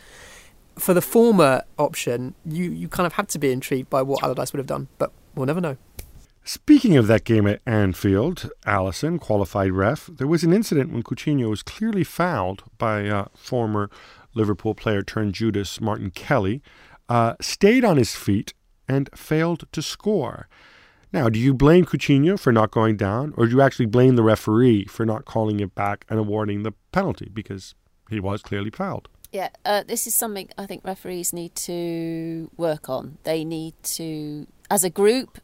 For 0.76 0.92
the 0.92 1.02
former 1.02 1.62
option, 1.78 2.34
you, 2.44 2.70
you 2.70 2.86
kind 2.86 3.06
of 3.06 3.14
had 3.14 3.28
to 3.30 3.38
be 3.38 3.50
intrigued 3.50 3.88
by 3.88 4.02
what 4.02 4.22
Allardyce 4.22 4.52
would 4.52 4.58
have 4.58 4.66
done, 4.66 4.88
but 4.98 5.10
we'll 5.34 5.46
never 5.46 5.60
know. 5.60 5.78
Speaking 6.44 6.96
of 6.96 7.08
that 7.08 7.24
game 7.24 7.48
at 7.48 7.60
Anfield, 7.66 8.50
Alyson, 8.64 9.18
qualified 9.18 9.72
ref, 9.72 10.06
there 10.06 10.28
was 10.28 10.44
an 10.44 10.52
incident 10.52 10.92
when 10.92 11.02
Coutinho 11.02 11.50
was 11.50 11.64
clearly 11.64 12.04
fouled 12.04 12.62
by 12.78 13.08
uh, 13.08 13.24
former 13.34 13.90
Liverpool 14.34 14.74
player 14.74 15.02
turned 15.02 15.34
Judas 15.34 15.80
Martin 15.80 16.10
Kelly 16.10 16.62
uh, 17.08 17.34
stayed 17.40 17.84
on 17.84 17.96
his 17.96 18.14
feet 18.14 18.54
and 18.88 19.08
failed 19.14 19.64
to 19.72 19.82
score. 19.82 20.48
Now, 21.12 21.28
do 21.28 21.38
you 21.38 21.54
blame 21.54 21.84
Coutinho 21.84 22.38
for 22.38 22.52
not 22.52 22.70
going 22.70 22.96
down, 22.96 23.32
or 23.36 23.46
do 23.46 23.52
you 23.52 23.62
actually 23.62 23.86
blame 23.86 24.16
the 24.16 24.22
referee 24.22 24.84
for 24.86 25.06
not 25.06 25.24
calling 25.24 25.60
it 25.60 25.74
back 25.74 26.04
and 26.08 26.18
awarding 26.18 26.62
the 26.62 26.72
penalty 26.92 27.30
because 27.32 27.74
he 28.10 28.20
was 28.20 28.42
clearly 28.42 28.70
fouled? 28.70 29.08
Yeah, 29.32 29.48
uh, 29.64 29.82
this 29.86 30.06
is 30.06 30.14
something 30.14 30.50
I 30.58 30.66
think 30.66 30.84
referees 30.84 31.32
need 31.32 31.54
to 31.56 32.50
work 32.56 32.88
on. 32.88 33.18
They 33.24 33.44
need 33.44 33.74
to, 33.82 34.46
as 34.70 34.84
a 34.84 34.90
group, 34.90 35.38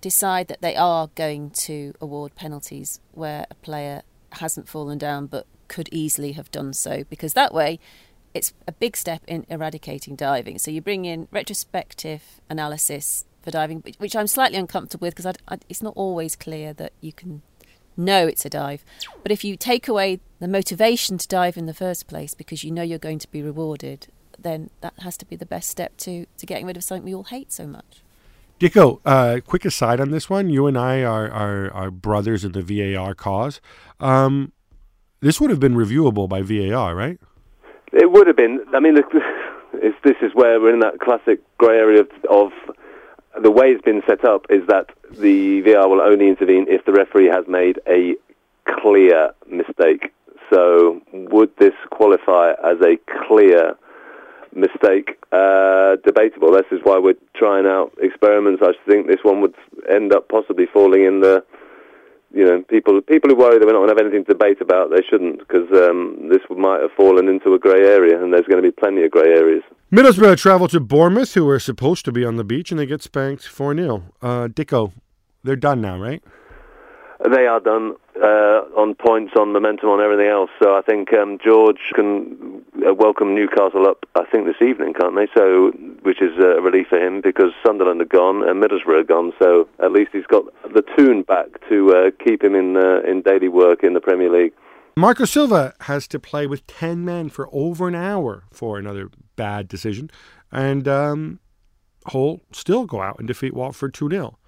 decide 0.00 0.48
that 0.48 0.60
they 0.60 0.76
are 0.76 1.08
going 1.14 1.50
to 1.50 1.94
award 2.00 2.34
penalties 2.34 3.00
where 3.12 3.46
a 3.50 3.54
player 3.54 4.02
hasn't 4.32 4.68
fallen 4.68 4.98
down 4.98 5.26
but 5.26 5.46
could 5.68 5.88
easily 5.90 6.32
have 6.32 6.50
done 6.50 6.72
so, 6.72 7.04
because 7.10 7.32
that 7.32 7.52
way 7.52 7.78
it's 8.36 8.52
a 8.66 8.72
big 8.72 8.96
step 8.96 9.22
in 9.26 9.46
eradicating 9.48 10.16
diving. 10.16 10.58
So 10.58 10.70
you 10.70 10.80
bring 10.80 11.04
in 11.04 11.28
retrospective 11.30 12.40
analysis 12.48 13.24
for 13.42 13.50
diving, 13.50 13.82
which 13.98 14.14
I'm 14.16 14.26
slightly 14.26 14.58
uncomfortable 14.58 15.06
with 15.06 15.14
because 15.14 15.34
it's 15.68 15.82
not 15.82 15.94
always 15.96 16.36
clear 16.36 16.72
that 16.74 16.92
you 17.00 17.12
can 17.12 17.42
know 17.96 18.26
it's 18.26 18.44
a 18.44 18.50
dive. 18.50 18.84
But 19.22 19.32
if 19.32 19.44
you 19.44 19.56
take 19.56 19.88
away 19.88 20.20
the 20.38 20.48
motivation 20.48 21.18
to 21.18 21.28
dive 21.28 21.56
in 21.56 21.66
the 21.66 21.74
first 21.74 22.06
place 22.06 22.34
because 22.34 22.62
you 22.62 22.70
know 22.70 22.82
you're 22.82 22.98
going 22.98 23.18
to 23.20 23.30
be 23.30 23.42
rewarded, 23.42 24.08
then 24.38 24.70
that 24.80 24.94
has 25.00 25.16
to 25.18 25.26
be 25.26 25.36
the 25.36 25.46
best 25.46 25.70
step 25.70 25.96
to, 25.98 26.26
to 26.36 26.46
getting 26.46 26.66
rid 26.66 26.76
of 26.76 26.84
something 26.84 27.04
we 27.04 27.14
all 27.14 27.24
hate 27.24 27.52
so 27.52 27.66
much. 27.66 28.02
Dicko, 28.60 29.00
uh, 29.04 29.40
quick 29.46 29.64
aside 29.64 30.00
on 30.00 30.10
this 30.10 30.30
one. 30.30 30.48
You 30.48 30.66
and 30.66 30.78
I 30.78 31.02
are, 31.02 31.30
are, 31.30 31.70
are 31.72 31.90
brothers 31.90 32.44
in 32.44 32.52
the 32.52 32.62
VAR 32.62 33.14
cause. 33.14 33.60
Um, 34.00 34.52
this 35.20 35.40
would 35.40 35.50
have 35.50 35.60
been 35.60 35.74
reviewable 35.74 36.28
by 36.28 36.42
VAR, 36.42 36.94
right? 36.94 37.18
It 37.96 38.12
would 38.12 38.26
have 38.26 38.36
been. 38.36 38.60
I 38.74 38.80
mean, 38.80 38.94
this 39.72 40.16
is 40.20 40.34
where 40.34 40.60
we're 40.60 40.74
in 40.74 40.80
that 40.80 41.00
classic 41.00 41.40
grey 41.56 41.78
area 41.78 42.02
of, 42.02 42.10
of 42.28 42.52
the 43.42 43.50
way 43.50 43.68
it's 43.68 43.82
been 43.82 44.02
set 44.06 44.24
up 44.24 44.46
is 44.50 44.66
that 44.68 44.90
the 45.10 45.62
VR 45.62 45.88
will 45.88 46.02
only 46.02 46.28
intervene 46.28 46.66
if 46.68 46.84
the 46.84 46.92
referee 46.92 47.28
has 47.28 47.46
made 47.48 47.80
a 47.88 48.14
clear 48.66 49.30
mistake. 49.50 50.12
So, 50.50 51.00
would 51.12 51.56
this 51.56 51.72
qualify 51.90 52.52
as 52.62 52.76
a 52.82 52.98
clear 53.26 53.76
mistake? 54.54 55.18
Uh, 55.32 55.96
debatable. 56.04 56.52
This 56.52 56.66
is 56.70 56.80
why 56.84 56.98
we're 56.98 57.16
trying 57.34 57.66
out 57.66 57.92
experiments. 58.00 58.62
I 58.62 58.72
think 58.88 59.06
this 59.06 59.20
one 59.22 59.40
would 59.40 59.54
end 59.88 60.12
up 60.12 60.28
possibly 60.28 60.66
falling 60.66 61.04
in 61.04 61.20
the 61.20 61.42
you 62.32 62.44
know, 62.44 62.62
people 62.68 63.00
people 63.00 63.30
who 63.30 63.36
worry 63.36 63.58
that 63.58 63.66
we're 63.66 63.72
not 63.72 63.86
going 63.86 63.88
to 63.88 63.94
have 63.94 64.06
anything 64.06 64.24
to 64.24 64.32
debate 64.32 64.60
about, 64.60 64.90
they 64.90 65.02
shouldn't, 65.08 65.38
because 65.38 65.68
um, 65.72 66.28
this 66.30 66.40
might 66.50 66.80
have 66.80 66.92
fallen 66.96 67.28
into 67.28 67.54
a 67.54 67.58
grey 67.58 67.86
area, 67.86 68.22
and 68.22 68.32
there's 68.32 68.46
going 68.46 68.62
to 68.62 68.68
be 68.68 68.72
plenty 68.72 69.04
of 69.04 69.10
grey 69.10 69.32
areas. 69.32 69.62
Middlesbrough 69.92 70.36
travel 70.36 70.68
to 70.68 70.80
Bournemouth, 70.80 71.34
who 71.34 71.44
were 71.44 71.60
supposed 71.60 72.04
to 72.04 72.12
be 72.12 72.24
on 72.24 72.36
the 72.36 72.44
beach, 72.44 72.70
and 72.70 72.80
they 72.80 72.86
get 72.86 73.02
spanked 73.02 73.46
4 73.46 73.74
0. 73.76 74.02
Uh, 74.20 74.48
Dicko, 74.48 74.92
they're 75.44 75.56
done 75.56 75.80
now, 75.80 75.98
right? 75.98 76.22
They 77.24 77.46
are 77.46 77.60
done 77.60 77.94
uh, 78.22 78.62
on 78.76 78.94
points, 78.94 79.32
on 79.38 79.52
momentum, 79.52 79.88
on 79.88 80.00
everything 80.00 80.26
else. 80.26 80.50
So 80.62 80.76
I 80.76 80.82
think 80.82 81.12
um, 81.14 81.38
George 81.42 81.80
can 81.94 82.62
uh, 82.86 82.92
welcome 82.92 83.34
Newcastle 83.34 83.86
up. 83.86 84.04
I 84.14 84.24
think 84.26 84.46
this 84.46 84.60
evening, 84.60 84.92
can't 84.92 85.14
they? 85.16 85.26
So, 85.34 85.70
which 86.02 86.20
is 86.20 86.36
a 86.38 86.60
relief 86.60 86.88
for 86.88 86.98
him 86.98 87.22
because 87.22 87.52
Sunderland 87.64 88.02
are 88.02 88.04
gone 88.04 88.46
and 88.46 88.62
Middlesbrough 88.62 89.00
are 89.00 89.04
gone. 89.04 89.32
So 89.38 89.66
at 89.78 89.92
least 89.92 90.10
he's 90.12 90.26
got 90.26 90.44
the 90.74 90.84
Toon 90.96 91.22
back 91.22 91.46
to 91.70 91.94
uh, 91.94 92.10
keep 92.22 92.44
him 92.44 92.54
in 92.54 92.76
uh, 92.76 93.00
in 93.06 93.22
daily 93.22 93.48
work 93.48 93.82
in 93.82 93.94
the 93.94 94.00
Premier 94.00 94.30
League. 94.30 94.52
Marco 94.98 95.24
Silva 95.24 95.74
has 95.80 96.06
to 96.08 96.18
play 96.18 96.46
with 96.46 96.66
ten 96.66 97.04
men 97.04 97.30
for 97.30 97.48
over 97.52 97.88
an 97.88 97.94
hour 97.94 98.44
for 98.50 98.78
another 98.78 99.10
bad 99.36 99.68
decision, 99.68 100.10
and 100.52 100.86
um, 100.86 101.40
Hull 102.06 102.40
still 102.52 102.84
go 102.84 103.00
out 103.00 103.18
and 103.18 103.26
defeat 103.26 103.54
Watford 103.54 103.94
two 103.94 104.08
0 104.10 104.38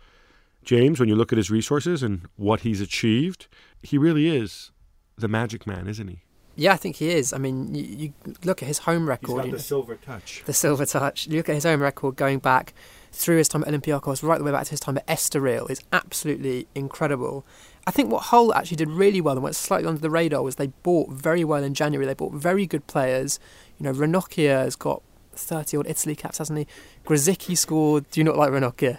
James, 0.65 1.01
when 1.01 1.09
you 1.09 1.17
look 1.17 1.33
at 1.33 1.39
his 1.39 1.51
resources 1.51 2.03
and 2.03 2.29
what 2.37 2.61
he's 2.61 2.81
achieved, 2.81 3.47
he 3.83 3.97
really 3.97 4.29
is 4.29 4.71
the 5.17 5.29
magic 5.29 5.67
man, 5.67 5.89
isn't 5.89 6.09
he? 6.09 6.23
Yeah, 6.57 6.73
I 6.73 6.77
think 6.77 6.97
he 6.97 7.11
is. 7.11 7.33
I 7.33 7.39
mean, 7.39 7.73
you, 7.73 7.85
you 7.85 8.35
look 8.45 8.63
at 8.63 8.67
his 8.67 8.79
home 8.79 9.09
record. 9.09 9.45
He's 9.45 9.53
got 9.53 9.59
the 9.59 9.63
silver 9.63 9.95
touch. 9.95 10.43
The 10.45 10.53
silver 10.53 10.87
touch. 10.87 11.29
You 11.29 11.37
look 11.37 11.49
at 11.49 11.55
his 11.55 11.65
home 11.65 11.81
record 11.81 12.17
going 12.17 12.41
back 12.41 12.75
through 13.13 13.37
his 13.37 13.49
time 13.49 13.63
at 13.63 13.69
Olympiacos, 13.69 14.23
right 14.25 14.39
the 14.39 14.45
way 14.45 14.51
back 14.51 14.65
to 14.65 14.71
his 14.71 14.81
time 14.81 14.99
at 14.99 15.07
Estoril, 15.07 15.71
is 15.71 15.81
absolutely 15.93 16.67
incredible. 16.75 17.47
I 17.87 17.91
think 17.93 18.11
what 18.11 18.25
Hull 18.25 18.53
actually 18.53 18.77
did 18.77 18.91
really 18.91 19.21
well 19.21 19.35
and 19.35 19.43
went 19.43 19.55
slightly 19.57 19.87
under 19.87 20.01
the 20.01 20.11
radar 20.11 20.43
was 20.43 20.57
they 20.57 20.67
bought 20.83 21.11
very 21.11 21.45
well 21.45 21.63
in 21.63 21.75
January. 21.75 22.07
They 22.07 22.15
bought 22.15 22.35
very 22.35 22.67
good 22.67 22.87
players. 22.89 23.39
You 23.79 23.85
know, 23.85 23.93
Ranocchia 23.93 24.65
has 24.65 24.75
got 24.75 25.03
30 25.35 25.77
odd 25.77 25.87
Italy 25.87 26.17
caps, 26.17 26.39
hasn't 26.39 26.59
he? 26.59 26.67
Grosicki 27.07 27.57
scored. 27.57 28.11
Do 28.11 28.21
you 28.21 28.25
not 28.25 28.37
like 28.37 28.51
Ranocchia? 28.51 28.99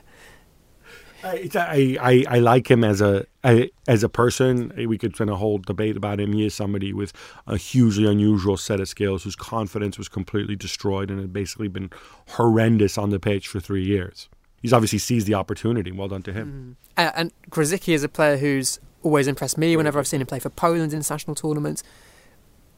I, 1.24 1.98
I, 2.02 2.26
I, 2.30 2.40
like 2.40 2.70
him 2.70 2.84
as 2.84 3.02
a, 3.02 3.26
as 3.44 4.04
a 4.04 4.10
person. 4.10 4.74
We 4.88 4.98
could 4.98 5.16
spend 5.16 5.30
a 5.30 5.36
whole 5.36 5.58
debate 5.58 5.98
about 5.98 6.20
him. 6.20 6.34
He 6.34 6.46
is 6.46 6.54
somebody 6.54 6.94
with 6.94 7.14
a 7.48 7.58
hugely 7.58 8.10
unusual 8.10 8.58
set 8.58 8.80
of 8.80 8.88
skills, 8.88 9.24
whose 9.24 9.36
confidence 9.36 9.98
was 9.98 10.08
completely 10.08 10.56
destroyed 10.56 11.10
and 11.10 11.20
had 11.20 11.34
basically 11.34 11.68
been 11.68 11.90
horrendous 12.30 12.98
on 12.98 13.10
the 13.10 13.20
pitch 13.20 13.48
for 13.48 13.60
three 13.60 13.84
years. 13.84 14.30
He's 14.62 14.74
obviously 14.74 15.00
seized 15.00 15.28
the 15.28 15.34
opportunity. 15.36 15.92
Well 15.92 16.08
done 16.10 16.24
to 16.24 16.34
him. 16.34 16.78
Mm. 16.98 17.12
And 17.16 17.32
Grosicki 17.50 17.94
is 17.94 18.04
a 18.04 18.10
player 18.10 18.38
who's 18.38 18.80
always 19.04 19.28
impressed 19.28 19.58
me 19.58 19.78
whenever 19.78 20.00
I've 20.00 20.08
seen 20.08 20.22
him 20.22 20.28
play 20.28 20.40
for 20.40 20.50
Poland 20.50 20.92
in 20.92 20.98
international 21.00 21.36
tournaments. 21.36 21.84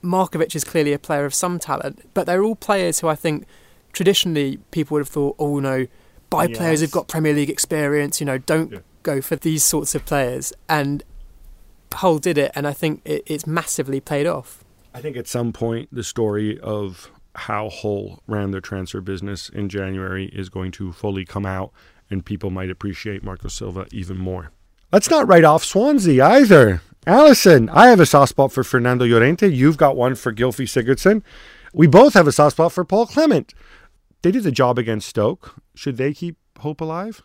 Markovic 0.04 0.56
is 0.56 0.64
clearly 0.64 0.94
a 0.94 1.00
player 1.00 1.26
of 1.26 1.34
some 1.34 1.60
talent, 1.60 2.10
but 2.14 2.26
they're 2.26 2.44
all 2.44 2.56
players 2.56 3.00
who 3.00 3.08
I 3.08 3.16
think 3.16 3.46
traditionally 3.94 4.58
people 4.72 4.96
would 4.96 5.02
have 5.02 5.10
thought, 5.10 5.36
oh 5.38 5.60
no, 5.60 5.88
buy 6.32 6.46
yes. 6.46 6.58
players 6.58 6.82
who've 6.82 6.92
got 6.92 7.08
Premier 7.08 7.34
League 7.34 7.52
experience. 7.52 8.20
You 8.20 8.26
know, 8.26 8.40
don't 8.40 8.72
yeah. 8.72 8.80
go 9.04 9.22
for 9.22 9.36
these 9.36 9.64
sorts 9.64 9.94
of 9.94 10.04
players. 10.06 10.52
And 10.68 11.04
Hull 11.94 12.18
did 12.18 12.40
it, 12.40 12.52
and 12.56 12.68
I 12.68 12.74
think 12.74 13.02
it, 13.06 13.22
it's 13.28 13.46
massively 13.46 14.00
paid 14.00 14.26
off. 14.26 14.64
I 14.96 15.02
think 15.02 15.16
at 15.16 15.28
some 15.28 15.54
point 15.54 15.90
the 15.92 16.04
story 16.04 16.60
of 16.60 17.12
how 17.36 17.70
Hull 17.70 18.24
ran 18.28 18.52
their 18.52 18.62
transfer 18.62 19.02
business 19.02 19.48
in 19.50 19.70
January 19.70 20.26
is 20.26 20.50
going 20.50 20.72
to 20.72 20.92
fully 20.92 21.26
come 21.26 21.46
out, 21.46 21.72
and 22.10 22.26
people 22.26 22.50
might 22.50 22.72
appreciate 22.72 23.24
Marco 23.24 23.48
Silva 23.48 23.86
even 23.92 24.18
more. 24.18 24.52
Let's 24.92 25.10
not 25.10 25.28
write 25.28 25.46
off 25.46 25.64
Swansea 25.64 26.26
either. 26.26 26.82
Allison, 27.08 27.70
I 27.70 27.88
have 27.88 28.00
a 28.00 28.06
soft 28.06 28.30
spot 28.30 28.52
for 28.52 28.64
Fernando 28.64 29.06
Llorente. 29.06 29.48
You've 29.48 29.78
got 29.78 29.96
one 29.96 30.16
for 30.16 30.34
Gylfi 30.34 30.66
Sigurdsson. 30.66 31.24
We 31.74 31.88
both 31.88 32.14
have 32.14 32.28
a 32.28 32.32
soft 32.32 32.58
spot 32.58 32.74
for 32.74 32.84
Paul 32.84 33.08
Clement. 33.08 33.54
They 34.22 34.32
did 34.32 34.44
the 34.44 34.52
job 34.52 34.78
against 34.78 35.10
Stoke. 35.10 35.56
Should 35.74 35.98
they 35.98 36.14
keep 36.14 36.38
hope 36.60 36.80
alive? 36.80 37.24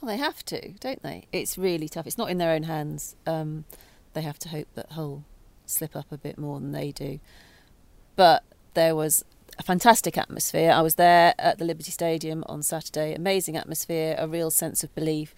Well, 0.00 0.08
they 0.08 0.16
have 0.16 0.44
to, 0.46 0.72
don't 0.74 1.02
they? 1.02 1.26
It's 1.32 1.58
really 1.58 1.88
tough. 1.88 2.06
It's 2.06 2.18
not 2.18 2.30
in 2.30 2.38
their 2.38 2.52
own 2.52 2.64
hands. 2.64 3.16
Um, 3.26 3.64
they 4.12 4.22
have 4.22 4.38
to 4.40 4.48
hope 4.50 4.68
that 4.74 4.92
Hull 4.92 5.24
slip 5.66 5.96
up 5.96 6.12
a 6.12 6.18
bit 6.18 6.38
more 6.38 6.60
than 6.60 6.72
they 6.72 6.92
do. 6.92 7.18
But 8.14 8.44
there 8.74 8.94
was 8.94 9.24
a 9.58 9.62
fantastic 9.62 10.16
atmosphere. 10.16 10.70
I 10.70 10.82
was 10.82 10.96
there 10.96 11.34
at 11.38 11.58
the 11.58 11.64
Liberty 11.64 11.90
Stadium 11.90 12.44
on 12.46 12.62
Saturday. 12.62 13.14
Amazing 13.14 13.56
atmosphere, 13.56 14.14
a 14.18 14.28
real 14.28 14.50
sense 14.50 14.84
of 14.84 14.94
belief. 14.94 15.34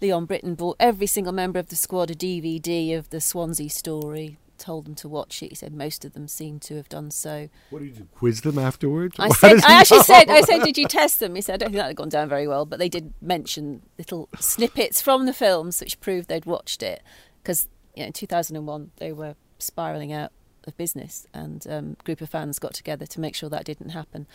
Leon 0.00 0.24
Britton 0.24 0.54
bought 0.54 0.76
every 0.80 1.06
single 1.06 1.32
member 1.32 1.58
of 1.58 1.68
the 1.68 1.76
squad 1.76 2.10
a 2.10 2.14
DVD 2.14 2.96
of 2.96 3.10
the 3.10 3.20
Swansea 3.20 3.68
story 3.68 4.38
told 4.64 4.86
them 4.86 4.94
to 4.96 5.08
watch 5.08 5.42
it. 5.42 5.50
He 5.50 5.54
said 5.54 5.74
most 5.74 6.04
of 6.04 6.14
them 6.14 6.26
seem 6.26 6.58
to 6.60 6.76
have 6.76 6.88
done 6.88 7.10
so. 7.10 7.48
What 7.70 7.82
did 7.82 7.96
you 7.98 8.08
quiz 8.14 8.40
them 8.40 8.58
afterwards? 8.58 9.16
I, 9.18 9.28
said, 9.28 9.60
I 9.64 9.80
actually 9.80 10.02
said, 10.12 10.30
I 10.30 10.40
said, 10.40 10.62
did 10.62 10.78
you 10.78 10.86
test 10.86 11.20
them? 11.20 11.34
He 11.34 11.40
said, 11.42 11.54
I 11.54 11.56
don't 11.58 11.70
think 11.70 11.76
that 11.76 11.86
had 11.88 11.96
gone 11.96 12.08
down 12.08 12.28
very 12.28 12.48
well, 12.48 12.64
but 12.64 12.78
they 12.78 12.88
did 12.88 13.12
mention 13.20 13.82
little 13.98 14.28
snippets 14.38 15.00
from 15.02 15.26
the 15.26 15.34
films 15.34 15.80
which 15.80 16.00
proved 16.00 16.28
they'd 16.28 16.46
watched 16.46 16.82
it 16.82 17.02
because 17.42 17.68
you 17.94 18.02
know, 18.02 18.06
in 18.06 18.12
2001 18.12 18.90
they 18.96 19.12
were 19.12 19.34
spiraling 19.58 20.12
out 20.12 20.32
of 20.66 20.76
business, 20.76 21.26
and 21.34 21.66
um, 21.68 21.96
a 22.00 22.02
group 22.04 22.20
of 22.20 22.30
fans 22.30 22.58
got 22.58 22.72
together 22.72 23.06
to 23.06 23.20
make 23.20 23.34
sure 23.34 23.50
that 23.50 23.64
didn't 23.64 23.90
happen. 23.90 24.26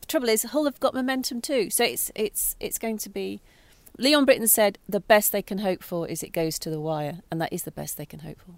The 0.00 0.06
trouble 0.06 0.28
is, 0.28 0.42
Hull 0.42 0.66
have 0.66 0.80
got 0.80 0.94
momentum 0.94 1.40
too, 1.40 1.70
so 1.70 1.84
it's 1.84 2.10
it's 2.14 2.56
it's 2.60 2.78
going 2.78 2.98
to 2.98 3.08
be. 3.08 3.40
Leon 4.00 4.26
Britton 4.26 4.46
said 4.46 4.78
the 4.88 5.00
best 5.00 5.32
they 5.32 5.42
can 5.42 5.58
hope 5.58 5.82
for 5.82 6.06
is 6.06 6.22
it 6.22 6.32
goes 6.32 6.58
to 6.60 6.70
the 6.70 6.80
wire, 6.80 7.22
and 7.30 7.40
that 7.40 7.52
is 7.52 7.62
the 7.64 7.72
best 7.72 7.96
they 7.96 8.06
can 8.06 8.20
hope 8.20 8.38
for. 8.38 8.54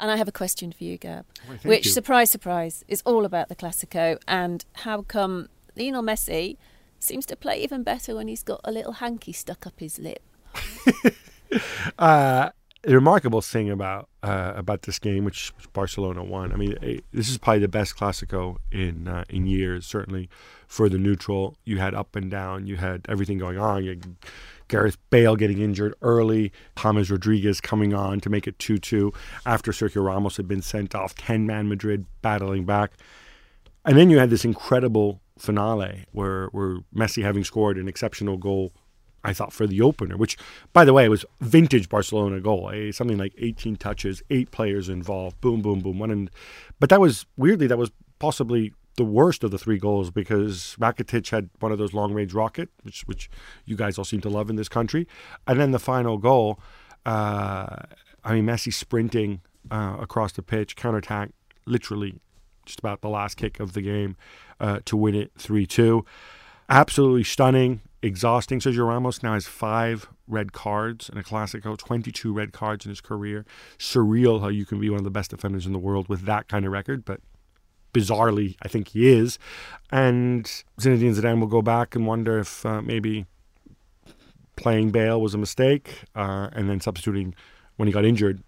And 0.00 0.10
I 0.10 0.16
have 0.16 0.28
a 0.28 0.32
question 0.32 0.72
for 0.72 0.84
you, 0.84 0.96
Gab, 0.96 1.26
which, 1.62 1.86
you. 1.86 1.92
surprise, 1.92 2.30
surprise, 2.30 2.84
is 2.86 3.02
all 3.04 3.24
about 3.24 3.48
the 3.48 3.56
Clasico 3.56 4.18
and 4.28 4.64
how 4.74 5.02
come 5.02 5.48
Lionel 5.76 6.02
Messi 6.02 6.56
seems 7.00 7.26
to 7.26 7.36
play 7.36 7.60
even 7.62 7.82
better 7.82 8.14
when 8.14 8.28
he's 8.28 8.42
got 8.42 8.60
a 8.64 8.72
little 8.72 8.92
hanky 8.92 9.32
stuck 9.32 9.66
up 9.66 9.78
his 9.78 9.98
lip. 9.98 10.22
uh, 11.98 12.50
the 12.82 12.94
remarkable 12.94 13.40
thing 13.40 13.70
about 13.70 14.08
uh, 14.22 14.52
about 14.54 14.82
this 14.82 14.98
game, 14.98 15.24
which, 15.24 15.52
Barcelona 15.72 16.22
won, 16.22 16.52
I 16.52 16.56
mean, 16.56 16.76
it, 16.80 17.04
this 17.12 17.28
is 17.28 17.38
probably 17.38 17.60
the 17.60 17.68
best 17.68 17.96
Clasico 17.96 18.58
in 18.70 19.08
uh, 19.08 19.24
in 19.28 19.46
years. 19.46 19.86
Certainly 19.86 20.28
for 20.66 20.88
the 20.88 20.98
neutral, 20.98 21.56
you 21.64 21.78
had 21.78 21.94
up 21.94 22.14
and 22.14 22.30
down, 22.30 22.66
you 22.66 22.76
had 22.76 23.04
everything 23.08 23.38
going 23.38 23.58
on. 23.58 23.84
You 23.84 24.00
Gareth 24.68 24.98
Bale 25.10 25.36
getting 25.36 25.60
injured 25.60 25.94
early, 26.02 26.52
James 26.80 27.10
Rodriguez 27.10 27.60
coming 27.60 27.94
on 27.94 28.20
to 28.20 28.30
make 28.30 28.46
it 28.46 28.58
2 28.58 28.78
2 28.78 29.12
after 29.46 29.72
Sergio 29.72 30.04
Ramos 30.04 30.36
had 30.36 30.46
been 30.46 30.62
sent 30.62 30.94
off, 30.94 31.14
10 31.14 31.46
man 31.46 31.68
Madrid 31.68 32.06
battling 32.22 32.64
back. 32.64 32.92
And 33.84 33.96
then 33.96 34.10
you 34.10 34.18
had 34.18 34.30
this 34.30 34.44
incredible 34.44 35.20
finale 35.38 36.04
where, 36.12 36.46
where 36.48 36.78
Messi, 36.94 37.22
having 37.22 37.44
scored 37.44 37.78
an 37.78 37.88
exceptional 37.88 38.36
goal, 38.36 38.72
I 39.24 39.32
thought, 39.32 39.52
for 39.52 39.66
the 39.66 39.80
opener, 39.80 40.16
which, 40.16 40.36
by 40.72 40.84
the 40.84 40.92
way, 40.92 41.08
was 41.08 41.24
vintage 41.40 41.88
Barcelona 41.88 42.40
goal, 42.40 42.70
eh? 42.72 42.92
something 42.92 43.18
like 43.18 43.34
18 43.38 43.76
touches, 43.76 44.22
eight 44.30 44.50
players 44.50 44.88
involved, 44.88 45.40
boom, 45.40 45.62
boom, 45.62 45.80
boom. 45.80 45.98
One 45.98 46.10
and, 46.10 46.30
but 46.80 46.90
that 46.90 47.00
was 47.00 47.26
weirdly, 47.36 47.66
that 47.66 47.78
was 47.78 47.90
possibly 48.18 48.74
the 48.98 49.04
worst 49.04 49.42
of 49.44 49.50
the 49.50 49.58
three 49.58 49.78
goals 49.78 50.10
because 50.10 50.76
Rakitic 50.78 51.30
had 51.30 51.48
one 51.60 51.72
of 51.72 51.78
those 51.78 51.94
long 51.94 52.12
range 52.12 52.34
rocket, 52.34 52.68
which 52.82 53.02
which 53.02 53.30
you 53.64 53.76
guys 53.76 53.96
all 53.96 54.04
seem 54.04 54.20
to 54.20 54.28
love 54.28 54.50
in 54.50 54.56
this 54.56 54.68
country, 54.68 55.06
and 55.46 55.58
then 55.58 55.70
the 55.70 55.78
final 55.78 56.18
goal. 56.18 56.60
Uh, 57.06 57.76
I 58.24 58.34
mean, 58.34 58.44
Messi 58.44 58.74
sprinting 58.74 59.40
uh, 59.70 59.96
across 59.98 60.32
the 60.32 60.42
pitch, 60.42 60.76
counterattack, 60.76 61.30
literally 61.64 62.20
just 62.66 62.80
about 62.80 63.00
the 63.00 63.08
last 63.08 63.36
kick 63.36 63.60
of 63.60 63.72
the 63.72 63.80
game 63.80 64.16
uh, 64.60 64.80
to 64.84 64.96
win 64.96 65.14
it 65.14 65.32
three 65.38 65.64
two. 65.64 66.04
Absolutely 66.68 67.24
stunning, 67.24 67.80
exhausting. 68.02 68.60
Sergio 68.60 68.86
Ramos 68.86 69.22
now 69.22 69.32
has 69.32 69.46
five 69.46 70.08
red 70.26 70.52
cards 70.52 71.08
in 71.08 71.16
a 71.16 71.22
Clasico, 71.22 71.78
22 71.78 72.30
red 72.30 72.52
cards 72.52 72.84
in 72.84 72.90
his 72.90 73.00
career. 73.00 73.46
Surreal 73.78 74.42
how 74.42 74.48
you 74.48 74.66
can 74.66 74.78
be 74.78 74.90
one 74.90 74.98
of 74.98 75.04
the 75.04 75.10
best 75.10 75.30
defenders 75.30 75.64
in 75.64 75.72
the 75.72 75.78
world 75.78 76.08
with 76.10 76.22
that 76.22 76.48
kind 76.48 76.66
of 76.66 76.72
record, 76.72 77.06
but 77.06 77.20
bizarrely, 77.92 78.56
I 78.62 78.68
think 78.68 78.88
he 78.88 79.08
is. 79.08 79.38
And 79.90 80.44
Zinedine 80.80 81.14
Zidane 81.14 81.40
will 81.40 81.46
go 81.46 81.62
back 81.62 81.94
and 81.94 82.06
wonder 82.06 82.38
if 82.38 82.64
uh, 82.66 82.82
maybe 82.82 83.26
playing 84.56 84.90
Bale 84.90 85.20
was 85.20 85.34
a 85.34 85.38
mistake, 85.38 86.04
uh, 86.14 86.48
and 86.52 86.68
then 86.68 86.80
substituting 86.80 87.34
when 87.76 87.86
he 87.86 87.92
got 87.92 88.04
injured, 88.04 88.42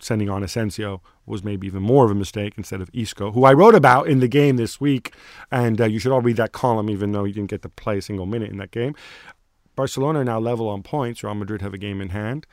sending 0.00 0.28
on 0.28 0.42
Asensio 0.42 1.02
was 1.26 1.44
maybe 1.44 1.66
even 1.66 1.82
more 1.82 2.04
of 2.04 2.10
a 2.10 2.14
mistake 2.14 2.54
instead 2.56 2.80
of 2.80 2.90
Isco, 2.92 3.32
who 3.32 3.44
I 3.44 3.52
wrote 3.52 3.74
about 3.74 4.08
in 4.08 4.20
the 4.20 4.28
game 4.28 4.56
this 4.56 4.80
week. 4.80 5.14
And 5.50 5.80
uh, 5.80 5.84
you 5.84 5.98
should 5.98 6.12
all 6.12 6.22
read 6.22 6.36
that 6.36 6.52
column, 6.52 6.88
even 6.88 7.12
though 7.12 7.24
he 7.24 7.32
didn't 7.32 7.50
get 7.50 7.62
to 7.62 7.68
play 7.68 7.98
a 7.98 8.02
single 8.02 8.26
minute 8.26 8.50
in 8.50 8.58
that 8.58 8.70
game. 8.70 8.94
Barcelona 9.74 10.20
are 10.20 10.24
now 10.24 10.38
level 10.38 10.68
on 10.68 10.82
points. 10.82 11.22
Real 11.22 11.34
Madrid 11.34 11.60
have 11.62 11.74
a 11.74 11.78
game 11.78 12.00
in 12.00 12.10
hand. 12.10 12.46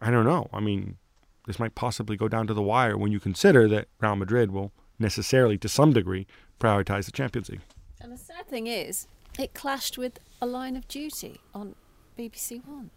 I 0.00 0.10
don't 0.10 0.26
know. 0.26 0.48
I 0.52 0.60
mean, 0.60 0.98
this 1.46 1.58
might 1.58 1.74
possibly 1.74 2.16
go 2.16 2.28
down 2.28 2.46
to 2.46 2.54
the 2.54 2.62
wire 2.62 2.96
when 2.98 3.10
you 3.10 3.20
consider 3.20 3.68
that 3.68 3.88
Real 4.00 4.16
Madrid 4.16 4.50
will 4.50 4.72
necessarily, 4.98 5.58
to 5.58 5.68
some 5.68 5.92
degree, 5.92 6.26
prioritize 6.60 7.06
the 7.06 7.12
Champions 7.12 7.48
League. 7.48 7.60
And 8.00 8.12
the 8.12 8.18
sad 8.18 8.46
thing 8.48 8.66
is, 8.66 9.06
it 9.38 9.54
clashed 9.54 9.96
with 9.98 10.18
a 10.40 10.46
line 10.46 10.76
of 10.76 10.86
duty 10.88 11.40
on 11.54 11.74
BBC 12.18 12.66
One. 12.66 12.90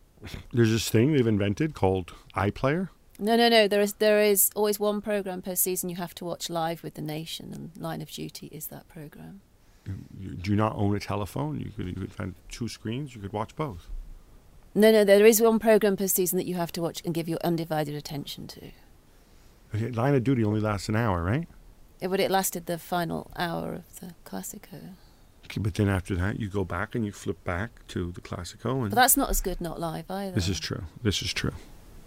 There's 0.52 0.70
this 0.70 0.88
thing 0.88 1.12
they've 1.12 1.26
invented 1.26 1.74
called 1.74 2.12
iPlayer. 2.36 2.88
No, 3.18 3.36
no, 3.36 3.48
no. 3.48 3.68
There 3.68 3.80
is 3.80 3.94
there 3.94 4.22
is 4.22 4.50
always 4.54 4.80
one 4.80 5.00
program 5.00 5.42
per 5.42 5.54
season 5.54 5.88
you 5.88 5.96
have 5.96 6.14
to 6.16 6.24
watch 6.24 6.48
live 6.48 6.82
with 6.82 6.94
the 6.94 7.02
nation, 7.02 7.52
and 7.52 7.70
Line 7.76 8.00
of 8.00 8.10
Duty 8.10 8.46
is 8.46 8.68
that 8.68 8.88
program. 8.88 9.40
You 10.18 10.34
do 10.34 10.54
not 10.54 10.76
own 10.76 10.94
a 10.94 11.00
telephone. 11.00 11.60
You 11.60 11.70
could, 11.76 11.86
you 11.86 11.94
could 11.94 12.12
find 12.12 12.34
two 12.48 12.68
screens. 12.68 13.14
You 13.14 13.20
could 13.20 13.32
watch 13.32 13.56
both. 13.56 13.88
No, 14.74 14.90
no. 14.92 15.04
There 15.04 15.26
is 15.26 15.40
one 15.42 15.58
program 15.58 15.96
per 15.96 16.06
season 16.06 16.38
that 16.38 16.46
you 16.46 16.54
have 16.54 16.72
to 16.72 16.82
watch 16.82 17.02
and 17.04 17.12
give 17.12 17.28
your 17.28 17.38
undivided 17.42 17.94
attention 17.94 18.46
to. 18.48 18.70
Line 19.74 20.14
of 20.14 20.24
Duty 20.24 20.44
only 20.44 20.60
lasts 20.60 20.88
an 20.88 20.96
hour, 20.96 21.22
right? 21.22 21.48
Yeah, 22.00 22.08
but 22.08 22.20
it 22.20 22.30
lasted 22.30 22.66
the 22.66 22.78
final 22.78 23.30
hour 23.36 23.74
of 23.74 24.00
the 24.00 24.14
Clasico. 24.24 24.94
Okay, 25.44 25.60
but 25.60 25.74
then 25.74 25.88
after 25.88 26.14
that, 26.16 26.40
you 26.40 26.48
go 26.48 26.64
back 26.64 26.94
and 26.94 27.04
you 27.04 27.12
flip 27.12 27.42
back 27.44 27.86
to 27.88 28.12
the 28.12 28.20
Clasico. 28.20 28.82
And 28.82 28.90
but 28.90 28.96
that's 28.96 29.16
not 29.16 29.30
as 29.30 29.40
good 29.40 29.60
not 29.60 29.78
live 29.80 30.10
either. 30.10 30.34
This 30.34 30.48
is 30.48 30.58
true. 30.58 30.84
This 31.02 31.22
is 31.22 31.32
true. 31.32 31.52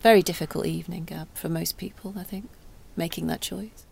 Very 0.02 0.22
difficult 0.22 0.66
evening, 0.66 1.06
Gab, 1.06 1.28
for 1.34 1.50
most 1.50 1.78
people, 1.78 2.14
I 2.18 2.24
think, 2.24 2.50
making 2.96 3.28
that 3.28 3.42
choice. 3.42 3.86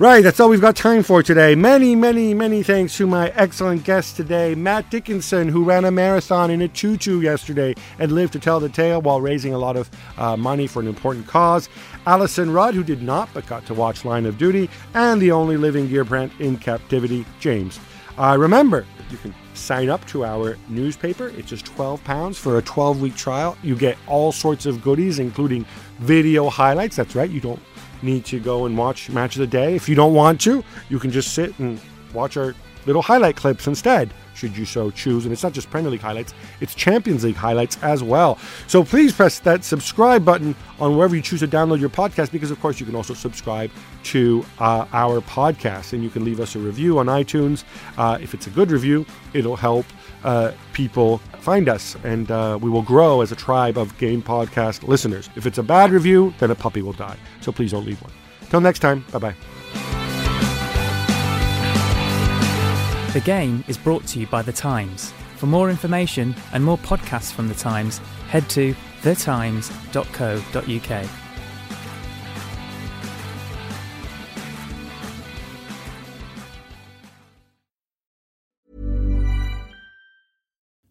Right, 0.00 0.22
that's 0.22 0.38
all 0.38 0.48
we've 0.48 0.60
got 0.60 0.76
time 0.76 1.02
for 1.02 1.24
today. 1.24 1.56
Many, 1.56 1.96
many, 1.96 2.32
many 2.32 2.62
thanks 2.62 2.96
to 2.98 3.06
my 3.08 3.30
excellent 3.30 3.82
guest 3.82 4.14
today, 4.14 4.54
Matt 4.54 4.88
Dickinson, 4.90 5.48
who 5.48 5.64
ran 5.64 5.84
a 5.84 5.90
marathon 5.90 6.52
in 6.52 6.62
a 6.62 6.68
choo 6.68 6.96
choo 6.96 7.20
yesterday 7.20 7.74
and 7.98 8.12
lived 8.12 8.32
to 8.34 8.38
tell 8.38 8.60
the 8.60 8.68
tale 8.68 9.02
while 9.02 9.20
raising 9.20 9.54
a 9.54 9.58
lot 9.58 9.76
of 9.76 9.90
uh, 10.16 10.36
money 10.36 10.68
for 10.68 10.78
an 10.78 10.86
important 10.86 11.26
cause. 11.26 11.68
Alyson 12.06 12.54
Rudd, 12.54 12.74
who 12.74 12.84
did 12.84 13.02
not 13.02 13.28
but 13.34 13.44
got 13.48 13.66
to 13.66 13.74
watch 13.74 14.04
Line 14.04 14.24
of 14.24 14.38
Duty, 14.38 14.70
and 14.94 15.20
the 15.20 15.32
only 15.32 15.56
living 15.56 15.88
Gheerbrant 15.88 16.30
in 16.38 16.58
captivity, 16.58 17.26
James. 17.40 17.80
Uh, 18.16 18.36
remember, 18.38 18.86
you 19.10 19.16
can 19.16 19.34
sign 19.54 19.88
up 19.88 20.06
to 20.06 20.24
our 20.24 20.56
newspaper. 20.68 21.32
It's 21.36 21.48
just 21.48 21.66
12 21.66 22.04
pounds 22.04 22.38
for 22.38 22.58
a 22.58 22.62
12 22.62 23.02
week 23.02 23.16
trial. 23.16 23.58
You 23.64 23.74
get 23.74 23.98
all 24.06 24.30
sorts 24.30 24.64
of 24.64 24.80
goodies, 24.80 25.18
including 25.18 25.66
video 25.98 26.48
highlights. 26.48 26.94
That's 26.94 27.16
right, 27.16 27.28
you 27.28 27.40
don't 27.40 27.60
need 28.02 28.24
to 28.26 28.40
go 28.40 28.66
and 28.66 28.76
watch 28.76 29.10
Match 29.10 29.36
of 29.36 29.40
the 29.40 29.46
Day. 29.46 29.74
If 29.74 29.88
you 29.88 29.94
don't 29.94 30.14
want 30.14 30.40
to, 30.42 30.64
you 30.88 30.98
can 30.98 31.10
just 31.10 31.34
sit 31.34 31.58
and 31.58 31.80
watch 32.12 32.36
our 32.36 32.54
little 32.86 33.02
highlight 33.02 33.36
clips 33.36 33.66
instead, 33.66 34.12
should 34.34 34.56
you 34.56 34.64
so 34.64 34.90
choose. 34.90 35.24
And 35.24 35.32
it's 35.32 35.42
not 35.42 35.52
just 35.52 35.70
Premier 35.70 35.90
League 35.90 36.00
highlights, 36.00 36.32
it's 36.60 36.74
Champions 36.74 37.22
League 37.24 37.36
highlights 37.36 37.76
as 37.82 38.02
well. 38.02 38.38
So 38.66 38.82
please 38.82 39.12
press 39.12 39.40
that 39.40 39.62
subscribe 39.62 40.24
button 40.24 40.54
on 40.80 40.96
wherever 40.96 41.14
you 41.14 41.22
choose 41.22 41.40
to 41.40 41.48
download 41.48 41.80
your 41.80 41.90
podcast, 41.90 42.32
because 42.32 42.50
of 42.50 42.60
course 42.60 42.80
you 42.80 42.86
can 42.86 42.94
also 42.94 43.14
subscribe 43.14 43.70
to 44.04 44.44
uh, 44.58 44.86
our 44.92 45.20
podcast 45.20 45.92
and 45.92 46.02
you 46.02 46.08
can 46.08 46.24
leave 46.24 46.40
us 46.40 46.54
a 46.56 46.58
review 46.58 46.98
on 46.98 47.06
iTunes. 47.06 47.64
Uh, 47.98 48.18
if 48.20 48.32
it's 48.32 48.46
a 48.46 48.50
good 48.50 48.70
review, 48.70 49.04
it'll 49.34 49.56
help 49.56 49.84
uh, 50.28 50.52
people 50.74 51.18
find 51.40 51.68
us 51.68 51.96
and 52.04 52.30
uh, 52.30 52.58
we 52.60 52.68
will 52.68 52.82
grow 52.82 53.22
as 53.22 53.32
a 53.32 53.36
tribe 53.36 53.78
of 53.78 53.96
game 53.96 54.22
podcast 54.22 54.86
listeners. 54.86 55.30
If 55.36 55.46
it's 55.46 55.58
a 55.58 55.62
bad 55.62 55.90
review, 55.90 56.34
then 56.38 56.50
a 56.50 56.54
puppy 56.54 56.82
will 56.82 56.92
die. 56.92 57.16
So 57.40 57.50
please 57.50 57.72
don't 57.72 57.86
leave 57.86 58.00
one. 58.02 58.12
Till 58.50 58.60
next 58.60 58.80
time, 58.80 59.04
bye 59.10 59.18
bye. 59.18 59.34
The 63.14 63.20
game 63.20 63.64
is 63.68 63.78
brought 63.78 64.06
to 64.08 64.20
you 64.20 64.26
by 64.26 64.42
The 64.42 64.52
Times. 64.52 65.12
For 65.36 65.46
more 65.46 65.70
information 65.70 66.34
and 66.52 66.62
more 66.62 66.78
podcasts 66.78 67.32
from 67.32 67.48
The 67.48 67.54
Times, 67.54 67.98
head 68.28 68.48
to 68.50 68.74
thetimes.co.uk. 69.00 71.27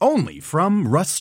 Only 0.00 0.38
from 0.38 0.86
Rust 0.86 1.16